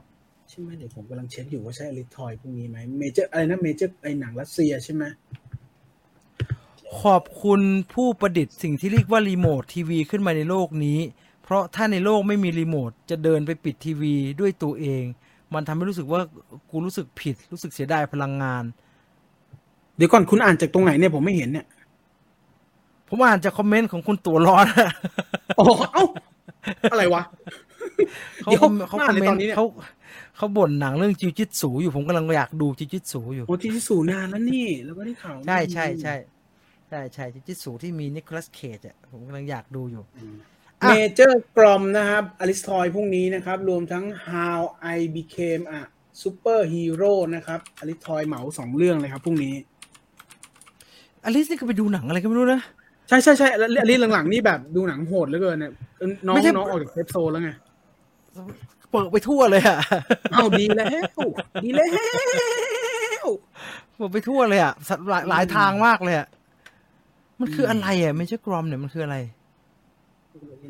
[0.50, 5.04] ใช่ไหมเดี๋ยวผมกำลังเช็คอยู่ว่าใช่อลิสทอยพรุ่งนี้ไหมเมเจอร์อะไรนะเมเจอร์ไอหนังรัสเซียใช่ไหม
[7.02, 7.62] ขอบคุณ
[7.94, 11.00] ผู้ประดิษฐ์สิ่งที่เรียกว่ารีโมททีวีขึ้นมาในโลกนี้
[11.44, 15.04] เพราะถ้าในโลกไม่มีรีโมทจะเดินไปปิดทีวีด้วยตัวเอง
[15.54, 16.22] มันทำให้รู้สึกว่า
[16.70, 18.64] กูรู้สึกผิด รู้สึกเสียดายพลังงาน
[19.98, 21.66] เดี๋ยวก่อนคุณอ่านจากตรงไหนเนี่ยผมไม่เห็นเนี่ย
[23.10, 24.66] ผมอ่านจากคอมเมนต์ของคุณตัวร้อน
[25.58, 26.06] โอ้เอ้า
[26.92, 27.24] อะไรวะ
[28.44, 29.66] เขาเดี๋ยวคอมเขามาคอมในเมตนอนต์นี้เนี่ยเขา
[30.38, 36.16] เขาบ่นหนังเรื่องจิวจิตสูอยู่ผมกำลังอยากดูจิวจิตสูอยู่โอ้ที่สูนานแล้วนี่ แล้วก็ได้ข่าวใช่ใช่ใช่
[36.90, 40.04] ใช่ใช่จิวจิตสูที่มีนิโคลัสเคจอะผมกำลังอยากดูอยู่
[40.82, 44.60] อะ Major Grom นะครับอลิสทอยพรุ่งนี้นะครับ รวมทั้ง How
[44.96, 45.82] I Became a
[46.22, 49.54] Superhero นะครับอลิสทอยเหมาสองเรื่องเลยครับพรุ่งนี้
[51.26, 52.62] อลิสนี่ก็ไปดูหนังอะไรก็ไม่รู้นะ
[53.08, 55.72] ใช่ใช่ใช่แล้วอลิสหลังๆนี่แบบดูหนังโหดเหลือเกินเนี่ย
[56.26, 57.50] น้องไม่ใช่ น้องออกจาก safe zone แล้วไง
[58.92, 59.78] เปิดไปทั่วเลยอะ
[60.34, 60.88] เอาดีแล้ว
[61.64, 61.88] ดีแล้ว
[63.96, 66.28] เปิดไปทั่วเลยอะสัตว์หลายหลายทางมากเลยอะ
[67.40, 69.18] มันคืออะไรอะไม่ใช่กรอมเนี่ยมันคืออะไร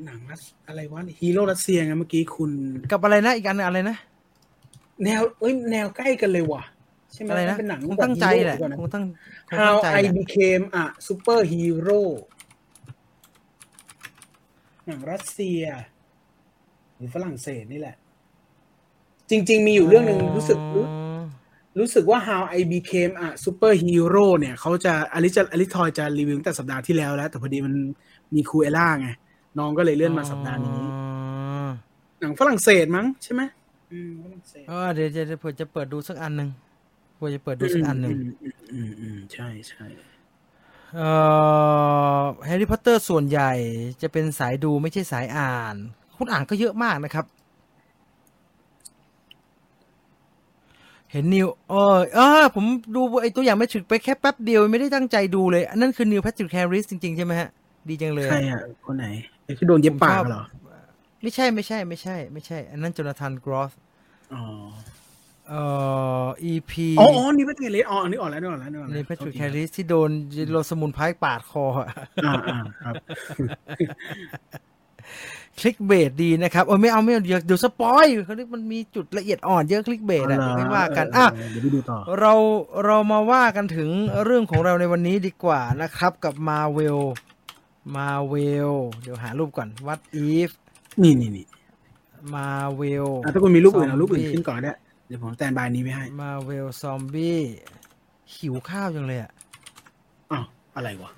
[0.07, 2.51] หนังรัสอะไรวะฮีโร่รัสเซียไงเมื่อกี้คุณ
[2.91, 3.97] กับอะไรนะอีกอันหนึ่งอะไรนะ
[5.03, 6.63] แนวเอ้ยแนวใกล้กันเลยว่ะ
[7.13, 9.03] ใช่ไหมอะไรนะเป็นหนังคงตั้งใจแหละบบคงตั้ง
[9.49, 12.01] คงฮีโร่ตั้ How งใจ I แหละ became a superhero
[14.85, 15.61] หนังรัสเซีย
[16.95, 17.95] หรือฝรั่งเศสนี่แหละ
[19.29, 21.21] จริง ๆ มีอยู่เรื่องหนึ่งรู้สึกรู้อ๋อ
[21.79, 27.73] รู้สึกว่า How I Became a Superhero เนี่ยเขาจะอลิจะอลิทอยจะรีวิวตั้งแต่สัปดาห์ที่แล้วแล้ว แต่พอดีมัน
[28.35, 29.07] มีคูเอล่าไง
[29.57, 30.79] น้องก็เลยเลื่อนมาสัปดาห์นี้อ๋
[31.67, 31.69] อ
[32.19, 33.41] หนังฝรั่งเศสมั้งใช่ไหม
[33.91, 36.49] อืมฝรั่งเศสเออเดี๋ยวจะเผื่อจะเปิดดูสักอันหนึ่ง
[37.23, 38.13] เผื่อจะเปิดดูสักอันหนึ่ง
[38.73, 39.85] อืมอืมใช่ใช่
[40.95, 41.09] เอ่
[42.19, 43.51] อแฮร์รี่พอตเตอร์ส่วนใหญ่
[44.01, 45.75] จะเป็นสายดูไม่ใช่สายอ่าน
[46.17, 47.25] คุณอ่านก็เยอะมากนะครับ
[51.11, 52.65] เห็นนิวเออเออผม
[52.95, 57.49] ดูไอตัวอย่างไม่ถึกไปแค่แป๊บเดียวไม่ได้ตั้งใจดูเลย อันนั้นคือนิวแพทริกแฮร์ริสจริงๆ ใช่ไหมฮะ
[57.89, 59.05] ดีจังเลยใครอะคนไหน
[59.43, 60.43] ไอ้ที่โดนเย็บปากเหรอ
[61.21, 63.71] ไม่ใช่ไม่ใช่ไม่ใช่ ไม่ใช่ อันนั้นจนาธานกรอส
[64.33, 64.43] อ๋อ
[65.49, 65.61] เอ่
[66.23, 70.09] อ EP อ๋ออ๋อนี่เป็นไงเลยอ๋ออันนี้ออกแล้วนี่ออกแล้วนี่ออกแล้วนิวแพทริกแฮร์ริสที่โดน
[70.51, 71.87] โลสมุนไพรปาดคออะ
[72.25, 72.95] อ่าอ่าครับ
[75.59, 82.33] คลิกเบสดีนะครับโอ้ยไม่เอาไม่เอาเดี๋ยวเดี๋ยวสปอยเขาเรียกมันมีจุดละเอียดอ่อนเยอะคลิกเบสอะเดี๋ยวไม่ว่ากันอะเเดี๋ยวไปดูต่อเรา
[82.85, 83.89] เรามาว่ากันถึง
[84.25, 86.99] เรื่องของเราในวันนี้ดีกว่านะครับ กับ Marvel
[87.95, 88.35] มาเว
[88.69, 89.99] ลเดี๋ยวหารูปก่อน what
[90.33, 90.49] if
[91.01, 91.45] นี่นี่นี่
[92.35, 97.39] มาเวลอะถ้าคุณมีรูปอื่นเอารูปอื่นขึ้นก่อนได้เดี๋ยวผมสแตนบายนี้ไว้ให้มาเวลซอมบี้
[98.35, 99.31] หิวข้าวจังเลยอะ
[100.31, 100.45] อ้าว
[100.75, 101.11] อะไรวะ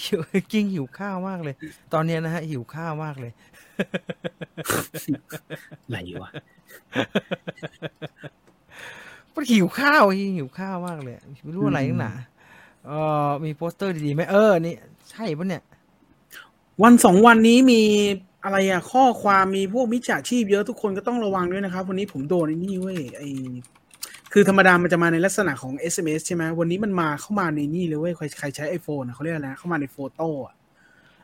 [0.00, 0.20] หิว
[0.52, 1.54] จริงหิวข้าวมากเลย
[1.92, 3.32] ตอนเนี้ยนะฮะ หิวข้าวมากเลย
[5.84, 6.30] อะไรวะ
[9.34, 10.02] มันหิวข้าว
[10.36, 12.12] หิวข้าวมากเลยไม่รู้อะไรนักหนา
[12.86, 12.90] เอ
[13.26, 14.74] อมีโปสเตอร์ดีๆไหมเออนี่
[15.10, 15.62] ใช่ปะเนี่ย
[16.82, 17.80] วันสองวันนี้มี
[18.46, 23.22] อะไรอะข้อความมีพวกมิจฉาชีพเยอะทุกคนก็ต้องระวังด้วยนะครับ วันนี้ผมโดนไอ้นี่เว้ยไอ
[24.32, 30.54] คือธรรมดามันจะมาในลักษณะของ SMS ใช่ไหมวันนี้มันมาเข้ามาในนี่เลยเว้ยใครใครใช้ iPhone อะเขาเรียกอะไรนะเข้ามาในโฟโต้อะ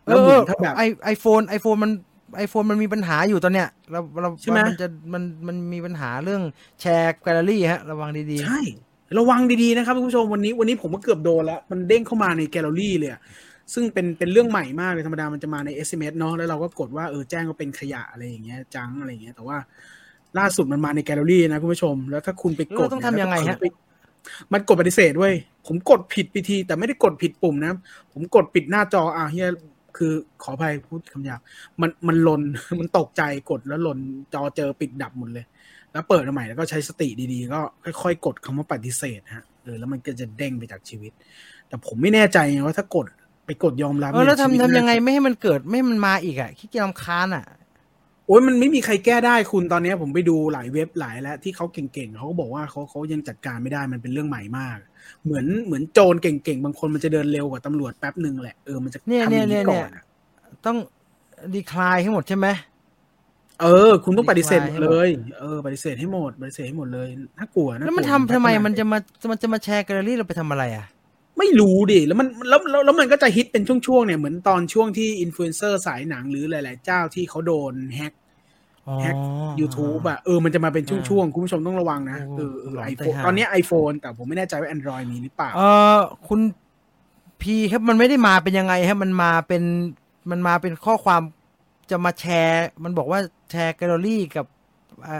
[0.05, 1.91] เอแล้วอเหมือนถ้าแบบไอ iPhone iPhone มัน
[2.37, 6.43] iPhone มันมีปัญหาอยู่ตอนเนี้ยเราเราใช่ไหมมันจะมันมันมีปัญหาเรื่อง
[6.81, 8.61] แชร์แกลเลอรี่ฮะ ระวังดีใช่
[9.19, 13.21] ระวังดีๆนะครับคุณผู้ชมวันนี้วันนี้ผมก็เกือบโดนแล้ว มันเด้งเข้ามาในแกลเลอรี่เลยอะ
[13.75, 19.59] ซึ่งเป็นเป็นเรื่องใหม่มากเลยธรรมดามันจะมาใน SMS เนาะแล้วเราก็กดว่าเออแจ้งว่าเป็นขยะอะไรอย่างเงี้ยจังอะไรอย่างเงี้ยแต่ว่า
[20.39, 23.79] ล่าสุดมันมาในแกลเลอรี่นะคุณผู้ชม แล้วถ้าคุณไปๆกดเราต้องทำยังไงฮะเนี่ยแล้วก็
[24.53, 25.35] มันกดปฏิเสธเว้ย
[25.67, 27.73] ผมกดผิดไปทีแต่ไม่ได้กดผิดปุ่มนะ
[28.13, 29.49] ผมกดปิดหน้าจออะเฮีย
[29.97, 30.13] คือ
[30.43, 31.41] ขออภัยพูดคำหยาบ
[31.81, 32.43] มันมันลน
[32.81, 33.99] มันตกใจกดแล้วลน
[34.35, 35.45] จอเจอปิดดับหมดเลย
[35.93, 37.61] แล้วเปิดมาใหม่แล้วก็ใช้สติดีๆ ก็
[38.03, 41.13] ค่อยๆกดคำว่าปฏิเสธฮะเออแล้วมันก็จะเด้งไปจากชีวิต
[41.69, 43.07] แต่ผมไม่แน่ใจไงว่าถ้ากด
[43.47, 47.45] ไปกดยอมรับเออแล้วนี่ชีทำตทำยังไงน่าจะไม่ให้มันเกิดไม่ให้มันมาอีกอะขี้เกียจรำคาญอะ
[48.27, 54.79] โอ้ยมันไม่มีใครแก้ได้คุณตอนนี้ผมไปดูหลายเว็บหลายแล้วที่เขาเก่งๆเขาก็บอกว่าเขาเขายังจัดการไม่ได้มันเป็นเรื่องใหม่มาก
[55.25, 60.05] เหมือนเหมือนโจรเก่งๆ บางคนมันจะเดินเร็วกว่าตำรวจแป๊บหนึ่งแหละเออมันจะเนี่ยทำอย่างเนี่นี้ยก่อนอะ
[60.67, 60.77] ต้อง
[61.55, 62.47] decline ให้หมดใช่ไหม
[63.63, 68.99] เออ คุณต้องปฏิเสธหมดให้หมดเลย เออปฏิเสธให้หมดปฏิเสธให้หมดเลยน่ากลัวนะแล้วมันทำทำไมมันจะมา
[69.31, 70.87] มันจะมาแชร์แกลเลอรี่เราไปทำอะไรอะ
[71.43, 78.13] ไม่รู้ดิ แล้วมันแล้วแล้วแล้วมันก็จะฮิตเป็นช่วงๆเนี่ยเหมือนตอนช่วงที่อินฟลูเอนเซอร์สายหนังหรือหลาย ๆ เจ้าที่เขาโดนแฮ็ก
[78.89, 79.17] อ๋อแฮ็ก
[79.61, 85.63] YouTube อะเออมันจะมาเป็นช่วงๆ คุณผู้ชมต้องระวังนะโอ้เออเออหลอนไอไปโฟนหาตอนนี้ iPhone แต่ผมไม่แน่ใจว่า Android มีหรือเปล่า เอ
[85.97, 86.41] อคุณ
[87.43, 89.63] พีครับมันไม่ได้มาเป็นยังไงฮะมันมาเป็น
[90.31, 91.23] มันมาเป็นข้อความ
[91.91, 93.21] จะมาแชร์ มันบอกว่า
[93.51, 94.47] แชร์แกลเลอรี่กับ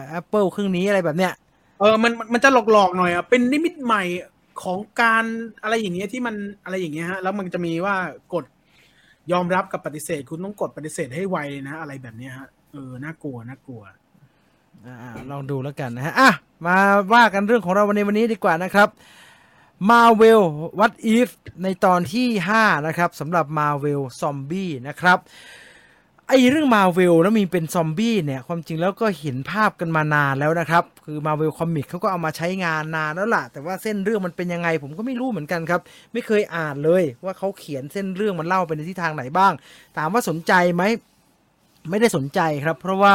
[0.09, 1.33] แอปเปิลเครื่องนี้อะไรแบบเนี้ย
[1.81, 4.03] เออมันมันมันจะหลอกๆหน่อยอะเป็นมิติใหม่
[4.63, 5.25] ของการ
[5.63, 6.35] อะไรอย่างเงี้ยที่มัน
[6.65, 7.97] อะไรอย่างเงี้ยฮะแล้วมันจะมีว่า
[8.35, 8.45] กด
[9.33, 13.83] ยอมรับกับปฏิเสธ คุณต้องกดปฏิเสธให้ไวเลยนะ อะไรแบบเนี้ยฮะเออน่ากลัวน่ากลัว
[14.87, 16.31] อ่าลองดูแล้วกันนะฮะอะ
[16.67, 16.77] มา
[17.15, 18.89] ว่ากันเรื่องของเราวันในวันนี้ดีกว่านะครับ
[19.91, 20.43] Marvel
[20.79, 21.31] What If
[21.63, 22.29] ในตอนที่
[22.59, 25.19] 5 นะครับสำหรับ Marvel Zombie นะครับ
[26.35, 35.81] ไอเรื่อง Marvel แล้วมีเป็นซอมบี้เนี่ยความจริงแล้วก็เห็นภาพกันมานานแล้วนะครับ คือ Marvel Comic เขาก็เอามาใช้งานนานแล้วล่ะ แต่ว่าเส้นเรื่องมันเป็นยังไงผมก็ไม่รู้เหมือนกันครับ
[36.13, 39.53] ไม่เคยอ่านเลยว่าเขาเขียนเส้นเรื่องมันเล่าไปในทิศทางไหนบ้าง
[39.97, 40.83] ถามว่าสนใจไหม
[41.91, 43.15] ไม่ได้สนใจครับ เพราะว่า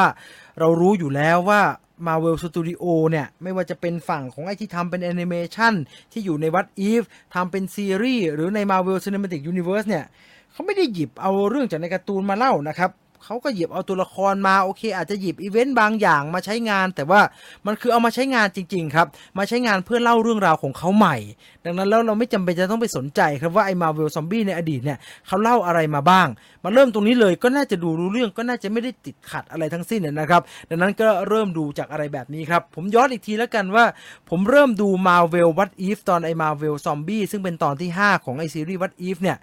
[0.60, 1.62] เรารู้อยู่แล้วว่า
[2.08, 5.74] Marvel Studio เนี่ย ไม่ว่าจะเป็นฝั่งของไอที่ทำเป็นแอนิเมชัน
[6.12, 7.04] ที่อยู่ใน What If
[7.34, 10.06] ทำเป็นซีรีส์หรือใน Marvel Cinematic Universe เนี่ย
[10.52, 12.92] เขาไม่ได้หยิบเอาเรื่องจากในการ์ตูนมาเล่านะครับ
[13.24, 17.22] เขาก็หยิบเอาตัวละครมาโอเค อาจจะหยิบอีเวนต์บางอย่างมาใช้งาน แต่ว่า
[17.66, 19.08] มันคือเอามาใช้งานจริง ๆ ครับ
[19.38, 21.18] มาใช้งานเพื่อเล่าเรื่องราวของเขาใหม่
[21.66, 24.98] ดังนั้นแล้วเราไม่จำเป็นจะต้องไปสนใจครับว่าไอ้ Marvel Zombies ในอดีตเนี่ย
[25.28, 26.28] เขาเล่าอะไรมาบ้าง
[26.64, 33.86] มาเริ่มตรงนี้เลยก็น่าจะดูรู้เรื่องก็น่าจะไม่ได้ติดขัดอะไรทั้งสิ้นนะครับ ดังนั้นก็เริ่มดูจากอะไรแบบนี้ครับ ผมย้อนอีกทีแล้วกันว่า
[34.30, 39.38] ผมเริ่มดู Marvel What If ตอนไอ้ Marvel Zombie ซึ่งเป็นตอนที่ 5 ของไอซีรีส์ What If เนี่ย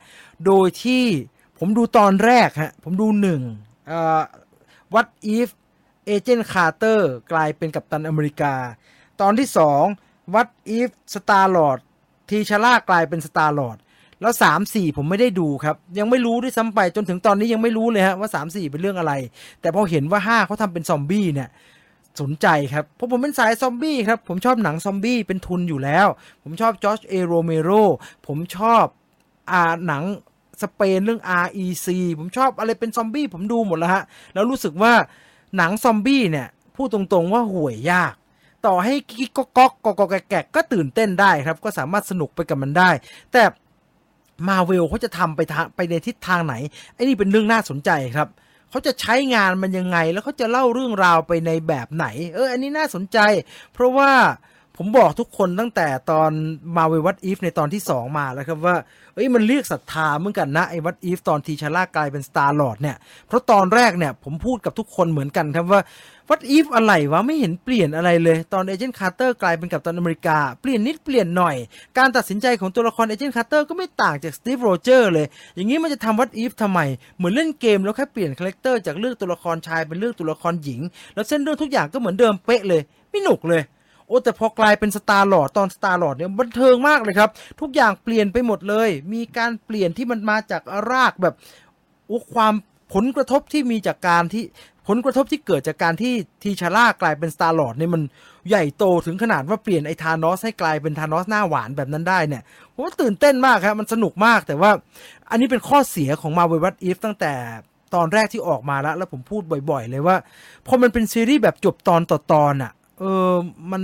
[0.47, 1.05] โดยที่
[1.67, 3.43] ผมดูตอนแรกฮะ ผมดูหนึ่ง
[3.89, 4.23] เอ่อ
[4.95, 5.49] What If
[6.07, 8.55] เอเจนต์คาร์เตอร์กลายเป็นกัปตันอเมริกา
[9.21, 9.49] ตอนที่
[9.91, 10.49] 2 What
[10.79, 11.79] If Star Lord
[12.29, 13.79] ทีชาร่ากลายเป็น Star Lord
[14.21, 19.13] แล้ว3 4ผมไม่ได้ดูครับ ยังไม่รู้ด้วยซ้ำไปจนถึงตอนนี้ยังไม่รู้เลยฮะว่า3 4เป็นเรื่องอะไร
[19.61, 21.49] แต่พอเห็นว่า5เขาทำเป็นซอมบี้เนี่ย
[22.21, 26.07] สนใจครับเพราะผมเป็นสายซอมบี้ครับ ผมชอบหนังซอมบี้เป็นทุนอยู่แล้ว
[26.43, 27.71] ผมชอบจอร์จเอโรเมโร
[28.27, 28.85] ผมชอบ
[29.51, 30.03] อ่าหนัง
[30.63, 31.87] สเปนเรื่อง REC
[32.19, 34.93] ผมชอบอะไรเป็นซอมบี้ผมดูหมดแล้วฮะ แล้วรู้สึกว่า
[35.57, 38.15] หนังซอมบี้เนี่ยพูดตรงๆว่าห่วยยาก
[38.67, 42.91] ต่อให้กิ๊กก๊อกก๊อกกอกแกกก็ตื่นเต้นได้ครับ ก็สามารถสนุกไปกับมันได้
[43.33, 43.43] แต่
[44.49, 46.55] มาเวลเขาจะทำไปทางไปในทิศทางไหน
[46.95, 48.29] ไอ้นี่เป็นเรื่องน่าสนใจครับ
[48.71, 53.19] เขาจะใช้งานมันยังไงแล้วเขาจะเล่าเรื่องราวไปในแบบไหน เออ อันนี้น่าสนใจ
[53.73, 54.11] เพราะว่า
[54.79, 56.31] ผมบอกทุกคนตั้งแต่ตอน
[56.77, 58.77] มาเววัตอีฟในตอนที่สองมาแล้วครับว่า
[59.15, 62.97] เอ้ยมันเรียกศรัทธาเหมือนกันนะไอ้วัตอีฟตอนทีชาร่ากลายเป็นสตาร์ลอดเนี่ย
[63.29, 65.81] เพราะตอนแรกเนี่ยผมพูดกับทุกคนเหมือนกันครับว่า
[66.31, 71.57] What If อะไรวะไม่เห็นเปลี่ยนอะไรเลย ตอนเอเจนต์คาร์เตอร์กลายเป็นกัปตันอเมริกา เปลี่ยนนิดเปลี่ยนหน่อย
[71.99, 76.81] การตัดสินใจของตัวละครเอเจนต์คาร์เตอร์ก็ไม่ต่างจากสตีฟโรเจอร์เลย อย่างนี้มันจะทำ What If ทำไม
[77.17, 80.81] เหมือนเล่นเกมแล้วแค่เปลี่ยน character จากเลือกตัวละครชายเป็นเลือกตัวละครหญิง
[81.15, 83.63] แล้วเส้นเรื่องทุกอย่างก็เหมือนเดิมเป๊ะเลย ไม่หนุกเลย
[84.07, 87.31] โอ้แต่พอกลายเป็น Star Lord ตอน Star Lord เนี่ยบันเทิงมากเลยครับ
[87.61, 91.35] ทุกอย่างเปลี่ยนไปหมดเลย มีการเปลี่ยนที่มันมาจากรากแบบ
[92.07, 92.55] โอ้ความ
[92.95, 94.45] ผลกระทบที่มีจากการที่
[94.89, 98.03] ผลกระทบที่เกิดจากการที่ทีชาร่ากลายเป็นสตาร์หลอดเนี่ยมัน
[98.49, 102.43] ใหญ่โตถึงขนาดว่าเปลี่ยนไอ้ธานอสให้กลายเป็นธานอสหน้าหวานแบบนั้นได้เนี่ย
[102.75, 104.71] ผมว่าตื่นเต้นมากครับ มันสนุกมากแต่ว่า
[105.31, 107.33] อันนี้เป็นข้อเสียของมาเววัตอีฟตั้งแต่
[107.95, 110.17] ตอนแรกที่ออกมาแล้ว แล้วผมพูดบ่อย ๆ เลยว่า
[110.67, 113.33] พอมันเป็นซีรีส์แบบจบตอนต่อตอนอะ เออ
[113.73, 113.83] มัน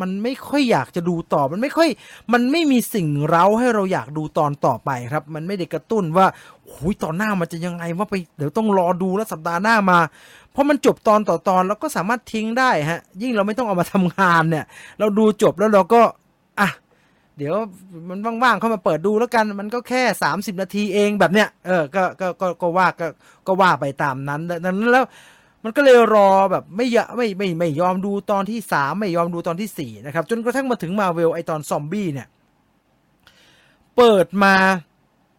[0.00, 1.88] มันไม่ค่อยอยากจะดูต่อ มันไม่ค่อย
[2.32, 6.26] มันไม่มีสิ่งเร้าให้เราอยากดูตอนต่อไปครับ มันไม่ได้กระตุ้นว่า
[6.72, 9.98] หุยตอนหน้ามันจะยังไงว่าไป เดี๋ยวต้องรอดูแล้วสัปดาห์หน้ามา
[10.52, 14.64] เพราะมันจบตอนต่อตอนแล้วก็สามารถทิ้งได้ฮะ ยิ่งเราไม่ต้องเอามาทำงานเนี่ย
[14.98, 16.00] เราดูจบแล้วเราก็
[16.60, 16.70] อะ
[17.38, 17.54] เดี๋ยว
[18.08, 23.06] มันว่างๆเข้ามาเปิดดูแล้วกัน มันก็แค่ 30 นาทีเองแบบเนี้ย เออ ก็ ก็ ก็ ก็ว่า ก็
[23.46, 25.04] ก็ว่าไปตามนั้นดังนั้นแล้ว
[25.64, 32.28] มันก็เลยรอแบบไม่ยไม่ไม่ไม่ยอมดูตอนที่สามไม่ยอมดูตอนที่สี่นะครับ จนกระทั่งมาถึงมาเวลไอตอนซอมบี้เนี่ย
[33.96, 34.54] เปิดมา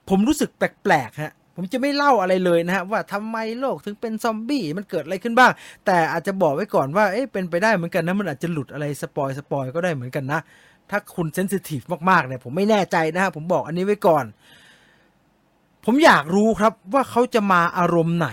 [0.10, 5.52] ผมรู้สึกแปลกๆฮะผมจะไม่เล่าอะไรเลยนะฮะว่าทำไมโลกถึงเป็นซอมบี้มันเกิดอะไรขึ้นบ้าง
[5.86, 10.40] แต่อาจจะบอกไว้ก่อนว่าเอ๊ะเป็นไปได้เหมือนกันนะ มันอาจจะหลุดอะไร spoil spoil ก็ได้เหมือนกันนะ
[10.90, 14.26] ถ้าคุณ sensitive มากๆเนี่ยผมไม่แน่ใจนะฮะผมบอกอันนี้ไว้ก่อน
[15.86, 18.30] ผมอยากรู้ครับว่าเขาจะมาอารมณ์ไหน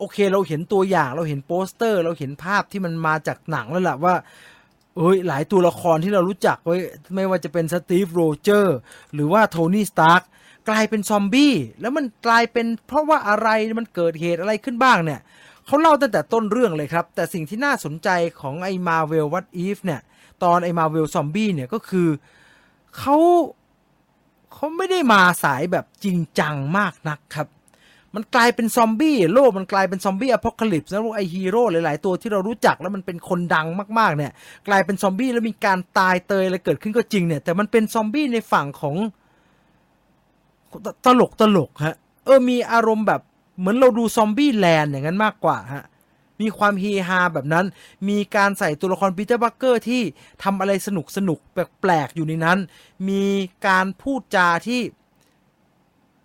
[0.00, 4.14] โอเค เราเห็นตัวอย่างเราเห็นโปสเตอร์ เราเห็นภาพที่มันมาจากหนังแล้วแหละว่า
[4.96, 6.76] เอ้ยหลายตัวละครที่เรารู้จักไว้
[7.14, 8.76] ไม่ว่าจะเป็นสตีฟโรเจอร์
[9.14, 10.22] หรือว่าโทนี่สตาร์ก
[10.68, 13.48] กลายเป็นซอมบี้แล้วมันกลายเป็นเพราะว่าอะไร
[13.78, 15.20] มันเกิดเหตุอะไรขึ้นบ้างเนี่ย
[15.66, 18.08] เขาเล่าตั้งแต่ต้นเรื่องเลยครับ แต่สิ่งที่น่าสนใจ
[18.40, 20.00] ของไอ้ Marvel What If เนี่ย
[20.42, 22.08] ตอนไอ้ Marvel Zombie เนี่ยก็คือ
[22.98, 23.16] เขา
[24.52, 27.48] เขาไม่ได้มาสายแบบจริงจังมากนักครับ
[28.14, 33.66] มันกลายเป็นซอมบี้โลกมันกลายเป็นซอมบี้ apocalypse แล้วไอฮีโร่หลาย ๆ ตัวที่เรารู้จักแล้วมันเป็นคนดัง
[33.98, 34.32] มาก ๆ เนี่ย
[34.68, 38.96] กลายเป็นซอมบี้แล้วมีการตายเตยอะไรเกิดขึ้นก็จริงเนี่ย แต่มันเป็นซอมบี้ในฝั่งของ
[41.04, 43.20] ตลกตลกฮะเออมีอารมณ์แบบ
[43.58, 45.84] เหมือนเราดู Zombieland อย่างนั้นมากกว่าฮะ
[46.40, 47.66] มีความเฮฮาแบบนั้น
[48.08, 50.02] มีการใส่ตัวละครปีเตอร์ปาร์คเกอร์ที่
[50.42, 52.58] ทำอะไรสนุกสนุกแปลกๆอยู่ในนั้น
[53.08, 53.24] มี
[53.66, 54.80] การพูดจาที่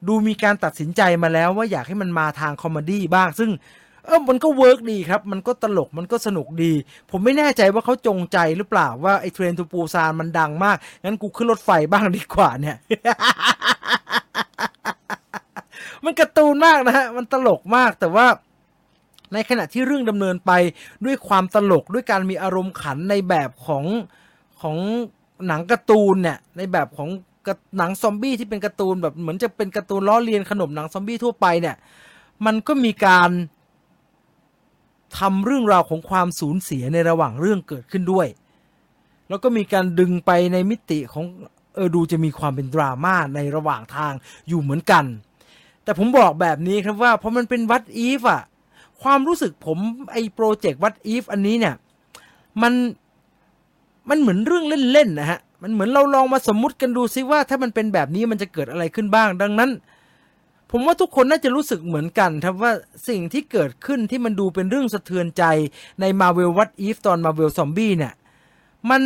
[0.08, 3.52] ดูมีการตัดสินใจมาแล้วว่าอยากให้มันมาทาง comedy บ้าง ซึ่ง
[4.06, 6.74] เออมันก็ work ดีครับ มันก็ตลก มันก็สนุกดี
[7.12, 12.78] ผมไม่แน่ใจว่าเขาจงใจหรือเปล่าว่าไอ้ Train to Busan มันดังมาก งั้นกูขึ้นรถไฟบ้างดีกว่าเนี่ย
[16.04, 18.28] มันการ์ตูนมากนะฮะ มันตลกมากแต่ว่า
[19.34, 20.52] ในขณะที่เรื่องดำเนินไป
[21.06, 23.86] ด้วยความตลกด้วยการมีอารมณ์ขันในแบบของ
[24.62, 24.78] ของ
[25.48, 27.10] หนังการ์ตูนเนี่ยในแบบของ
[27.78, 31.76] หนังซอมบี้ที่เป็นการ์ตูนแบบเหมือนจะเป็นการ์ตูนล้อเลียนขนบหนังซอมบี้ทั่วไปเนี่ย
[32.46, 33.30] มันก็มีการ
[35.20, 38.28] ทำเรื่องราวของความสูญเสียในระหว่างเรื่องเกิดขึ้นด้วย
[39.30, 41.26] แล้วก็มีการดึงไปในมิติของ
[41.76, 44.14] เออดูจะมีความเป็นดราม่าในระหว่างทาง
[44.48, 45.06] อยู่เหมือนกัน
[45.84, 48.42] แต่ผมบอกแบบนี้ครับว่าเพราะมันเป็นวัดอีฟอะ
[49.04, 49.78] ความรู้สึกผม
[50.12, 51.76] ไอ้โปรเจกต์วัดอีฟอันนี้เนี่ย
[52.62, 52.74] มัน
[54.10, 59.70] มันเหมือนเรื่องเล่นๆนะฮะ มันเหมือนเราลองมาสมมุติกันดูซิว่าถ้ามันเป็นแบบนี้มันจะเกิดอะไรขึ้นบ้าง ดังนั้น
[60.72, 62.72] ผมว่าทุกคนน่าจะรู้สึกเหมือนกันครับว่า
[63.10, 65.44] สิ่งที่เกิดขึ้นที่มันดูเป็นเรื่องสะเทือนใจ
[66.02, 68.14] ใน Marvel What If ตอน Marvel Zombie เนี่ย
[68.90, 69.02] มัน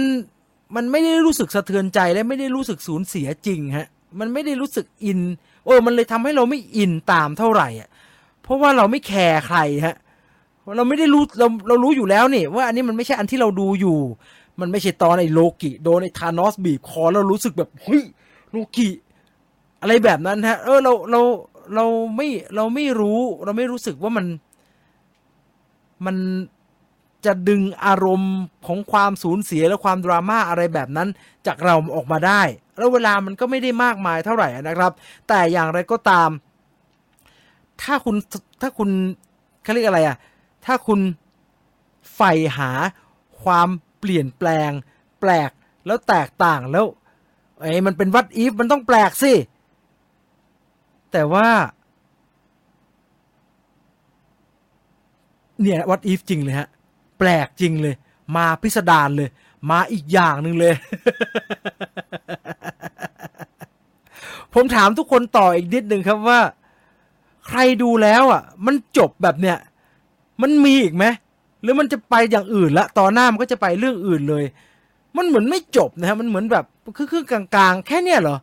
[0.76, 3.88] มันไม่ได้รู้สึกสะเทือนใจและไม่ได้รู้สึกสูญเสียจริงฮะ
[4.20, 5.20] มันไม่ได้รู้สึกอิน
[5.66, 7.90] โอ้มันเลยทำให้เราไม่อินตามเท่าไหร่อะ
[8.44, 9.96] เพราะว่าเราไม่แคร์ใครฮะ
[10.78, 14.00] เราไม่ได้รู้เราเรารู้อยู่แล้วนี่ว่าอันนี้มันไม่ใช่อันที่เราดูอยู่
[14.62, 18.04] มันไม่ใช่ตอนไอ้โลกิโดนไอ้ธานอสบีบคอแล้วรู้สึกแบบเฮ้ย
[18.52, 18.88] โลกิ
[19.82, 21.22] อะไรแบบนั้นฮะ เออเราเรา
[21.76, 24.26] เราไม่เราไม่รู้ เราไม่รู้สึกว่ามัน
[26.06, 26.18] มัน
[27.26, 28.36] จะดึงอารมณ์
[28.68, 31.08] ของความสูญเสียและความดราม่าอะไรแบบนั้น
[31.48, 32.42] จากเราออกมาได้
[32.78, 34.92] แล้วเวลามันก็ไม่ได้มากมายเท่าไหร่นะครับ
[35.28, 36.30] แต่อย่างไรก็ตาม
[37.82, 38.16] ถ้าคุณ
[38.62, 38.90] ถ้าคุณ
[39.64, 40.18] เขาเรียกอะไรอะ
[40.66, 41.00] ถ้าคุณ
[42.16, 42.72] ใฝ่หา
[43.44, 43.70] ความ
[44.00, 44.72] เปลี่ยนแปลง
[45.20, 45.52] แปลก
[45.86, 46.86] แล้วแตกต่างแล้ว
[47.60, 49.34] ไอ้มันเป็นวัดอีฟมันต้องแปลกสิ
[51.12, 51.48] แต่ว่า
[55.62, 56.68] เนี่ยวัดอีฟจริงเลยฮะ
[57.20, 57.96] แปลกจริงเลย
[58.36, 59.30] มาพิสดารเลย
[59.72, 60.76] มาอีกอย่างหนึ่งเลย
[64.54, 66.42] ผมถามทุกคนต่ออีกนิดหนึ่งครับว่า
[67.48, 69.58] ใครดูแล้วอะ มันจบแบบเนี้ย
[70.42, 71.06] มันมีอีกไหม
[71.62, 74.46] หรือมันจะไปอย่างอื่นละต่อหน้ามันก็จะไปเรื่องอื่นเลย
[75.18, 76.66] มันเหมือนไม่จบนะฮะมันเหมือนแบบ
[76.98, 78.38] คือคือกลางๆ แค่เนี้ยเหรอ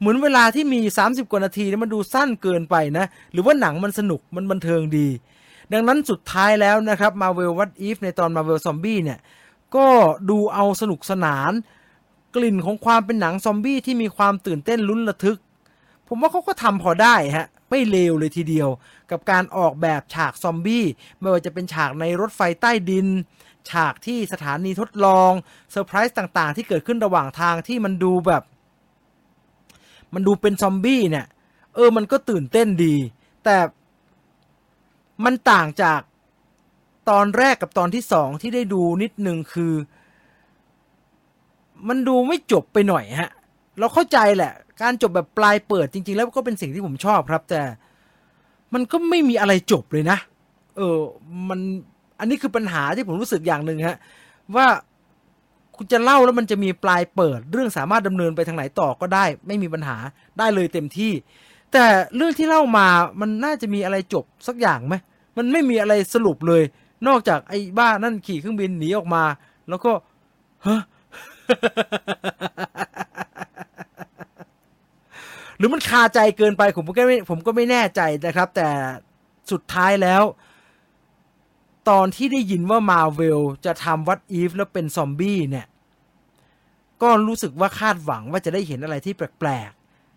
[0.00, 5.08] เหมือนเวลาที่มี 30 กว่านาทีนี่มันดูสั้นเกินไปนะ หรือว่าหนังมันสนุกมันบันเทิงดี
[5.72, 9.18] ดังนั้นสุดท้ายแล้วนะครับ Marvel What If ในตอน Marvel Zombie เนี่ย
[9.76, 9.86] ก็
[10.30, 11.52] ดูเอาสนุกสนาน
[12.34, 15.38] กลิ่นของความเป็นหนังซอมบี้ที่มีความตื่นเต้นลุ้นระทึก
[16.08, 18.68] ผมว่าเขาก็ทำพอได้ฮะ ไม่เลวเลยทีเดียว
[19.10, 20.84] กับการออกแบบฉากซอมบี้
[21.20, 23.06] ไม่ว่าจะเป็นฉากในรถไฟใต้ดิน
[23.70, 25.32] ฉากที่สถานีทดลอง
[25.70, 28.42] เซอร์ไพรส์ต่างๆ ที่เกิดขึ้นระหว่างทางที่มันดูแบบ
[30.14, 31.26] มันดูเป็นซอมบี้เนี่ย
[31.74, 32.96] เออมันก็ตื่นเต้นดี
[33.44, 33.56] แต่
[35.24, 36.00] มันต่างจาก
[37.10, 39.74] ตอนแรกกับตอนที่สองที่ได้ดูนิดนึงคือ
[41.88, 43.30] มันดูไม่จบไปหน่อยฮะ
[43.78, 47.62] เราเข้าใจแหละ การจบแบบปลายเปิดจริง ๆ แล้วก็เป็นสิ่งที่ผมชอบครับ แต่
[48.74, 50.18] มันก็ไม่มีอะไรจบเลยนะ
[50.76, 50.98] เออ
[51.48, 51.60] มัน
[52.20, 53.96] อันนี้คือปัญหาที่ผมรู้สึกอย่างหนึ่งฮะ
[54.56, 54.66] ว่า
[55.76, 59.96] คุณจะเล่าแล้วมันจะมีปลายเปิด เรื่องสามารถดำเนินไปทางไหนต่อก็ได้ ไม่มีปัญหา
[60.38, 61.12] ได้เลยเต็มที่
[61.72, 61.86] แต่
[62.16, 62.86] เรื่องที่เล่ามา
[63.20, 64.94] มันน่าจะมีอะไรจบสักอย่างไหม
[65.36, 66.62] มันไม่มีอะไรสรุปเลย
[67.08, 69.24] นอกจากไอ้บ้านั่นขี่เครื่องบินหนีออกมา
[69.68, 69.92] แล้วก็
[70.66, 70.80] ฮะ
[75.58, 78.68] หรือมันคาใจเกินไปผมก็ไม่ผมก็ไม่แน่ใจนะครับ แต่
[79.50, 80.22] สุดท้ายแล้ว
[81.88, 85.66] ตอนที่ได้ยินว่ามาเวลจะทำวัดอีฟแล้วเป็นซอมบี้เนี่ย
[87.02, 89.70] ก็รู้สึกว่าคาดหวังว่าจะได้เห็นอะไรที่แปลก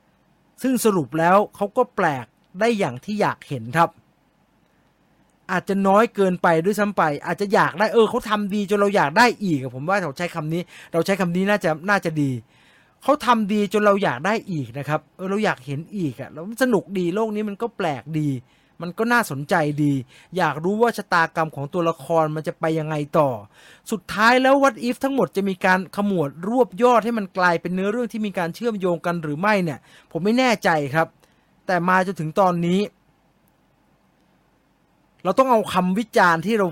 [0.07, 2.26] ๆ ซึ่งสรุปแล้วเขาก็แปลก
[2.59, 3.89] ได้อย่างที่อยากเห็นครับ
[5.51, 10.61] อาจจะน้อยเกินไปด้วยซ้ำไป อาจจะอยากได้เออเขาทำดีจนเราอยากได้อีกผมว่าเราใช้คำนี้
[10.93, 12.31] เราใช้คำนี้น่าจะน่าจะดี
[13.03, 18.30] เขาทำดีจนเราอยากได้อีกนะครับเออเราอยากเห็นอีกอะแล้วสนุกดีโลกนี้มันก็แปลกดี
[18.82, 19.94] มันก็น่าสนใจดี
[20.38, 23.30] อยากรู้ว่าชะตากรรมของตัวละครมันจะไปยังไงต่อ
[23.91, 29.80] สุดท้ายแล้ว what if ทั้งหมดจะมีการขมวดรวบยอดให้มันกลายเป็นเนื้อเรื่องที่มีการเชื่อมโยงกันหรือไม่เนี่ย
[30.11, 31.07] ผมไม่แน่ใจครับ
[31.68, 32.80] แต่มาจนถึงตอนนี้
[35.23, 36.68] เราต้องเอาคำวิจารณ์ที่เรา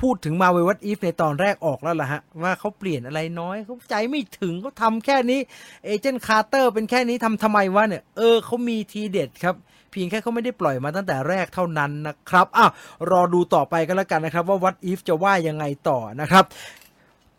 [0.00, 5.40] พูดถึง Marvel What If ในตอนแรกออกแล้วล่ะฮะ ว่าเขาเปลี่ยนอะไรน้อยเขาใจไม่ถึงเขาทำแค่นี้
[5.84, 9.54] เอเจนต์คาร์เตอร์เป็นแค่นี้ทำทำไมวะเนี่ย เออเขามีทีเด็ดครับ
[9.90, 12.70] เพียงแค่เขาไม่ได้ปล่อยมาตั้งแต่แรกเท่านั้นนะครับอ้าว
[13.10, 16.44] รอดูต่อไปกันแล้วกันนะครับ ว่า what if จะว่ายังไงต่อนะครับ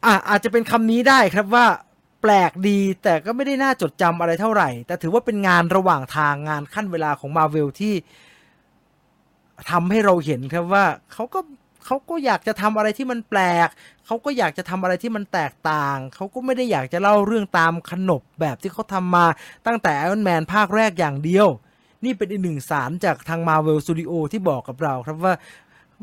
[0.06, 1.66] อะอาจจะเป็นคำนี้ได้ครับว่า
[2.22, 7.94] แปลกดีแต่ก็ไม่ได้น่าจดจำอะไรเท่าไหร่ แต่ถือว่าเป็นงานระหว่างทางงานขั้นเวลาของมาเวลที่
[9.72, 11.40] ทำให้เราเห็นครับว่าเขาก็
[11.86, 13.70] เขาก็อยากจะทำอะไรที่มันแปลก
[14.06, 19.26] เขาก็อยากจะทำอะไรที่มันแตกต่าง เขาก็ไม่ได้อยากจะเล่าเรื่องตามขนบแบบที่เขาทำมา
[19.68, 21.48] ตั้งแต่ Iron Man ภาคแรกอย่างเดียว
[22.06, 25.34] นี่เป็นอีกหนึ่งสารจากทาง Marvel Studio ที่บอกกับเราครับว่า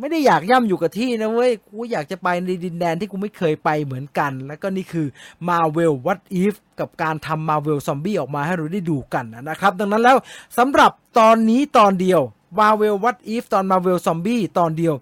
[0.00, 5.06] ไม่ได้อยากย่ำอยู่กับที่นะเว้ย กูอยากจะไปในดินแดนที่กูไม่เคยไปเหมือนกัน แล้วก็นี่คือ
[5.48, 10.16] Marvel What If กับการทำ Marvel Zombie ออกมาให้เราได้ดูกันนะครับ ดังนั้นแล้ว
[10.58, 12.20] สำหรับตอนนี้ตอนเดียว
[12.58, 14.94] Marvel What If ตอน Marvel Zombie ตอนเดียว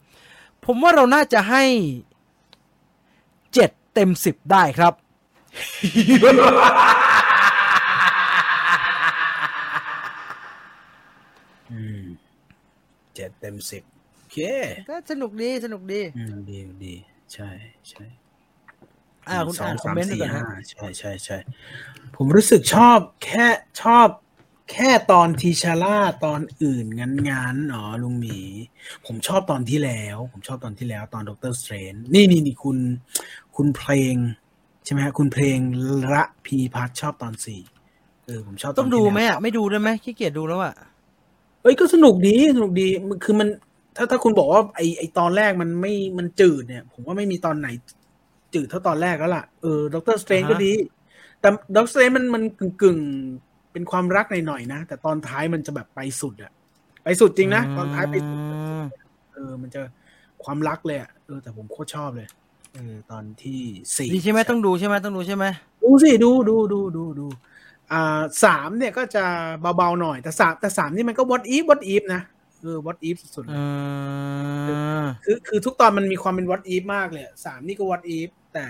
[0.64, 1.64] ผมว่าเราน่าจะให้
[3.54, 4.92] เจ็ดเต็มสิบได้ครับ
[13.14, 13.82] เจ็ดเต็มสิบ
[14.16, 14.38] โอเค
[14.88, 16.94] ก็สนุกดีสนุกดีอืมดีดี
[17.32, 17.48] ใช่
[17.88, 18.04] ใช่
[19.28, 21.36] อ่าคุณสอ่านคอมสเมนต์สี่ดีกว่าห้าฮะใช่ใช่ใช่
[22.16, 23.46] ผมรู้สึกชอบแค่
[23.82, 24.06] ชอบ
[24.72, 28.38] แค่ตอนทีชาร่าตอนอื่นงั้นงั้นๆอ๋อลุงหมี
[29.06, 32.78] ผมชอบตอนที่แล้ว ผมชอบตอนที่แล้วตอนด็อกเตอร์สเตรนนี่นี่นี่คุณ
[33.56, 34.14] คุณเพลง
[34.84, 35.58] ใช่ไหมฮะคุณเพลง
[36.12, 37.60] ระพีพัฒน์ชอบตอนสี่
[38.26, 40.74] เออผมชอบนต้องดูที่แล้วไหมอะไม่ดูได้ไหมขี้เกียจดูแล้วอะ
[41.62, 43.48] เอ้ยก็สนุกดีสนุกดีมันคือมัน
[43.96, 47.68] ถ้าถ้าคุณบอกว่าไอไอตอนแรกมันไม่มันจืดเนี่ย ผมว่าไม่มีตอนไหน
[48.54, 50.72] จืดเท่าตอนแรกแล้วล่ะเออด็อกเตอร์สเตรนอ่าฮะก็ดี
[51.40, 56.52] แต่ด็อกเตอร์สเตรนจ์มันมันกึ่งกึ่งๆ เป็นความรักหน่อยๆนะ แต่ตอนท้ายมันจะแบบไปสุดอะ
[57.04, 58.84] ไปสุดจริงนะ ตอนท้ายไปสุดอืม
[59.32, 59.80] เออ มันจะ
[60.44, 62.28] ความรักเลยอะเออ แต่ผมโคตรชอบเลย
[62.74, 63.60] เออ ตอนที่
[63.96, 65.44] สี่ดีใช่ไหมต้องดูใช่ไหมต้องดูใช่ไหม
[65.82, 67.26] ดูสิดูดูดูดูดู
[67.92, 69.24] อ่าสามเนี่ยก็จะ
[69.76, 72.22] เบาๆหน่อย แต่สามแต่สามนี่มันก็ what if what if นะ
[72.62, 73.58] เออ what if สุดๆเลย
[74.68, 78.66] อืมคือคือทุกตอนมันมีความเป็น what if มากเลยอะสามนี่ก็ what if แต่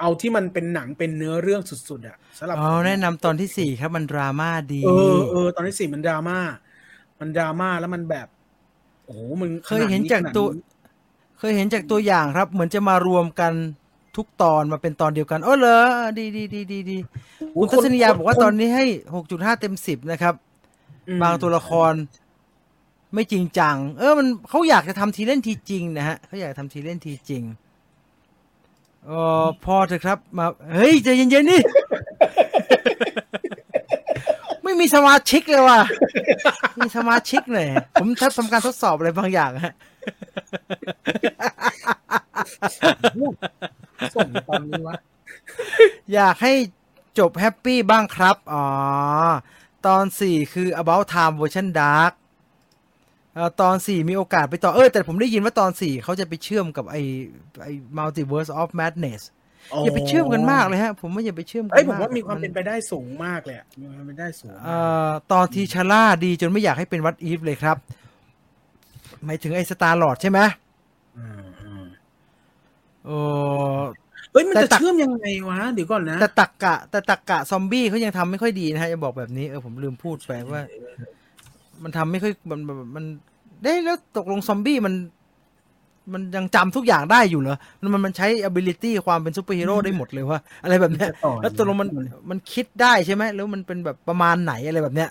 [0.00, 6.38] เอาที่มันเป็นหนังเป็นเนื้อเรื่องสุดๆอะสำหรับอ๋อแนะนำตอนที่สี่ครับมันดราม่าดี เออเออตอนที่สี่มันดราม่า
[7.20, 8.26] มันดราม่าแล้วมันแบบ
[9.06, 10.64] โอ้โหมันเคยเห็นจากตัวขนาดนี้
[11.38, 13.52] เคยเห็นจากตัวอย่างครับ เหมือนจะมารวมกัน
[14.16, 15.80] ทุกตอนมาเป็นตอนเดียวกันโอ้เหรอ
[16.18, 16.98] ดีดีดีดีดี
[17.56, 20.34] คุณทัศนียาบอกว่าตอนนี้ให้หกจุดห้าเต็มสิบนะครับ
[21.08, 21.92] อืมบางตัวละคร
[23.14, 27.42] ไม่จริงจัง เออมันเขาอยากจะทำทีเล่นทีจริงนะฮะเขาอยากทำทีเล่นทีจริง
[29.06, 29.12] เอ
[29.42, 31.60] อพอเถอะครับมาเฮ้ยใจเย็นๆนี่
[34.62, 35.80] ไม่มีสมาชิกเลยว่ะ
[36.78, 37.68] มีสมาชิกหน่อย
[38.00, 39.74] ผมทำทำการทดสอบอะไรบางอย่างฮะ
[44.14, 44.94] ส่งตอนนี้วะ
[46.14, 46.52] อยากให้
[47.18, 48.66] จบแฮปปี้บ้างครับ อ๋อ
[49.86, 52.25] ตอนสี่คือ about time version dark เอ่อ
[53.60, 57.02] ตอนสี่มีโอกาสไปต่อเออแต่ผมได้ยินว่าตอนสี่เขาจะไปเชื่อมกับไอ้
[57.62, 59.22] ไอ้ multiverse of madness
[59.84, 67.76] อย่าไปเชื่อมกันมากเลยฮะ ผมว่าอย่าไปเชื่อมกัเอ้ยนผมมากว่ามีความเป็นไปได้สูงมากเลยอะมีความเป็นไปได้สูงมากเอ่อตอนทีชาร่าดีจนไม่อยากให้เป็นวัดอีฟเลยครับ
[69.24, 70.48] หมายถึงไอ้สตาร์ลอดใช่ไหมม
[71.16, 71.24] อื
[71.82, 71.84] ม
[73.06, 73.10] เอ
[73.78, 73.80] อ
[74.32, 80.62] เฮ้ยมันแต่จะตักเชื่อมยังไงวะเดี๋ยวก่อนนะแต่ตักกะแต่ตักกะซอมบี้เขายังทำไม่ค่อยดีนะฮะจะบอกแบบนี้เออผมลืมพูดไปว่า
[81.84, 83.04] มันทำไม่ค่อยมันมันมัน
[83.62, 84.94] ได้ยแล้วตกลงซอมบี้มัน
[86.12, 91.88] มันยังจำทุกอย่างได้อยู่เหรอมันมันมันใช้ ability ความเป็นซูเปอร์ฮีโร่ได้หมดเลยว่าอะไรแบบเนี้ยจะต่อแล้วตกลงมัน
[92.30, 95.10] มันคิดได้ใช่ไหมแล้วมันเป็นแบบประมาณไหนอะไรแบบเนี้ย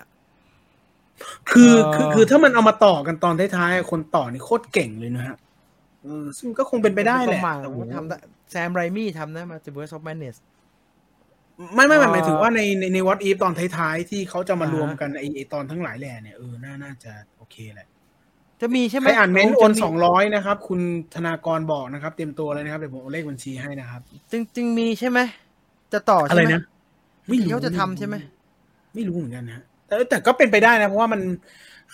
[1.50, 5.36] คือเอ่อคือคือถ้ามันเอามาต่อกันตอนท้ายๆคนต่อนี่โคตรเก่งเลยนะฮะ
[6.04, 8.16] เออซึ่งก็คงเป็นไปได้แหปละระมาณแต่โอ้โหทำได้
[8.50, 10.36] แซมไรมี่ทำนะมาจะเบิร์สออฟแมนเนส
[11.74, 17.88] ไม่ไม่ไม่เอ่อหมายถึงว่าในในในวัดอีฟตอนท้ายๆ ที่เขาจะมาอ่ารรวมกันไอไอตอนทั้งหลายแหล่เนี่ยเออน่าน่าจะโอเคแหละ
[18.60, 20.80] จะมีใช่ไหมใครอ่านเมนต์โอจะนสองร้อยนะครับ คุณ
[21.14, 24.00] ธนากรบอกนะครับ เตรียมตัวเลยนะครับเดี๋ยวผมเอาเลขบัญชีให้นะครับ
[24.30, 25.18] จึงจึงมีใช่ไหม
[25.92, 26.62] จะต่ออะใช่ไรไหมนะ
[27.28, 28.14] ไม่รู้เขาจะทำใช่ไหม
[28.94, 31.20] ไม่รู้เหมือนกันนะแต่แต่ก็เป็นไปได้นะเพราะว่ามัน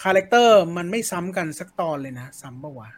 [0.02, 2.90] character มันไม่ซ้ำกันสักตอนเลยนะซ้ำปะวะ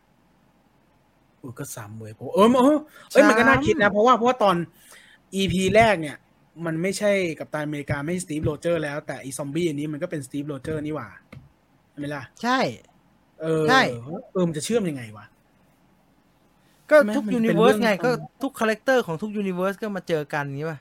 [1.39, 2.79] เออก็ซ้ำเว้ยผมเออเออ
[3.11, 4.57] เอ้ยมันก็น่าคิดนะ เพราะว่าเพราะว่าตอน
[5.41, 6.17] EP แรกเนี่ย
[6.67, 11.09] มันไม่ใช่กัปตันอเมริกาไม่ใช่สตีฟโรเจอร์แล้วแต่อีซอมบี้อันนี้มันก็เป็นสตีฟโรเจอร์นี่หว่า
[11.91, 12.59] ใช่ไหมล่ะใช่
[13.43, 13.83] เออใช่
[14.33, 15.27] เออมันจะเชื่อมยังไงวะ
[16.91, 18.11] ก็ใช่ไหมทุกมันเป็น universe เรื่องไงของก็
[18.43, 20.79] ทุก character ของทุก universe ก็มาเจอกันอย่างนี้ป่ะ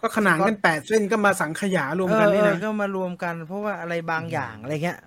[0.00, 4.98] ก็ขนานกันแปดเส้นก็มาสังขยารวมเอกันอนี่เออนะก็มารวมกัน เพราะว่าอะไรบางอย่างอะไรเงี้ย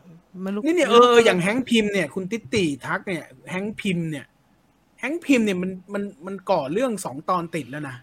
[0.42, 4.26] ไม่รู้นี่เนี่ยเออเอออย่าง Hank Pym เนี่ย คุณติตติทักเนี่ย Hank Pym เนี่ย
[5.00, 7.96] Hank Pym เนี่ยมันมันมันก่อเรื่องสองตอนติดแล้วนะ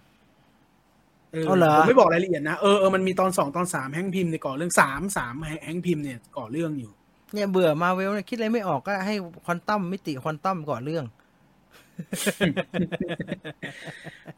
[1.37, 5.35] เออเอาเหรอผมไม่บอกรายละเอียดนะ เออเออมันมีตอนสองตอนสาม Hank Pym เนี่ยก่อเรื่องสามสาม
[5.65, 6.93] Hank Pym เนี่ยก่อเรื่องอยู่
[7.35, 9.15] เนี่ยเบื่อมาเวลเนี่ยคิดอะไรไม่ออกก็ให้
[9.45, 11.05] ควอนตัมมิติควอนตัมก่อเรื่อง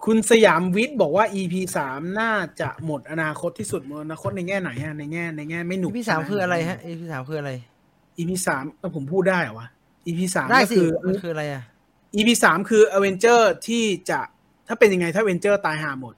[0.04, 7.52] คุณสยามวิทย์บอกว่า EP สามน่าจะหมดอนาคตที่สุดหมดอนาคตในแง่ไหนฮะในแง่ในแง่ไม่หนุก EP สามใช่หคืออะไรฮะ EP สามคืออะไร
[8.18, 9.68] EP สามเออผมพูดได้เหรอวะ
[10.06, 11.62] EP สามได้ก็สิคือมันคืออะไรอะ
[12.16, 14.20] EP สามคือ Avenger ที่จะ
[14.68, 16.14] ถ้าเป็นยังไงถ้า Avenger ตายหาหมด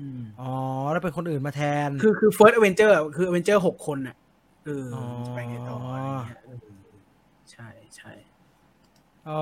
[0.00, 0.52] อืมอ๋อ
[0.92, 4.16] แล้วเป็นคนอื่นมาแทน คือคือ first Avenger อะคือ Avenger หกคนน่ะ
[4.66, 6.58] เออออจะไปไงต่ออะไรเงี้ยเออ
[7.50, 8.10] ใช่ใช่
[9.26, 9.38] เอ่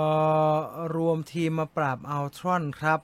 [0.54, 0.56] อ
[0.96, 3.00] รวมทีมมาปราบอัลทรอนครับ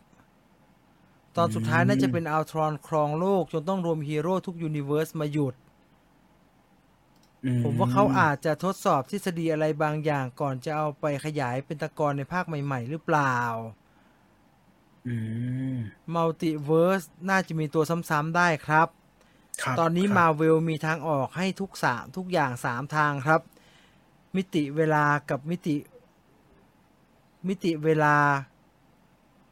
[1.37, 5.55] ตอนสุดท้ายน่าจะเป็นอัลทรอนครองโลก จนต้องรวมฮีโร่ทุก universe มาหยุด
[7.63, 13.37] ผมว่าเขาอาจจะทดสอบทฤษฎีอะไรบางอย่างก่อนจะเอาไปขยายเป็นตะกอนในภาคใหม่ ๆ หรือเปล่า
[13.80, 13.80] อื
[15.73, 15.75] ม
[16.15, 18.89] multiverseน่าจะมีตัวซ้ำๆได้ครับ
[19.63, 23.41] ครับตอนนี้ครับมาเวลมีทางออกให้ทุกสามทุกอย่างสามทางครับ
[24.37, 25.77] มิติเวลากับมิติ
[27.49, 28.15] มิติเวลา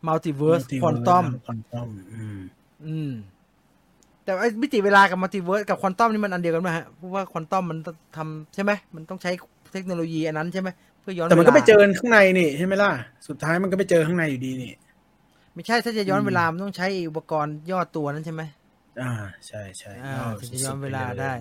[0.07, 2.41] multiverse ควอนตัมควอนตัมอืม
[2.87, 3.11] อืม
[4.25, 7.79] แต่ไอ้มิติเวลากับ multiverse กับควอนตัมนี่มันอันเดียวกันไหมฮะเพราะว่าควอนตัมมัน
[8.17, 9.31] ทำใช่ไหมมันต้องใช้
[9.73, 10.69] เทคโนโลยีอันนั้นใช่ไหม
[11.01, 12.91] เพื่อย้อนแต่มันก็วลาไปเจอข้างในนี่ใช่ไหมล่ะ
[13.29, 14.73] สุดท้ายมันก็ไปเจอข้างในอยู่ดีนี่
[15.59, 18.43] ไม่ใช่ถ้าจะย้อนอืมเวลามันต้องใช้อุปกรณ์ย่อตัวนั้นใช่ไหม
[19.03, 19.13] อ่า
[19.47, 21.33] ใช่ใช่อ่าเอาถึงจะย้อนเวลาได้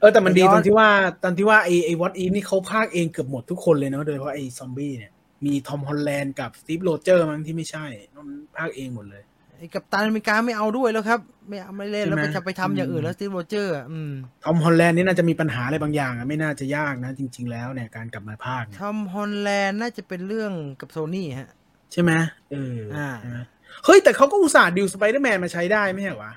[0.00, 0.88] เออแต่มันดีย้อนตรงที่ว่า
[1.22, 5.12] ตอนที่ว่าไอไอ What If นี่เขาพากย์เองเกือบหมดทุกคนเลยเนาะโดยเฉพาะไอซอมบี้เนี่ย
[5.46, 7.86] มีทอมฮอลแลนด์กับสตีฟโรเจอร์มั้งที่ไม่ใช่
[8.16, 8.26] มัน
[8.56, 9.22] พากย์เองหมดเลย
[9.58, 14.12] ไอ้กัปตันอเมริกาไม่เอาด้วยแล้วครับ ไม่เอาไม่เล่นแล้วใช่ไปไหมจะไปทำอย่างอื่นอืมแล้วสตีฟโรเจอร์อะอืม
[14.44, 21.50] ทอมฮอลแลนด์นี่น่าจะมีปัญหาอะไรบางอย่างอะไม่น่าจะยากนะ จริง ๆ แล้วเนี่ยการกลับมาภาคเนี่ยทอมฮอลแลนด์น่าจะเป็นเรื่องกับโซนี่ฮะ
[21.92, 22.12] ใช่ไหม
[22.50, 23.36] เอออ่าใช่ไหม
[23.84, 26.34] เฮ้ย แต่เขาก็อุตส่าห์ดิวสไปเดอร์แมนมาใช้ได้ไม่ใช่เหรอวะ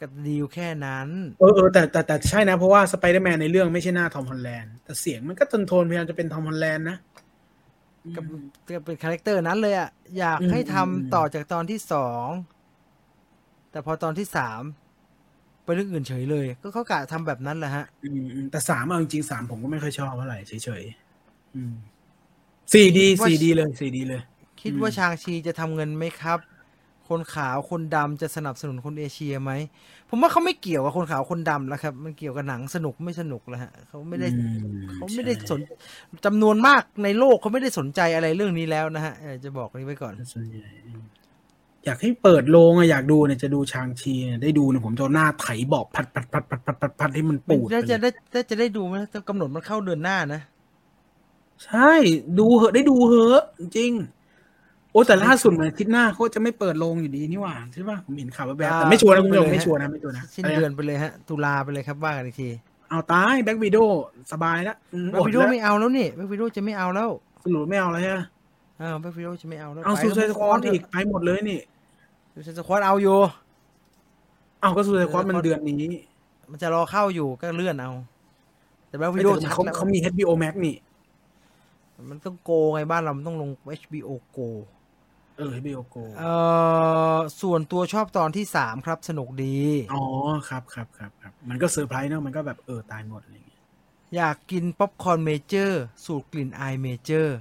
[0.00, 1.08] กับดีลแค่นั้น
[1.38, 6.96] เออเออแต่แต่แต่ใช่นะ เพราะว่าสไปเดอร์แมนในเรื่องไม่ใช่หน้าทอมฮอลแลนด์แต่เสียงมันก็ทนโทนๆพยายามจะเป็นทอมฮอลแลนด์นะ
[8.14, 9.88] กับอืมกับเป็น character นั้นเลยอะ
[10.18, 12.26] อยากอืมให้ทำอืมต่อจากตอนที่สอง
[13.70, 14.62] แต่พอตอนที่สาม
[15.64, 21.72] ไปเรื่องอื่นเฉยเลย ก็เขากะทำแบบนั้นแหละฮะอืมอืมแต่สามเอาจริงๆสามผมก็ไม่ค่อยชอบเท่าไหร่เฉยๆอืม
[22.72, 24.20] สี่ดีว่าสี่ดีเลยสี่ดีเลย
[24.62, 26.38] คิดว่าชางชีจะทำเงินไหมครับ
[27.08, 29.52] คนขาวคนดำจะสนับสนุนคนเอเชียไหม
[30.08, 34.44] ผมว่าเขาไม่เกี่ยวกับคนขาวคนดำแล้วครับ มันเกี่ยวกับหนังสนุกไม่สนุกแล้วฮะเขาไม่ได้อื
[34.94, 35.60] เขาไม่ได้ใช่สน
[36.24, 40.70] จำนวนมากในโลกเขาไม่ได้สนใจอะไรเรื่องนี้แล้วนะฮะเออจะบอกนี้ไว้ก่อนส่วนใหญ่
[41.84, 50.40] อยากให้เปิดโรงอะอยากดูเนี่ยจะดูชางชีเนี่ยได้ดูเนี่ยผมจะเอาหน้าไถเบอกพัดพัดพัดพัดพัดพัดพัดให้มันปูดแล้วไปจะเลยได้จะได้ดูไหมจะกำหนดมันเข้าเดือนหน้านะ
[51.64, 51.92] ใช่
[52.38, 62.48] ดูเหอะได้ดูเหอะจริงๆโอ้แต่ล่าสุดเหมือนอาทิตย์หน้าเขาจะไม่เปิดโรงอยู่ดีนี่หว่าใช่ป่ะผมเห็นข่าวแบบๆแต่ไม่ชัวร์นะคุณผู้ชมไม่ชัวร์นะไม่ชัวร์นะสิ้นเดือนไปเลยฮะ ตุลาไปเลยครับว่ากันอีกที
[62.90, 63.78] เอาตายแบ็กวีด
[64.32, 67.10] สบายแล้วอืมแบ็คอดวิดโอแล้วไม่เอาแล้วนี่แบ็ควิดโอจะไม่เอาแล้ว
[67.44, 68.18] สรุปไม่เอาแล้วใช่ไหม
[68.78, 71.60] เออแบ็ควิดโอจะไม่เอาแล้วเอาซูไซสควอตอีกไปหมดเลยนี่
[72.32, 73.18] ซูไซสควอตเอาอยู่
[74.60, 75.92] เอาก็ซูไซสควอตมันเดือนนี้
[76.50, 77.92] มันจะรอเข้าอยู่ก็เลื่อนเอา
[78.88, 80.74] แต่ Black Widow ไม่แต่ชัดเขาแล้วเขามี HBO Max นี่
[82.10, 83.50] มันต้อง Go ไงบ้านเรามันต้องลง
[83.80, 84.48] HBO Go
[85.36, 86.32] เออ HBO Go เอ่
[87.14, 89.58] อส่วนตัวชอบตอนที่สามครับสนุกดี
[89.94, 90.02] อ๋อ
[90.48, 93.62] ครับครับครับครับมันก็เซอร์ไพรส์เนอะมันก็แบบเออตายหมดอะไรอย่างเงี้ย
[94.16, 97.36] อยากกินป๊อปคอร์นเมเจอร์ สูตรกลิ่นอายเมเจอร์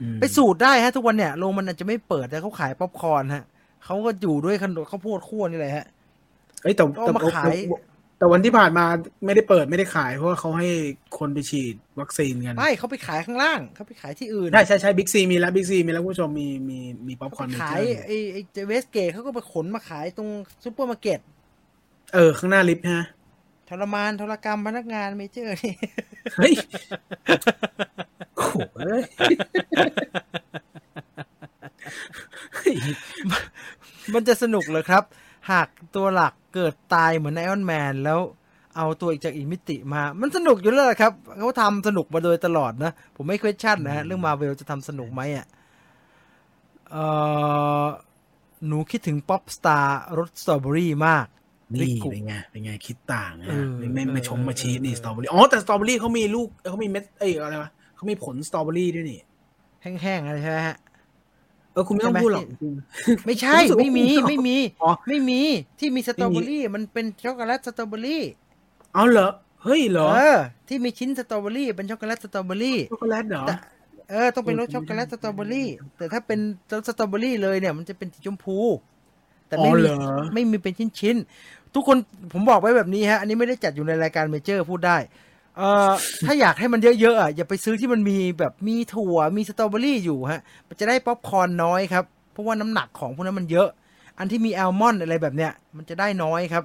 [0.00, 3.44] อืมไปสูตรได้ฮะทุกวันเนี่ยโรงมันอาจจะไม่เปิดแต่เขาขายป๊อปคอร์นฮะ
[3.84, 5.86] เขาก็อยู่ด้วยขนมข้าวโพดคั่วนี่แหละฮะ
[6.62, 7.54] เอ้ยแต่ก็แต่มาขาย
[8.22, 8.84] แต่วันที่ผ่านมา
[9.24, 10.68] ไม่ได้เปิดไม่ได้ขาย เพราะว่าเขาให้
[11.18, 20.28] คนไปฉีดวัคซีนกันไม่เขาไปขายข้างล่างเขาไปขายที่อื่นใช่ใช่ใช่บิ๊กซีมีแล้วบิ๊กซีมีแล้วคุณผู้ชมมีมีมีป๊อปคอร์นเขาเมขายเจอร์ไอ้ไอ้เวสเกตเขาก็ไปขนมาขายตรง
[20.64, 21.20] ซูเปอร์มาร์เก็ต
[22.14, 23.04] เออ ข้างหน้าลิฟต์ฮะ
[23.68, 25.74] ทรมานทรกรรมพนักงานเมเจอร์นี่
[26.36, 26.54] เฮ้ย
[28.36, 29.04] โอ้โหเอ้ย
[32.54, 32.74] เฮ้ย
[34.14, 35.04] มันจะสนุกเลยครับ
[35.50, 38.20] หากตัวหลักเกิดตายเหมือนไอออนแมนแล้ว
[38.76, 45.46] เอาตัวอีกจากอีกมิติมา มันสนุกอยู่แล้วล่ะครับเขาทำสนุกมาโดยตลอดนะ ผมไม่ question นะฮะเรื่องมาเวลจะทำสนุกไหมอะ
[46.90, 46.96] เอ
[47.84, 47.86] อ
[48.66, 51.26] หนูคิดถึงป๊อปสตาร์รสสตรอเบอรี่มาก
[51.74, 59.20] นี่เป็นไงเป็นไงคิดต่างเอนะอไม่ไม่เออไม่ชมมาเออชีสนี่เออสตรอเบอรี่อ๋อแต่สตรอเบอรี่เขามีลูกเขามีเม็ดเอ้ยอะไรวะเขามีผลสตรอเบอรี่ด้วยนี่
[59.82, 60.76] แห้งๆอะไรใช่ไหมฮะ
[61.72, 62.44] เออคุณไม่ต้องใช่ไหมพูดหรอก
[63.26, 65.40] ไม่ใช่ผมรู้สึกว่าไม่มีคุณไม่มีอ๋อไม่มี
[65.78, 68.22] ที่มีสตรอเบอรี่มันเป็นช็อกโกแลตสตรอเบอรี่
[68.94, 69.28] เอาเหรอ
[69.64, 70.38] เฮ้ยเหรอเออ
[70.68, 73.54] ที่มีชิ้นสตรอเบอรี่เป็นช็อกโกแลตสตรอเบอรี่ช็อกโกแลตเหรอแต่
[74.10, 76.40] เออต้องเป็นรสเออช็อกโกแลตผมไม่สตรอเบอรี่ แต่ถ้าเป็น
[76.72, 78.58] รสสตรอเบอรี่เลยเนี่ย มันจะเป็นสีชมพู
[79.48, 81.96] แต่อ๋ไม่อมีเหรอไม่มีเป็นชิ้นๆทุกคน
[82.32, 84.96] ผมบอกไว้แบบนี้ฮะ อันนี้ไม่ได้จัดอยู่ในรายการเมเจอร์พูดได้
[85.56, 85.92] เอ่อ
[86.24, 93.68] ถ้าอยากให้มันเยอะๆอะอย่าไปซื้อที่มันมีแบบมีถั่วมีสตรอเบอรี่อยู่ฮะ มันจะได้ป๊อปคอร์นน้อยครับเพราะว่าน้ำหนักของพวกนั้นมันเยอะ
[94.18, 96.64] อันที่มีแอลมอนด์อะไรแบบเนี้ยมันจะได้น้อยครับ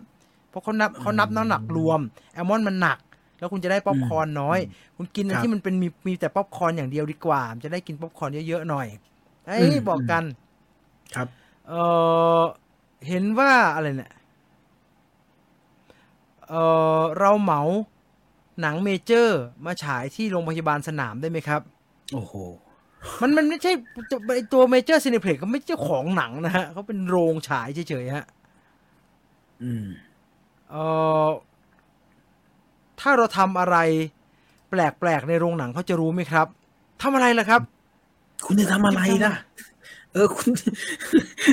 [0.49, 1.99] เพราะเขานับเขานับน้ำหนักรวม
[2.33, 2.97] แอลมอนด์มันหนัก
[3.39, 4.59] แล้วคุณจะได้ป๊อปคอร์นน้อย
[4.97, 8.87] คุณกินอันที่มันเป็นมีมีแต่ป๊อปคอร์นอย่างเดียวดีกว่ามันจะได้กินป๊อปคอร์นเยอะๆหน่อย
[9.47, 10.23] ไอ้อืมบอกกัน
[11.15, 11.27] ครับ
[11.67, 11.73] เอ
[12.39, 12.43] อ
[13.07, 14.11] เห็นว่าอะไรเนี่ย
[16.49, 16.53] เอ
[16.99, 17.61] อเราเหมา
[18.61, 21.61] หนังเมเจอร์มาฉายที่โรงพยาบาลสนามได้ไหมครับ
[22.13, 22.33] โอ้โห
[23.21, 23.71] มันมันไม่ใช่
[24.35, 28.25] ไอ้ตัวเมเจอร์ซีนีเพล็กซ์เขาไม่ใช่เจ้าของหนังนะฮะเขาเป็นโรงฉายเฉยๆฮะ
[29.63, 29.85] อืม
[30.69, 30.75] เอ
[31.25, 31.27] อ
[32.99, 33.77] ถ้าเราทำอะไร
[34.69, 36.47] แปลกๆในโรงหนังเขาจะรู้ไหมครับ
[37.01, 37.61] ทำอะไรล่ะครับ
[38.45, 39.33] คุณจะทำอะไรล่ะ
[40.13, 40.49] เออคุณ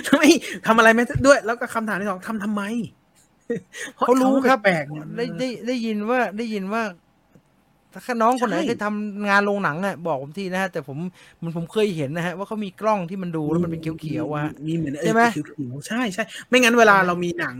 [0.06, 0.22] ทำไม
[0.66, 2.62] ทำอะไรไหมด้วย แล้วก็คำถามที่สองทำทำไม
[3.96, 6.82] เขารู้ครับแปลกๆเนี่ยได้ได้ได้ยินว่าได้ยินว่า
[8.06, 10.98] ถ้าน้องคนไหนใช่เคยทำงานโรงหนังอะบอกผมทีนะฮะ แต่ผม
[11.42, 17.56] มันผมเคยเห็นนะฮะ ว่าเขามีกล้องที่มันดูแล้วมันเป็นเขียวๆอะฮะมีเหมือนเออใช่ไหมเขียวๆใช่ใช่ไม่งั้นเวลาเรามีหนัง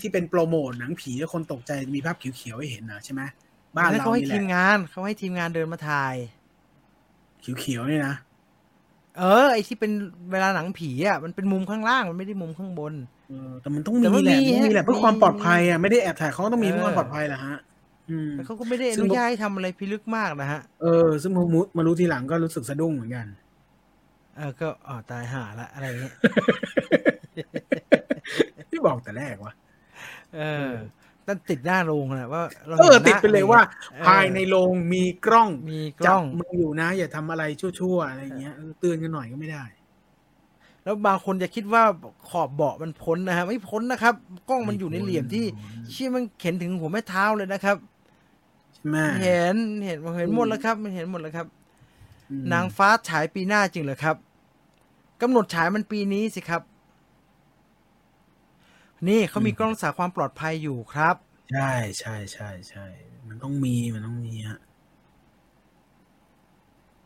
[0.00, 3.22] ที่เป็นโปรโมทหนังผีแล้วคนตกใจมีภาพเขียวๆให้เห็นนะใช่ไหม
[3.76, 6.14] บ้านแล้วเราเขาให้นี่แหทีละมงานเขาให้ทีมงานเดินมาถ่าย
[7.60, 8.14] เขียวๆนี่นะ
[9.18, 9.92] เออ ไอที่เป็น
[10.32, 13.19] เวลาหนังผีอะมันเป็นมุมข้างล่างมันไม่ได้มุมข้างบนเออ
[13.60, 17.56] แต่มันต้องแต่มีว่าแหละมีต้องมีแหละฮะเพื่อความมีปลอดภัยอะไม่ได้แอบถ่ายเขาก็ต้องมีเออเพื่อความปลอดภัยแหละฮะ
[18.10, 23.26] อืมแต่เขาก็ไม่ได้อซึ่งนุญาตให้ทำอะไรพิลึกมากนะฮะ เออ ซึ่งพอมุมารู้ทีหลังก็รู้สึกสะดุ้งเหมือนกัน
[24.36, 26.14] เออ ก็อ๋อตายห่าละอะไรเงี้ย
[28.70, 29.52] ที่บอกแต่แรกวะ
[30.36, 30.70] เออ
[31.26, 33.60] ตั้งติดหน้าโรงนะว่าราเออห็นหติดน้ไปเลยว่า
[33.92, 39.64] เออภายในโรงมีกล้องมีกจัล้บองมืออยู่นะ อย่าทำอะไรชั่วๆอะไรเงี้ยเออเตือนกันหน่อยก็ไม่ได้
[40.84, 41.82] แล้วบางคนจะคิดว่า
[42.28, 44.14] ขอบเบาะมันพ้นนะฮะไม่พ้นนะครับ
[44.48, 45.44] กล้องมันอยู่ในเหลี่ยมที่
[45.90, 47.76] เชี่ยมันเข็นถึงหัวแม่เท้าเลยนะครับ
[48.74, 51.46] ใช่ไหมเห็นเห็นเห็นหมดแล้วครับ มันเห็นหมดแล้วครับ
[52.30, 54.16] อืมนางฟ้าฉายปีหน้าจริงเหรอครับ
[55.22, 56.62] กำหนดฉายมันปีนี้สิครับ
[59.08, 61.14] นี่เขามีกล้องรักษาความปลอดภัยอยู่ครับ
[61.52, 62.86] ใช่ใช่ใช่ใช่
[63.28, 64.69] มันต้องมีมันต้องมีฮะเ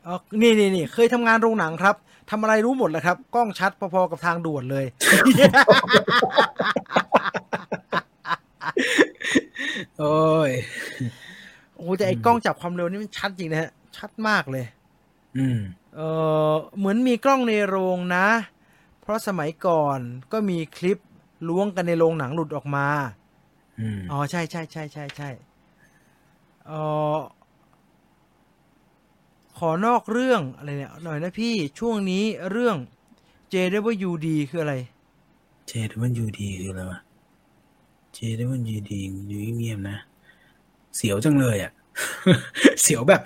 [0.06, 1.97] ออนี่นี่นี่เคยทำงานโรงหนังครับ
[2.31, 4.85] ทำอะไรรู้หมดเลยครับ กล้องชัดพอๆกับทางด่วนเลย
[10.01, 10.51] โอ้ย
[11.76, 14.64] โอ้แต่ไอ้กล้องจับความเร็วนี่มันชัดจริงนะฮะ ชัดมากเลย
[15.39, 15.60] อืม
[15.94, 16.01] เอ
[16.51, 18.26] อเหมือนมีกล้องในโรงนะ
[19.01, 19.98] เพราะสมัยก่อน
[20.32, 20.98] ก็มีคลิป
[21.48, 22.86] ล้วงกันในโรงหนังหลุดออกมา
[23.81, 25.31] อืมอ๋อใช่ใช่ใช่ใช่ใช่
[26.66, 26.72] เอ
[27.14, 27.16] อ
[29.59, 32.76] ขอนอกเรื่องอะไรเนี่ยหน่อยนะพี่ช่วงนี้เรื่อง
[33.52, 34.74] JWD คืออะไร
[35.68, 37.01] เจดมันยูดีคืออะไรวะ
[38.14, 39.97] เจดมันยูดีอยู่เงียบๆนะ
[40.97, 41.72] เสียวจังเลยอะ
[42.82, 43.22] เสียวแบบ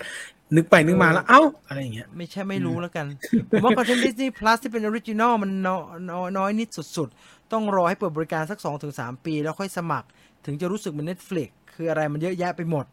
[0.55, 3.05] นึกไปนึกมาแล้ว เอ้า อะไรอย่างเงี้ย ไม่ใช่ไม่รู้แล้วกัน
[3.49, 5.81] ผมว่าคอนเทนต์ Disney Plus ที่เป็น original มันน้อย
[6.11, 8.59] น้อยน้อยนิดสุดๆ ต้องรอให้เปิดบริการสัก
[8.91, 10.07] 2-3 ปี แล้วค่อยสมัคร
[10.45, 12.85] ถึงจะรู้สึกเหมือน Netflix คืออะไรมันเยอะแยะไปหมด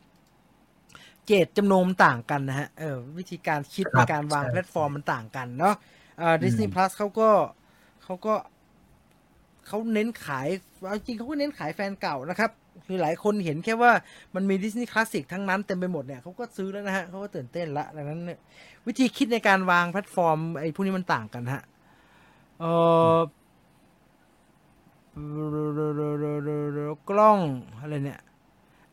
[1.26, 5.74] เจตจำนงมันต่างกันนะฮะเออวิธีการคิดคในรับการวางใช่แพลตฟอร์มมันต่างกันเนาะ
[6.20, 7.30] อ่า Disney Plus เขาก็
[8.04, 8.34] เขาก็
[9.66, 10.48] เขาเน้นขาย
[10.86, 12.50] เอาจริงเขาก็เน้นขายแฟนเก่านะครับ
[12.86, 13.92] คือหลายคนเห็นแค่ว่า
[14.34, 18.40] มันมี Disney Classic ทั้งนั้นเต็มไปหมดเนี่ยเขาก็ซื้อแล้วนะฮะเขาก็ตื่นเต้นละดังนั้นเนี่ย
[18.86, 21.62] วิธีคิดในการวางแพลตฟอร์มไอ้พวกนี้มันต่างกันฮะ
[22.60, 22.64] เอ
[23.16, 23.18] อ
[27.10, 27.38] กล้อง
[27.80, 28.20] อะไรเนี่ย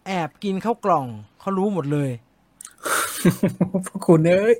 [0.05, 1.07] แอบกินข้าวกล่อง
[1.39, 2.09] เขารู้หมดเลย
[3.85, 4.55] พวกคุณเอ้ย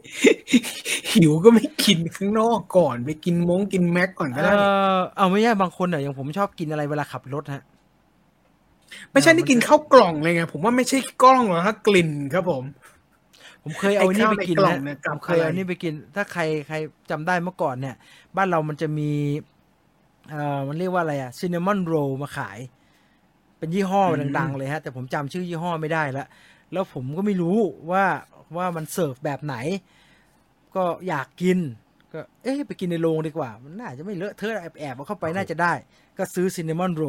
[1.13, 4.53] หิวก็ไม่กินข้างนอกก่อน ไปกินมงกินแม็กก่อนก็เอได้
[4.95, 7.63] อเอาไม่ใช่บางคนอะอย่างผมชอบกินอะไรเวลาขับรถฮะ
[9.11, 12.63] ไม่ใช่ที่กินข้าวกล่องเลยไงผมว่าไม่ใช่กล้องหรอกฮะกลิ่นครับผม
[13.63, 16.75] ผมเคยเอาอันนี่ไปกินไอ้ข้าวในกล่อนะงเนี่ยผกับมเคยเอาอะไรอันนี้ไปกิน ถ้าใครใคร
[17.11, 17.95] จำได้เมื่อก่อนเนี่ย
[18.37, 19.11] บ้านเรามันจะมี
[20.31, 22.59] เอ่อมันเรียกว่าอะไรอะซินนามอนโรมาขาย
[23.63, 24.03] เป็นยี่ห้อ
[24.39, 26.27] ดังๆเลยฮะ แต่ผมจำชื่อยี่ห้อไม่ได้แล้ว
[26.71, 27.57] แล้วผมก็ไม่รู้
[27.91, 28.05] ว่า
[28.57, 29.55] ว่ามันเสิร์ฟแบบไหน
[30.75, 31.57] ก็อยากกิน
[32.13, 35.73] ก็เอ๊ะไปกินในโรงดีกว่า มันน่าจะไม่เลอะเทอะแอบแอบเอาเข้าไปน่าจะได้
[36.17, 37.03] ก็ซื้อซินนามอนโร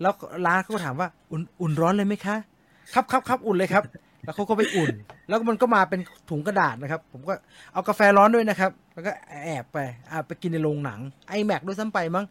[0.00, 0.12] แล้ว
[0.46, 2.36] ร้านเขาก็ถามว่าอุ่นอุ่นร้อนเลยไหมคะ
[2.94, 3.82] ครับครับครับอุ่นเลยครับ
[4.24, 4.94] แล้วเขาก็ไปอุ่น
[5.28, 6.00] แล้วมันก็มาเป็น
[6.30, 7.34] ถุงกระดาษนะครับ ผมก็
[7.72, 9.12] เอากาแฟร้อนด้วยนะครับ แล้วก็
[9.44, 9.78] แอบไป
[10.10, 12.26] อ่าไปกินในโรงหนังไอแม็กด้วยซ้ำไปมั้ง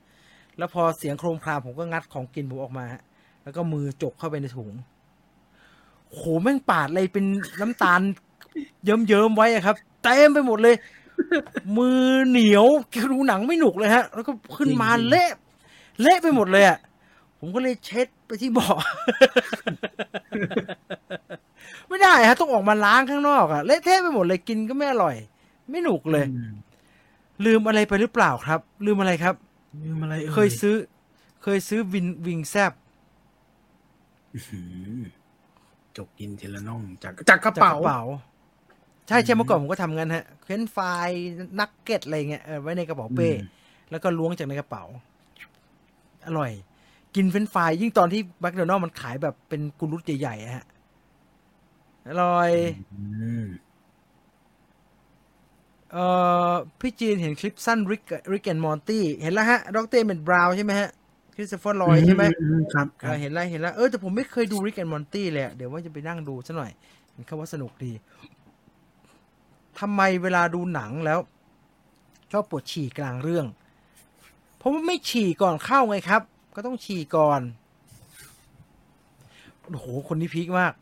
[0.58, 3.02] แล้วพอเสียงโครมครามผมก็งัดของกินผมออกมาฮะ
[3.48, 4.72] แล้วก็มือจกเข้าไปในถุง
[6.14, 7.26] โหแม่งปาดอะไรเป็น
[7.62, 8.02] น้ำตาล
[8.84, 10.76] เยิ้มๆไว้อะครับเต็มไปหมดเลย
[11.78, 12.66] มือเหนียว
[13.12, 15.30] ดูหนังไม่หนุกเลยฮะ แล้วก็ขึ้นมาจริงๆเละ
[16.02, 16.78] เละไปหมดเลยอะ
[17.40, 18.78] ผมก็เลยเช็ดไปที่เบาะ
[21.88, 25.16] ไม่ได้ฮะ ต้องออกมาล้างข้างนอกอะเละเทะไปหมดเลยกินก็ไม่อร่อย
[25.70, 26.54] ไม่หนุกเลยอืม
[27.46, 29.36] ลืมอะไรไปหรือเปล่าครับ ลืมอะไรครับ
[29.84, 30.76] ลืมอะไรอ่เคยซื้อ
[31.44, 32.87] เคยซื้อวินวิงแซบหือ
[35.98, 38.00] จกกินเทละน่องจากจากกระจากเป๋ากระเป๋า
[39.08, 40.78] ใช่ใช่เมื่อก่อนผมก็ทำงั้นฮะเค้นไฟ
[41.08, 41.20] ล์
[41.60, 43.38] นักเก็ตอะไรเงี้ยเออไว้ในกระเป๋าเป้อืม
[43.92, 44.84] แล้วก็ล้วงจากในกระเป๋า
[46.28, 46.52] อร่อย
[47.16, 50.66] กินเฟรนช์ฟรายยิ่งตอนที่แมคโดนัลมันขายแบบเป็นกุลุตใหญ่ๆอะฮะ
[52.10, 52.58] อร่อยอื
[53.44, 53.48] ม
[55.92, 56.06] เอ่
[56.50, 58.04] อพี่จีนเห็นคลิปสั้นริก
[58.34, 60.90] ริกแอนมอนตี้เห็นแล้วฮะดรเมนบราวน์ใช่ไหมฮะ
[61.40, 66.72] คริสโตเฟอร์ลอยด์ใช่ไหมอืครับคเอรับอเห็นแล้วเห็นแล้วเออแต่ผมไม่เคยดู Rick and Morty เลยอะเดี๋ยวว่าจะไปนั่งดูซะหน่อย
[67.12, 67.94] เห็นเขาว่าสนุกดี
[69.80, 71.20] ทำไมเวลาดูหนังแล้ว
[72.32, 73.46] ชอบปวดฉี่กลางเรื่อง
[74.58, 76.22] เพราะว่าไม่ฉี่ก่อนเข้าไงครับ
[76.56, 77.42] ก็ต้องฉี่ก่อน
[79.70, 80.74] โอ้โหคนนี้พีคมาก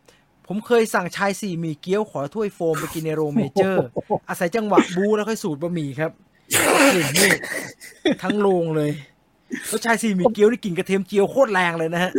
[0.47, 3.87] ผมเคยสั่งชายสี่หมี่เกี๊ยวขอถ้วยโฟมไปกินในโรงเมเจอร์
[4.29, 6.11] อาศัยจังหวะบู๊แล้วค่อยสูดบะหมี่ครับ
[6.93, 7.31] กลิ่นนี่
[8.23, 8.91] ทั้งโรงเลย
[9.67, 12.11] แล้วชายสี่หมี่เกี๊ยวนี่กลิ่นกระเทียมเจียวโคตรแรงเลยนะฮะ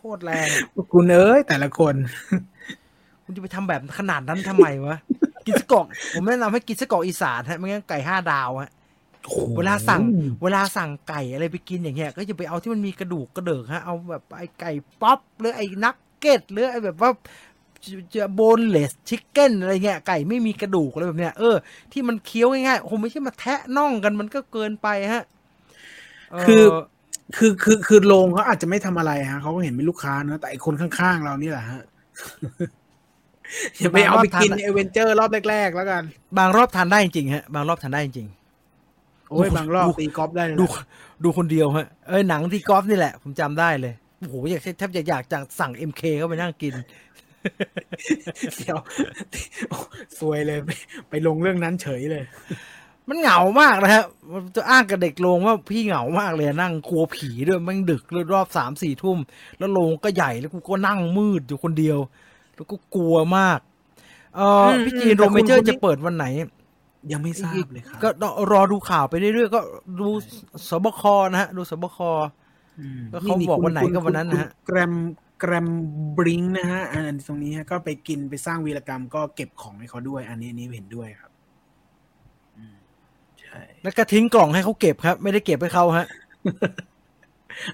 [0.00, 1.94] โคตรแรงพวกคุณเอ้ยแต่ละคน
[3.24, 4.96] คุณจะไปทำแบบขนาดนั้นทำไมวะ
[5.46, 5.84] กินสกอก
[6.14, 8.70] ผมแนะนำให้กินสกอกอีสานฮะไม่งั้นไก่ห้าดาวฮะ
[9.56, 10.00] เวลาสั่ง
[10.42, 14.72] เวลาสั่งไก่อะไรไปกินอย่างเงี้ย ก็จะไปเอาที่มันมีกระดูกกระเดิกฮะเอาแบบไอไก่
[15.02, 17.10] ป๊อปหรือไอ้นักเก็ตหรือไอแบบว่า
[18.14, 21.56] จะโบนเลสชิคเก้นอะไรเงี้ยไก่ไม่มีกระดูกอะไรแบบเนี้ยเออ
[21.92, 26.64] ที่มันเคี้ยวง่ายๆคงไม่ใช่มาแทะน่องกันมันก็เกินไปฮะเคือ
[27.36, 31.82] คือคือคือโรงเขาอาจจะไม่ทำอะไรฮะเขาก็เห็นเป็นลูกค้าเนอะแต่ไอ้คนข้างๆ เรานี่แหละฮะ
[33.78, 36.02] อย่าไปเอาไปกินเอเวนเจอร์รอบแรกๆแล้วกัน
[36.38, 38.28] บางรอบทานได้จริงๆฮะ บางรอบทานได้จริง
[39.30, 40.84] โอ้ยดูบางรอบดูตีกอล์ฟได้เลยดูนะ
[41.24, 46.74] ดูคนเดียวฮะเอ้ยหนังที่กอล์ฟนี่แหละ ผมจำได้เลยโอ้โหอยากแทบจะอยากจะสั่งเอ็มเคเข้าไปนั่งกิน
[48.58, 48.78] เดี๋ยว
[50.18, 50.70] ซวยเลยไป
[51.10, 52.24] ไปลงเรื่องนั้นเฉยเลย
[53.08, 54.04] มันเหงามากนะฮะ
[54.56, 59.18] จะอ้างกับเด็กโรงว่าพี่เหงามากเลยนั่งกลัวผีด้วยแม่งดึกเลยรอบสามสี่ทุ่ม
[59.58, 61.98] แล้วโรงก็ใหญ่แล้วกูก็นั่งมืดอยู่คนเดียว
[62.54, 63.58] แล้วก็กลัวมาก
[64.36, 66.26] เออพี่จีนโรเมเจอร์จะเปิดวันไหน
[67.12, 68.08] ยังไม่ทราบเลยครับก็
[68.52, 69.60] รอดูข่าวไปเรื่อยๆก็
[70.00, 70.08] ดู
[70.68, 71.02] สบค
[71.32, 71.98] นะฮะ ดูสบค
[73.12, 74.92] ก็เขาบอกวันไหนก็วันนั้นนะฮะแกรม
[75.40, 75.68] แกรม
[76.16, 81.33] บริงนะฮะอันตรงนี้ฮะก็ไปกินไปสร้างวีรกรรมก็เก็บของให้เขาด้วย อันนี้อันนี้เห็นด้วยครับอืมใช่
[83.82, 86.06] แล้วก็ทิ้งกล่องให้เขาเก็บครับ ไม่ได้เก็บให้เขาฮะ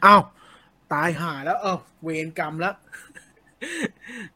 [0.05, 0.21] อ้าว
[0.93, 2.75] ตายห่าแล้ว เออเวรกรรมแล้ว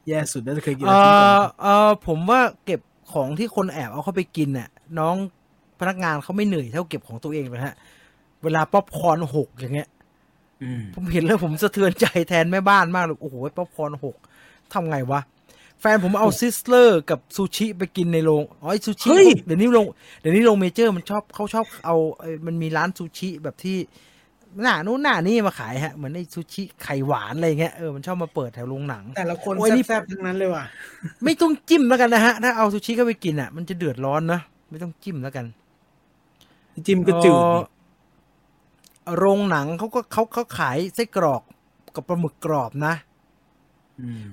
[0.07, 2.81] แย่สุดน่าจะเคยกินเอแล้วทิ้งก่อนอเออผมว่าเก็บ
[3.13, 4.69] ของที่คนแอบเอาเข้าไปกินน่ะ
[4.99, 5.15] น้อง
[5.81, 7.75] พนักงานเขาไม่เหนื่อยเท่าเก็บของตัวเองเลยฮะ
[8.43, 9.89] เวลาป๊อปคอร์นหกอย่างเงี้ย
[10.63, 14.17] อืมผมเห็นแล้วผมสะเทือนใจแทนแม่บ้านมากเลยโอ้โหป๊อปคอร์นหก
[14.73, 15.21] ทำไงวะ
[15.87, 19.17] แฟนผมเอาซิซซ์เลอร์กับซูชิไปกินในโรงอ๋อไอซูชิ
[19.47, 19.87] เดี๋ยวนี้โรง
[20.21, 23.77] เดี๋ยวนี้โรงเมเจอร์มันชอบเขาชอบเอาเอ่อมันมีร้านซูชิแบบที่
[24.63, 30.65] หน้านู้นหน้านี่มาขายฮะเหมือนไอซูชิไข่หวานอะไรเงี้ยเออมันชอบมาเปิดแถวโรงหนัง แต่ละคนโอ้ยนี่แซ่บๆทั้งนั้นเลยว่ะ
[31.25, 34.41] ไม่ต้องจิ้มแล้วกันนะฮะ ถ้าเอาซูชิเข้าไปกินอะ มันจะเดือดร้อนนะ
[34.71, 35.47] ไม่ต้องจิ้มแล้วกัน
[36.87, 37.65] จิ้มก็จืดเอ่นี่
[39.07, 41.43] อโรงหนังเขาก็เขาเขาขายไส้กรอก
[41.95, 43.14] กับปลาหมึกกรอบนะม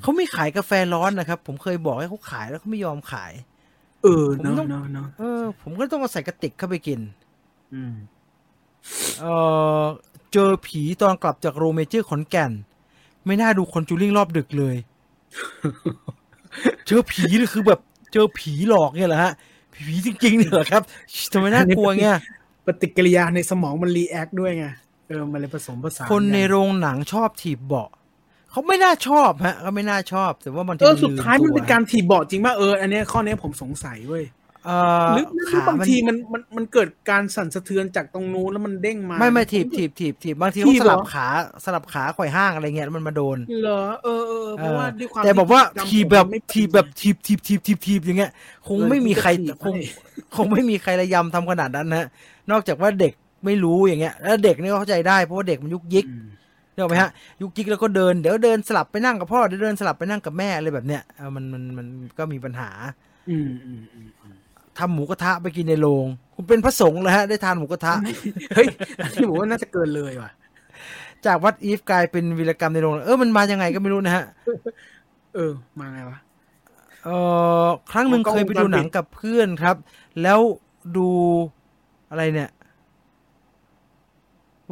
[0.01, 3.31] เขาไม่ขายกาแฟร้อนนะครับ ผมเคยบอกให้เขาขายแล้วเขาไม่ยอมขาย
[4.03, 6.99] เออผมเนาะต้องเนาะเนาะเออ ผมก็ต้องเอาใส่กระติกเข้าไปกิน
[7.73, 7.93] อืม
[9.19, 9.25] เอ
[9.81, 9.83] อ
[10.33, 12.51] เจอผีตอนกลับจากโรงเมเจอร์ขอนแก่น
[13.25, 14.75] ไม่น่าดูคอนจูริงรอบดึกเลย
[16.87, 17.79] เจอผีเลยคือแบบ
[18.13, 19.33] เจอผีหลอกเนี่ยเหรอฮะ
[19.73, 20.83] ผีจริงๆเนี่ยเหรอครับ
[21.33, 22.17] ทำไมน่ากลัวเงี้ย
[22.65, 24.65] ปฏิกิริยาในสมองมันรีแอคด้วยไง
[25.07, 27.89] เออมันเลยผสมผสานคนในกัโรงหนังชอบถีบเบาะ
[28.51, 34.25] เขาไม่น่าชอบฮะเขาไม่น่าชอบ แต่ว่าบางทีเออลืสุดท้ายมันตัวเป็นการถีบเบาะจริงป่ะเอออันเนี้ยข้อเนี้ยผมสงสัยเว้ย
[34.65, 34.71] เอ
[35.05, 41.27] อหรือหรือขาบางมันทีมันมันมันเกิดการสั่นสะเทือนจากตรงนู้นแล้วมันเด้งมา ไม่ไม่ถีบถีบถีบถีบบางทีถีเขาบสเหรอลับขา
[41.65, 48.31] สลับขาข่อยห้างอะไรเงี้ยแล้วมันมาโดนเหรอเออเออเพราะว่าด้วยความแต่บอกว่าที่ทีบแบบผมไม่ทีบแบบทีบทีบทีบทีบทีบอย่างเงี้ย
[48.67, 49.89] คงเออไม่มีใครถีบคงให้
[50.35, 52.07] คงไม่มีใครระยำทำขนาดนั้นนะฮะ
[52.51, 53.13] นอกจากว่าเด็ก
[53.45, 56.30] ไม่รู้อย่างเงี้ย แล้วเด็กนี่ก็เข้าใจได้เพราะว่าเด็กมันยุกยิกอืม
[56.73, 57.09] เนกออกไหมฮะ
[57.41, 61.87] ยุกยิกแล้วก็เดินเดี๋ยวเดินสลับไปนั่งกับพ่อเดี๋ยวเดินสลับไปนั่งกับแม่อะไรแบบเนี้ยเออมันมันมัน
[62.17, 62.69] ก็มีปัญหา
[63.29, 64.35] อืมอืมอืมอืม
[64.77, 67.93] ทำหมูกระทะไปกินในโรงคุณเป็นพระสงฆ์เลยฮะ ได้ทานหมูกระทะ
[68.55, 68.67] เฮ้ย
[69.03, 70.31] อันนี้ผมว่าน่าจะเกินเลยว่ะ
[71.25, 74.25] จากวัดอีฟกลายเป็นวีรกรรมในโรงเออมันมายังไงก็ไม่รู้นะฮะ
[75.35, 76.17] เออ มาไงวะ
[77.05, 77.09] เอ
[77.65, 79.75] อครั้งหนึ่งกล้องเคยไปดูหนังกับเพื่อนครับ
[80.21, 80.39] แล้ว
[80.97, 81.09] ดู
[82.09, 82.49] อะไรเนี่ย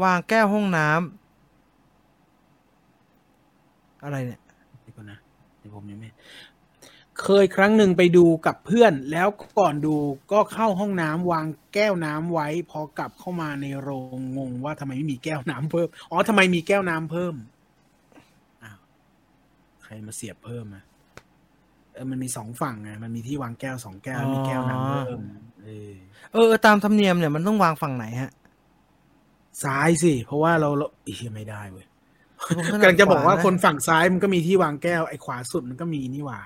[0.03, 1.18] วางแก้วห้องน้ำ
[4.03, 4.39] อะไรเนี่ย
[4.81, 5.19] เดี๋ยวก่อนนะ
[5.59, 6.09] เดี๋ยวผมยังไม่
[7.21, 9.27] เคยครั้งหนึ่งไปดูกับเพื่อน แล้ว
[9.59, 9.95] ก่อนดู
[10.31, 17.35] ก็เข้าห้องน้ำวางแก้วน้ำไว้ พอกลับเข้ามาในโรงงงว่าทำไมไม่มีแก้วน้ำเพิ่มอ๋อทำไมมีแก้วน้ำเพิ่ม
[18.63, 18.79] อ้าว
[19.83, 20.83] ใครมาเสียบเพิ่มอะ
[21.93, 25.19] เออมันมีสองฝั่งไงมันมีที่วางแก้วสองแก้วแล้วมีแก้วน้ำเพิ่ม
[25.63, 25.93] เออ
[26.33, 28.31] เออตามธรรมเนียมเนี่ยมันต้องวางฝั่งไหนฮะ
[29.63, 31.88] ซ้ายสิเพราะว่าเราเราอีไม่ได้เว้ยผมถนัด
[32.81, 36.39] กำลังจะบอกว่าขคนฝั่งซ้ายมันก็มีที่วางแก้วไอ้ขวาสุดมันก็มีนี่หว่า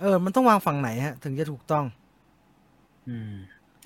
[0.00, 1.84] เออ มันต้องวางฝั่งไหนฮะ ถึงจะถูกต้อง
[3.08, 3.34] อืม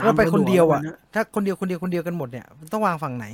[0.05, 3.27] เราไปคนเดียวอะตามสะกถ้าคนเดียวคนเดียวคนเดียวกันหมดเนี่ยมันต้องวางฝั่งไหน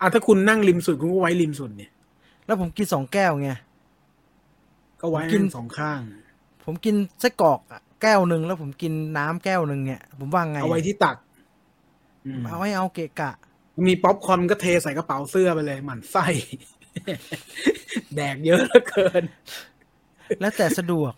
[0.00, 1.90] อะถ้าคุณนั่งริมสุดคุณก็ไว้ริมสุดเนี่ย
[2.46, 3.50] แล้วผมกินสองแก้วไง
[5.00, 6.00] ก็ไว้กินสองข้าง
[6.64, 11.16] ผมกินไส้กรอกอะแก้วหนึ่งแล้วผมกินน้ำแก้วหนึ่งเนี่ย ผมวางไงเอาไว้ที่ตัก
[12.26, 13.32] อืมเอาไว้เอาเกะกะ
[13.88, 16.26] มีป๊อปคอร์นก็เทใส่กระเป๋าเสื้อไปเลยหมั่นไส้
[18.16, 19.22] แดกเยอะเหลือเกิน
[20.40, 21.12] แล้วแต่สะดวก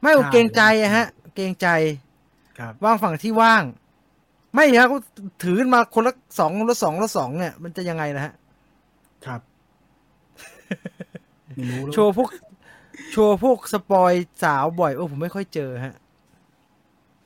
[0.00, 1.68] ไม่ใช่เกรงใจอะฮะ เกรงใจ
[2.58, 3.62] ครับว่างฝั่งที่ว่าง
[4.54, 4.96] ไม่ฮะก็
[5.42, 8.32] ถือขึ้นมาคนละสองละสองละสองเนี่ย มันจะยังไงนะฮะ
[9.26, 9.40] ครับ
[11.56, 12.28] ไม่รู้แล้วโชว์พวก
[13.12, 15.94] โชว์พวกสปอยสาวบ่อยเออผมไม่ค่อยเจอฮะ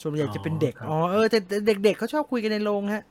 [0.02, 3.02] ส่วนใหญ่จะเป็นเด็ก อ๋อ เออแต่แต่เด็กๆเขาชอบคุยกันในโรงฮะ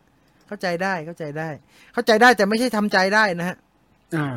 [0.48, 1.50] เข้าใจได้ เข้าใจได้
[1.94, 3.71] เข้าใจได้แต่ไม่ใช่ทำใจได้นะฮะอ่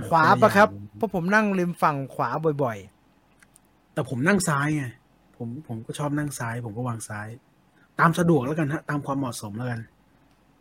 [0.09, 2.31] ขวาปะครับ เพราะผมนั่งริมฝั่งขวา
[2.65, 2.79] บ่อย
[3.93, 4.85] แต่ผมนั่งซ้ายไง
[5.37, 7.29] ผมผมก็ชอบนั่งซ้าย ผมก็วางซ้าย
[8.01, 9.81] ตามสะดวกแล้วกันฮะ ตามความเหมาะสมแล้วกัน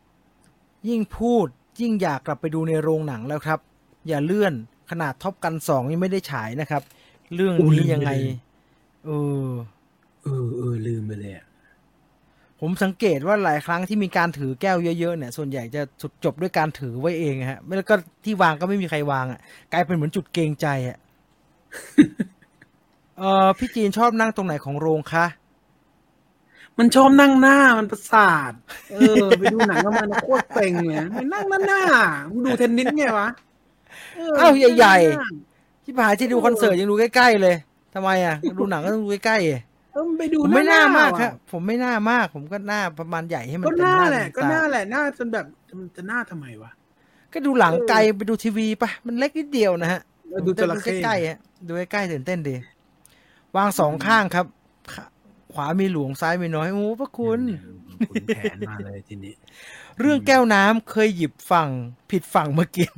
[0.04, 1.48] ๆยิ่งพูด
[1.82, 3.60] ยิ่งอยากกลับไปดูในโรงหนังแล้วครับ
[4.08, 4.54] อย่าเลื่อน
[4.92, 6.82] ขนาดท็อปกันสองยังไม่ได้ฉายนะครับ
[7.36, 8.38] เรื่องโอ้ลืนี้มไปยังไงเลย
[9.06, 9.10] เอ
[9.46, 9.50] อ
[10.24, 11.46] เออเออลืมไปเลยอะ
[12.66, 17.96] ผมสังเกตว่าหลายครั้งที่มีการถือแก้วเยอะๆเนี่ย ส่วนใหญ่จะสุดจบด้วยการถือไว้เองอะฮะไม่แล้วก็
[18.26, 19.40] ที่วางก็ไม่มีใครวางอะ
[19.72, 20.98] กลายเป็นเหมือนจุดเกรงใจอะ
[23.18, 25.26] เออพี่จีนชอบนั่งตรงไหนของโรงคะ
[26.78, 28.54] มันชอบนั่งหน้ามันประสาท
[28.92, 31.82] เออ ไปดูหนังกับมันโคตรเต็งเลยมันนั่งหน้าหน้า
[32.30, 33.30] มึงดูเทนนิสไงวะ
[34.38, 35.30] เอ้าใหญ่นั่งน้า
[35.84, 37.56] ที่ผายที่ดูคอนเสิร์ตยังดูใกล้ๆเลย
[37.94, 45.46] ทำไมอะ ดูหนังก็ต้องดูใกล้ๆ เองเออมันไปดูผมไม่น่ามากอะครับผมไม่น่ามาก ผมก็หน้าประมาณใหญ่ให้มันก็เต็หมน้าหน้าแหละเต็มก็ตาหน้าแหละหน้าจนแบบ
[45.80, 46.72] มันจะหน้าทำไมวะ
[47.34, 52.56] ก็ดูหลังไกลเออไปดูทีวีปะมันเล็กนิดเดียวนะฮะเออดูจระเข้ใกล้ๆฮะดูใกล้ๆตื่นเต้นดี
[53.56, 54.46] วางสองข้างครับ
[54.94, 54.96] ข
[55.54, 57.40] ขวามีหลวงซ้ายมีน้อยโอ้พระคุณ
[58.10, 59.34] คุณแผนมาเลยทีนี้
[60.00, 61.70] เรื่องแก้วน้ำเคยหยิบฝั่ง
[62.10, 62.92] ผิดฝั่งมากิน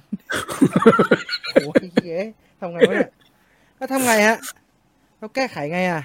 [1.53, 2.27] โอ้ยเฮ้ย
[2.59, 3.11] ทำไงวะเนี่ย
[3.77, 4.37] แล้วทำไงฮะ
[5.17, 6.01] เราแก้ไขไงอะ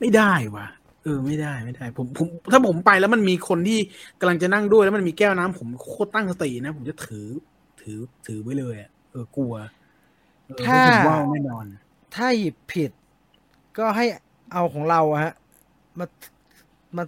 [0.00, 0.66] ไม่ได้วะ
[1.02, 3.78] เออไม่ได้ไม่ได้ ผมผม ถ้าผมไปแล้วมันมีคนที่
[4.20, 7.28] กำลังจะนั่งด้วยแล้วมันมีแก้วน้ำผมโคตรตั้งสตินะ ผมจะถือ
[7.80, 9.54] ถือถือไว้เลยอะเออกลัว
[10.46, 11.64] เออถ้าผมว่าแน่นอน
[12.14, 12.90] ถ้าหยิบผิด
[13.78, 14.04] ก็ให้
[14.52, 15.34] เอาของเราอะฮะ
[15.98, 16.06] มา
[16.96, 17.04] มา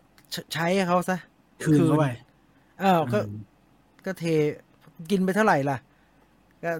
[0.54, 1.18] ใช้ให้เขาซะ
[1.62, 2.06] คืนเข้าไป
[2.80, 3.18] เออก็
[4.06, 4.24] ก็เท
[5.10, 5.78] กินไปเท่าไหร่ล่ะ
[6.64, 6.70] ก็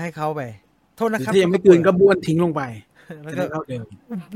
[0.00, 0.42] ให้เขาไป
[0.96, 2.62] โทษหรืนะอครับถ้ายังไม่คืนก็บ้วนทิ้งลงไป
[3.22, 3.82] แล้วจะก็ได้เท่าเดิม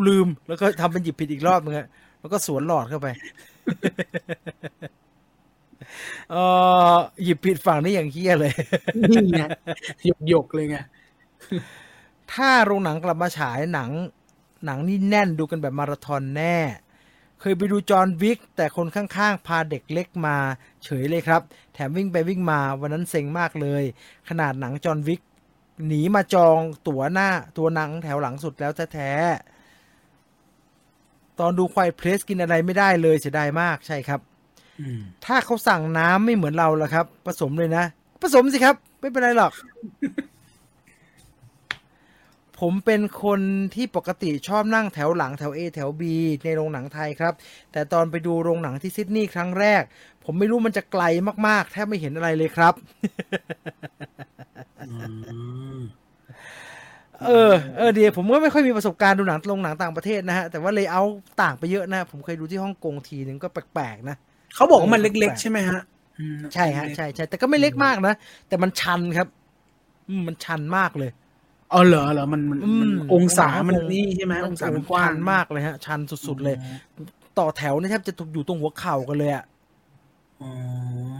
[0.07, 1.89] ลืมแล้วก็ทำเป็นหยิบผิดอีกรอบนึงอะ
[2.21, 3.09] แล้วก็สวนหลอดเข้าไป
[6.31, 6.37] เอ
[6.93, 8.53] อหยิบผิดฝั่งนี่อย่างเฮี้ยเลย
[9.11, 9.43] นี่ไง
[10.05, 10.77] หยกหยกๆเลยไง
[12.33, 13.91] ถ้าโรงหนังกลับมาฉายหนัง
[14.65, 16.57] หนังนี่แน่นดูกันแบบมาราธอนแน่
[17.41, 20.37] เคยไปดูจอห์นวิก แต่คนข้างๆ พาเด็กเล็กมา
[20.85, 21.43] เฉยเลยครับ
[21.75, 23.85] แถมวิ่งไปวิ่งมาวันนั้นเซ็งมากเลย
[24.29, 25.21] ขนาดหนังจอห์นวิก
[25.87, 27.29] หนีมาจองตั๋วหน้า
[27.59, 34.21] ตัวหนังแถวหลังสุดแล้วแท้ๆตอนดูควายเพลสกินอะไรไม่ได้เลยเสียดายมากใช่ครับ
[34.81, 37.85] อืมถ้าเขาสั่งน้ำไม่เหมือนเราล่ะครับ ผสมเลยนะ
[38.23, 39.53] ผสมสิครับ ไม่เป็นไรหรอก
[42.59, 43.41] ผมเป็นคน
[43.75, 46.03] ที่ปกติชอบนั่งแถวหลังแถว A แถว B
[46.45, 47.35] ในโรงหนังไทยครับ
[47.73, 49.83] แต่ตอนไปดูโรงหนังที่ซิดนีย์ครั้งแรก
[50.25, 51.05] ผมไม่รู้มันจะไกล
[51.47, 54.28] มากๆ แทบไม่เห็นอะไรเลยครับอืม
[57.25, 61.03] เออเออเดียวผมก็ไม่ค่อยมีประสบการณ์ดูหนังโรงหนังต่างประเทศนะฮะ แต่ว่าเลยเอา
[61.43, 64.17] ต่างไปเยอะนะ ผมเคยดูที่ฮ่องกงทีนึงก็แปลกๆนะ
[64.55, 65.81] เขาบอกว่ามันเล็กๆ ใช่ไหมฮะ
[66.19, 68.15] อืมใช่ฮะใช่ใช่แต่ก็ไม่เล็กมากนะ
[68.49, 69.29] แต่มันชันครับ
[70.09, 71.11] อืมมันชันมากเลย
[71.73, 76.57] อ๋อเหรอเหรอมันมันอืมมันองศามันองนี่ใช่ไหมองศามันกว้างชันมากเลยฮะ ชันสุดๆเลย
[77.39, 79.58] ต่อแถวนี่แทบจะอยู่ตรงหัวเข่ากันเลยอะอ๋อ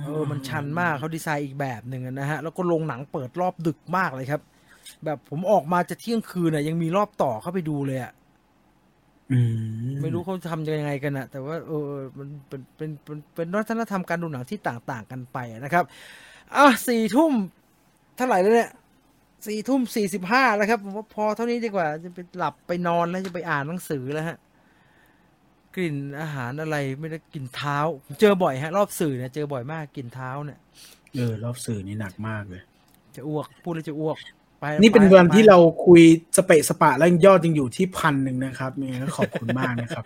[0.05, 4.41] เออมันชันมากเขาดีไซน์อีกแบบหนึ่งอะนะฮะ แล้วก็โรงหนังเปิดรอบดึกมากเลยครับ
[5.05, 8.13] แบบผมออกมาจะเที่ยงคืนน่ะ ยังมีรอบต่อเข้าไปดูเลยอะ
[9.31, 9.41] อื
[9.91, 15.85] มไม่รู้เขาทำยังไงกันนะแต่ว่าเออมันเป็นเป็นเป็นเป็นวัฒนธรรมการดูหนังที่ต่าง ๆ กันไปอะนะครับ
[16.57, 17.33] อะสี่ทุ่ม
[18.17, 18.71] เท่าไหร่แล้วเนี่ย
[19.47, 24.39] สี่ทุ่มสี่สิบห้าแล้วครับผมว่าพอเท่านี้ดีกว่าจะไปหลับไปนอนแล้วจะไปอ่านหนังสือแล้วฮะก
[25.81, 30.59] ลิ่นอาหารอะไรไม่ได้กลิ่นเท้าผมเจอบ่อยฮะ รอบสื่อเนี่ยเจอบ่อยมากกลิ่นเท้าเนี่ย
[31.17, 32.63] เออรอบสื่อนี่หนักมากเลย
[33.17, 34.17] จะอ้วกพูดแล้วจะอ้วก
[34.61, 36.03] ไปนี่เป็นไวันที่ไปเราคุย
[36.37, 40.05] สเปะสปะแล้วยอดยังอยู่ที่พันหนึ่งนะครับนี่ก็ขอบคุณมากนะครับ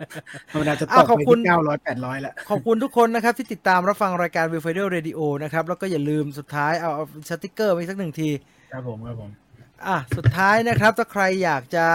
[0.51, 8.29] ธรรมดาจะตอ้ากวขอบไปคุณที่เก้าร้อยแปดร้อยแล้วขอบคุณทุกคนนะครับ ที่ติดตามรับฟังรายการ Viewfinder Radio นะครับ แล้วก็อย่าลืมสุดท้ายเอาเอาสติกเกอร์ไปสักหนึ่งที
[8.71, 9.29] ครับผมครับผม
[9.87, 11.85] อะสุดท้ายนะครับ ถ้าใครอยากจะ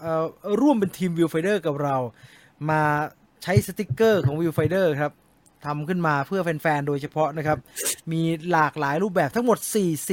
[0.00, 0.24] เอ่อ
[0.60, 1.96] ร่วมเป็นทีม Viewfinder กับเรา
[2.70, 2.82] มา
[3.42, 5.12] ใช้สติกเกอร์ของ Viewfinder ครับ
[5.64, 7.58] ทำขึ้นมาเพื่อแฟนๆ โดยเฉพาะนะครับ
[8.12, 9.58] มีหลากหลายรูปแบบทั้งหมด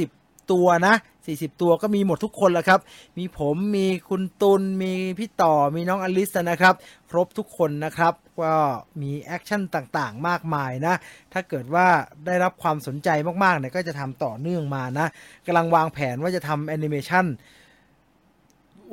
[0.00, 0.94] 40 ตัวนะ
[1.26, 2.80] 40 ตัวก็มีหมดทุกคนแล้วครับ
[3.18, 6.74] มีผมมีคุณตุลมีพี่ต่อมีน้องอลิสนะครับ
[7.10, 8.54] ครบทุกคนนะครับ ก็
[9.02, 10.94] มี action ต่างๆ มากมายนะ
[11.32, 11.86] ถ้าเกิดว่า
[12.26, 13.08] ได้รับความสนใจ
[13.44, 15.06] มากๆเนี่ยก็จะทำต่อเนื่องมานะ
[15.46, 17.26] กำลังวางแผนว่าจะทำแอนิเมชั่น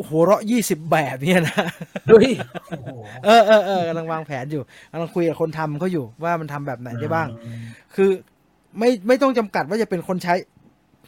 [0.07, 1.57] หัวเราะยี่สิบแบบเนี่ยนะ
[2.07, 2.29] เฮ้ย
[2.69, 2.89] โอ้โห
[3.25, 4.61] เออเออเออกำลังวางแผนอยู่
[4.91, 7.27] กำลังคุยกับคนทำเขาอยู่ว่ามันทำแบบไหนได้บ้าง
[7.95, 8.09] คือ
[8.79, 10.35] ไม่ไม่ต้องจำกัดว่าจะเป็นคนใช้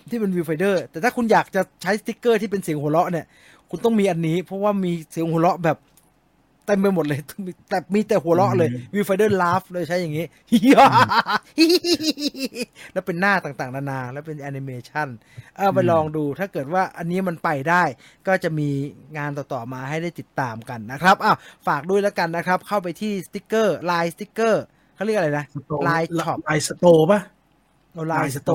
[0.09, 3.25] ที่เป็น Viewfinder แต่ถ้าคุณอยากจะใช้สติ๊กเกอร์ที่เป็นเสียงหัวเราะเนี่ย
[3.69, 5.77] คุณต้องมีอันนี้ เพราะว่ามีเสียงหัวเราะแบบ
[6.65, 7.19] เต็มไปหมดเลย
[7.69, 10.25] แต่มีแต่หัวเราะเลย Viewfinder Laugh เลยใช้อย่างนี้
[12.93, 15.07] แล้วเป็นหน้าต่างๆ นานา แล้วเป็นแอนิเมชัน
[15.57, 17.83] เอาไปลองดูถ้าเกิดว่าอันนี้มันไปได้
[18.27, 18.69] ก็จะมี
[19.17, 21.37] งานต่อๆมาให้ได้ติดตามกันนะครับอ้าว
[21.67, 24.63] ฝากด้วยแล้วกันนะครับ เข้าไปที่สติ๊กเกอร์ไลน์สติ๊กเกอร์
[24.95, 25.45] เขาเรียกอะไรนะ
[25.83, 27.21] Line Shop Line Store ป่ะ
[27.93, 28.51] เอาไลน์ Line Store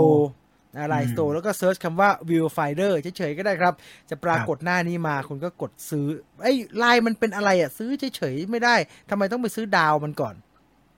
[0.72, 3.74] Store ร์ไลน์สโตร์แล้วก็ search คำว่า Viewfinder เฉยๆก็ได้ครับ
[4.10, 6.06] จะปรากฏหน้านี้มาคุณก็กดซื้อ
[6.42, 8.74] ไอ้ไลน์มันเป็นอะไรอะ ซื้อเฉยๆไม่ได้
[9.10, 10.34] ทำไมต้องไปซื้อดาวมันก่อน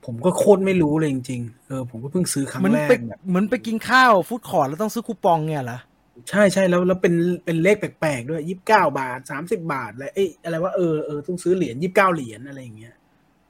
[0.05, 5.79] ผมก็โคตรไม่รู้เลยจริงๆเออผมก็เพิ่งซื้อครั้งเหมือนแรกไปแบบเหมือนไปกินข้าว food court แล้วต้องซื้อคูปองเนี่ยเหรอ
[6.29, 7.13] ใช่ใช่แล้วแล้วเป็น
[7.45, 12.95] เป็นเลขแปลกๆด้วยยี่สิบเก้าบาทสามสิบบาทอะไรเอ้ยอะไรว่าเออเออต้องซื้อเหรียญยี่สิบเก้าเหรียญอะไรอย่างเงี้ย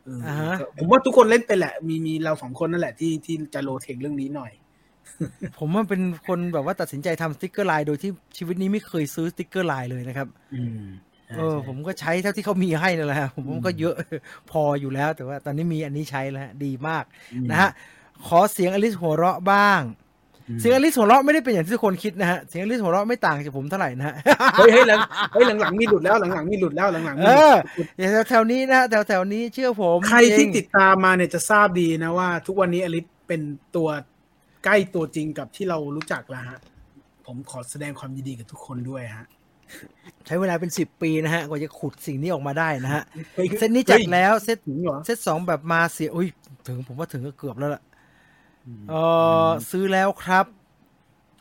[0.03, 4.51] เอออาฮะก็ผมว่าทุกคนเล่นไปแหละ มีมีเราสองคนนั่นแหละที่ที่จะ low tech เรื่องนี้หน่อย
[5.59, 10.83] ผมว่าเป็นคนแบบว่าตัดสินใจทำสติ๊กเกอร์ไลน์โดยที่ชีวิตนี้ไม่เคยซื้อสติ๊กเกอร์ไลน์เลยนะครับอืม
[11.27, 13.95] ใช่เออ ผมก็ใช้เท่าที่เขามีให้นั่นแหละฮะผมก็เยอะ
[14.51, 17.03] พออยู่แล้ว แต่ว่าตอนนี้มีอันนี้ใช้แล้วฮะดีมาก
[17.51, 17.69] นะฮะ
[18.27, 19.81] ขอเสียงอลิสหัวเราะบ้าง
[20.59, 24.15] เสียงอลิสหัวเราะไม่ได้เป็นอย่างที่ทุกคนคิดนะฮะเสียงอลิสหัวเราะไม่ต่างจากผมเท่าไหร่นะฮะ
[24.57, 24.99] เฮ้ยเฮ้ยหลัง
[25.33, 27.31] เฮ้ยหลังๆมีหลุดแล้วหลังๆมีหลุดแล้วหลังๆมีเอ
[27.75, 33.41] หลุดออย่างแถวๆนี้นะฮะแถวๆนี้เชื่อผม ใครที่จงติดตามมาเนี่ยจะทราบดีนะว่า ทุกวันนี้อลิสเป็น
[33.75, 33.89] ตัว
[34.63, 36.59] ใกล้ตัวจริงกับที่เรารู้จักแล้วฮะ
[37.25, 39.27] ผมขอแสดงความยินดีกับทุกคนด้วยฮะ
[40.25, 43.03] ใช้เวลาเป็นสิบปีนะฮะกว่าจะขุดสิ่งนี้ออกมาได้นะฮะ
[43.37, 46.27] ฮ้ยเซตนี้จัดแล้ว เซตถึงเหรอเซตสองแบบมาเสียอุ้ย
[46.67, 47.81] ถึงผมว่าถึงก็เกือบแล้วล่ะ
[48.89, 48.93] เอ
[49.47, 50.45] อซื้อแล้วครับ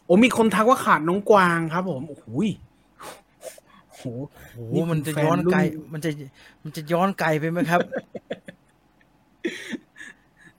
[0.06, 2.48] โอ้มีคนทักว่าขาดน้องกวางครับ ผมโอ้โหย
[3.88, 4.04] โอ้โห
[4.54, 6.10] โอ้นี่โหคือมันจะแฟนย้อนไกลรุ่นมันจะ
[6.64, 7.80] มันจะย้อนไกลไปไหมครับ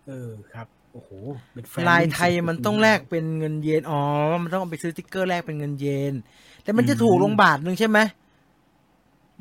[0.08, 1.12] เออครับ โอ้โห
[1.54, 4.02] เป็นแฟนลายไทยรุ่มันต้องแลกเป็นเงินเยนอ๋อ
[4.42, 6.14] มันต้องเอาไปซื้อสติ๊กเกอร์แลกเป็นเงินเยน
[6.64, 8.00] แต่มันจะถูกลงบาทหนึ่งใช่ไหม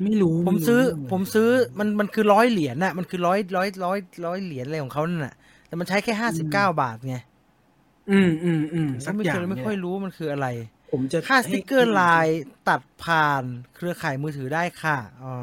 [0.03, 1.49] ไม่รู้ผมซื้อไรู้ผมซื้อ
[1.79, 5.33] มันมันคือร้อยเหรียญน่ะ มันคือร้อยร้อยร้อยร้อยเหรียญอะไรของเขานั่นน่ะ
[5.67, 7.15] แต่มันใช้แค่ห้าสิบเก้าบาทไง
[8.11, 10.47] อืมอืมอืมผสักมไม่อย่าเคงยไม่เนี่ยค่อยรู้มันคืออะไร
[10.91, 12.27] ผมจะค่าสติ๊กเกอร์ให้ลาย
[12.67, 13.43] ตัดผ่าน
[13.75, 15.35] เครือข่ายมือถือได้ค่ะ อ๋อ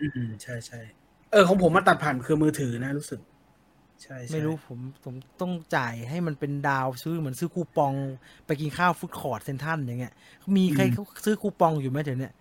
[0.00, 0.80] อืมใช่ใช่
[1.30, 3.20] เออของผมมาตัดผ่านคือมือถือนะรู้สึก
[4.02, 7.94] ใช่ใช่ไม่รู้ผมผมต้องจ่ายให้มันเป็นดาวซื้อเหมือนซื้อคูปอง
[8.46, 10.14] ไปกินข้าว food court เซ็นทรัลอย่างเงี้ย
[10.56, 12.32] มีใครเขาซื้อคูปองอยู่ไหมเดี๋ยวเนี้ย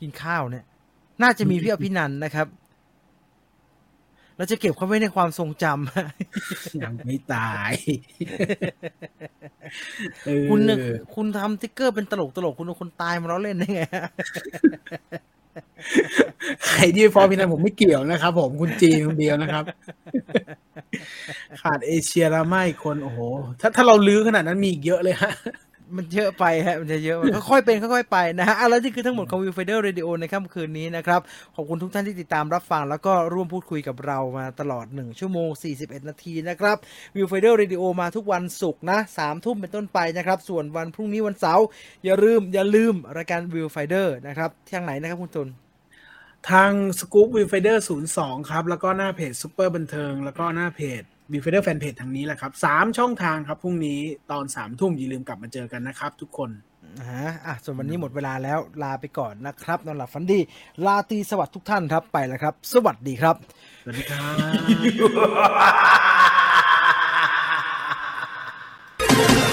[0.00, 0.64] กินข้าวเนี่ย
[1.22, 2.46] น่าจะมีพี่อภินันท์นะครับ
[4.36, 7.72] เราจะเก็บเขาไว้ในความทรงจำยังไม่ตาย
[10.24, 10.78] เออคุณเนี่ย
[11.14, 13.82] คุณทำสติ๊กเกอร์เป็นตลกตลกคุณเอาคนตายมาล้อเล่นได้ไง
[16.66, 19.64] ใครที่ฟอร์พี่นันผมไม่เกี่ยวนะครับ ผมคุณจีนคนเดียวนะครับ
[21.62, 23.18] ขาดเอเชียละไม่คนโอ้โห
[23.60, 25.32] ถ้าถ้าเราลื้อขนาดนั้นมีอีกเยอะเลยฮะ
[25.96, 31.20] มันเยอะไปฮะมันจะเยอะมันค่อยๆเป็นค่อยๆไปนะฮะอะแล้วนี่คือทั้งหมดของ Viewfinder Radio ในค่ำคืนนี้นะครับ
[31.54, 35.48] ขอบคุณทุกท่านที่ติดตามรับฟัง แล้วก็ร่วมพูดคุยกับเรามาตลอด 1 ชั่วโมง
[35.78, 36.76] 41 นาทีนะครับ
[37.16, 41.64] Viewfinder Radio มาทุกวันศุกร์นะสามทุ่มเป็นต้นไปนะครับ ส่วนวันพรุ่งนี้วันเสาร์
[42.04, 45.48] อย่าลืมอย่าลืมรายการ Viewfinder นะครับทางไหนนะครับคุณตุล
[46.50, 56.50] ทางสกู๊ป Viewfinder ศูนย์สองครับ แล้วก็หน้าเพจซูเปอร์บันเทิงแล้วก็หน้าเพจ Viewfinder fanpage ทางนี้แหละครับสามช่องทางครับพรุ่งนี้ตอนสามทุ่มอย่าลืมกลับมาเจอกันนะครับ ทุกคน
[57.10, 60.40] ฮะอะส่วนวันนี้หมดเวลาแล้วลาไปก่อนนะครับนอนหลับฝันดี
[60.86, 63.36] ราตรีสวัสดิ์ทุกท่านครับไปแล้วครับ สวัสดีครับ
[63.82, 69.43] สวัสดีครับ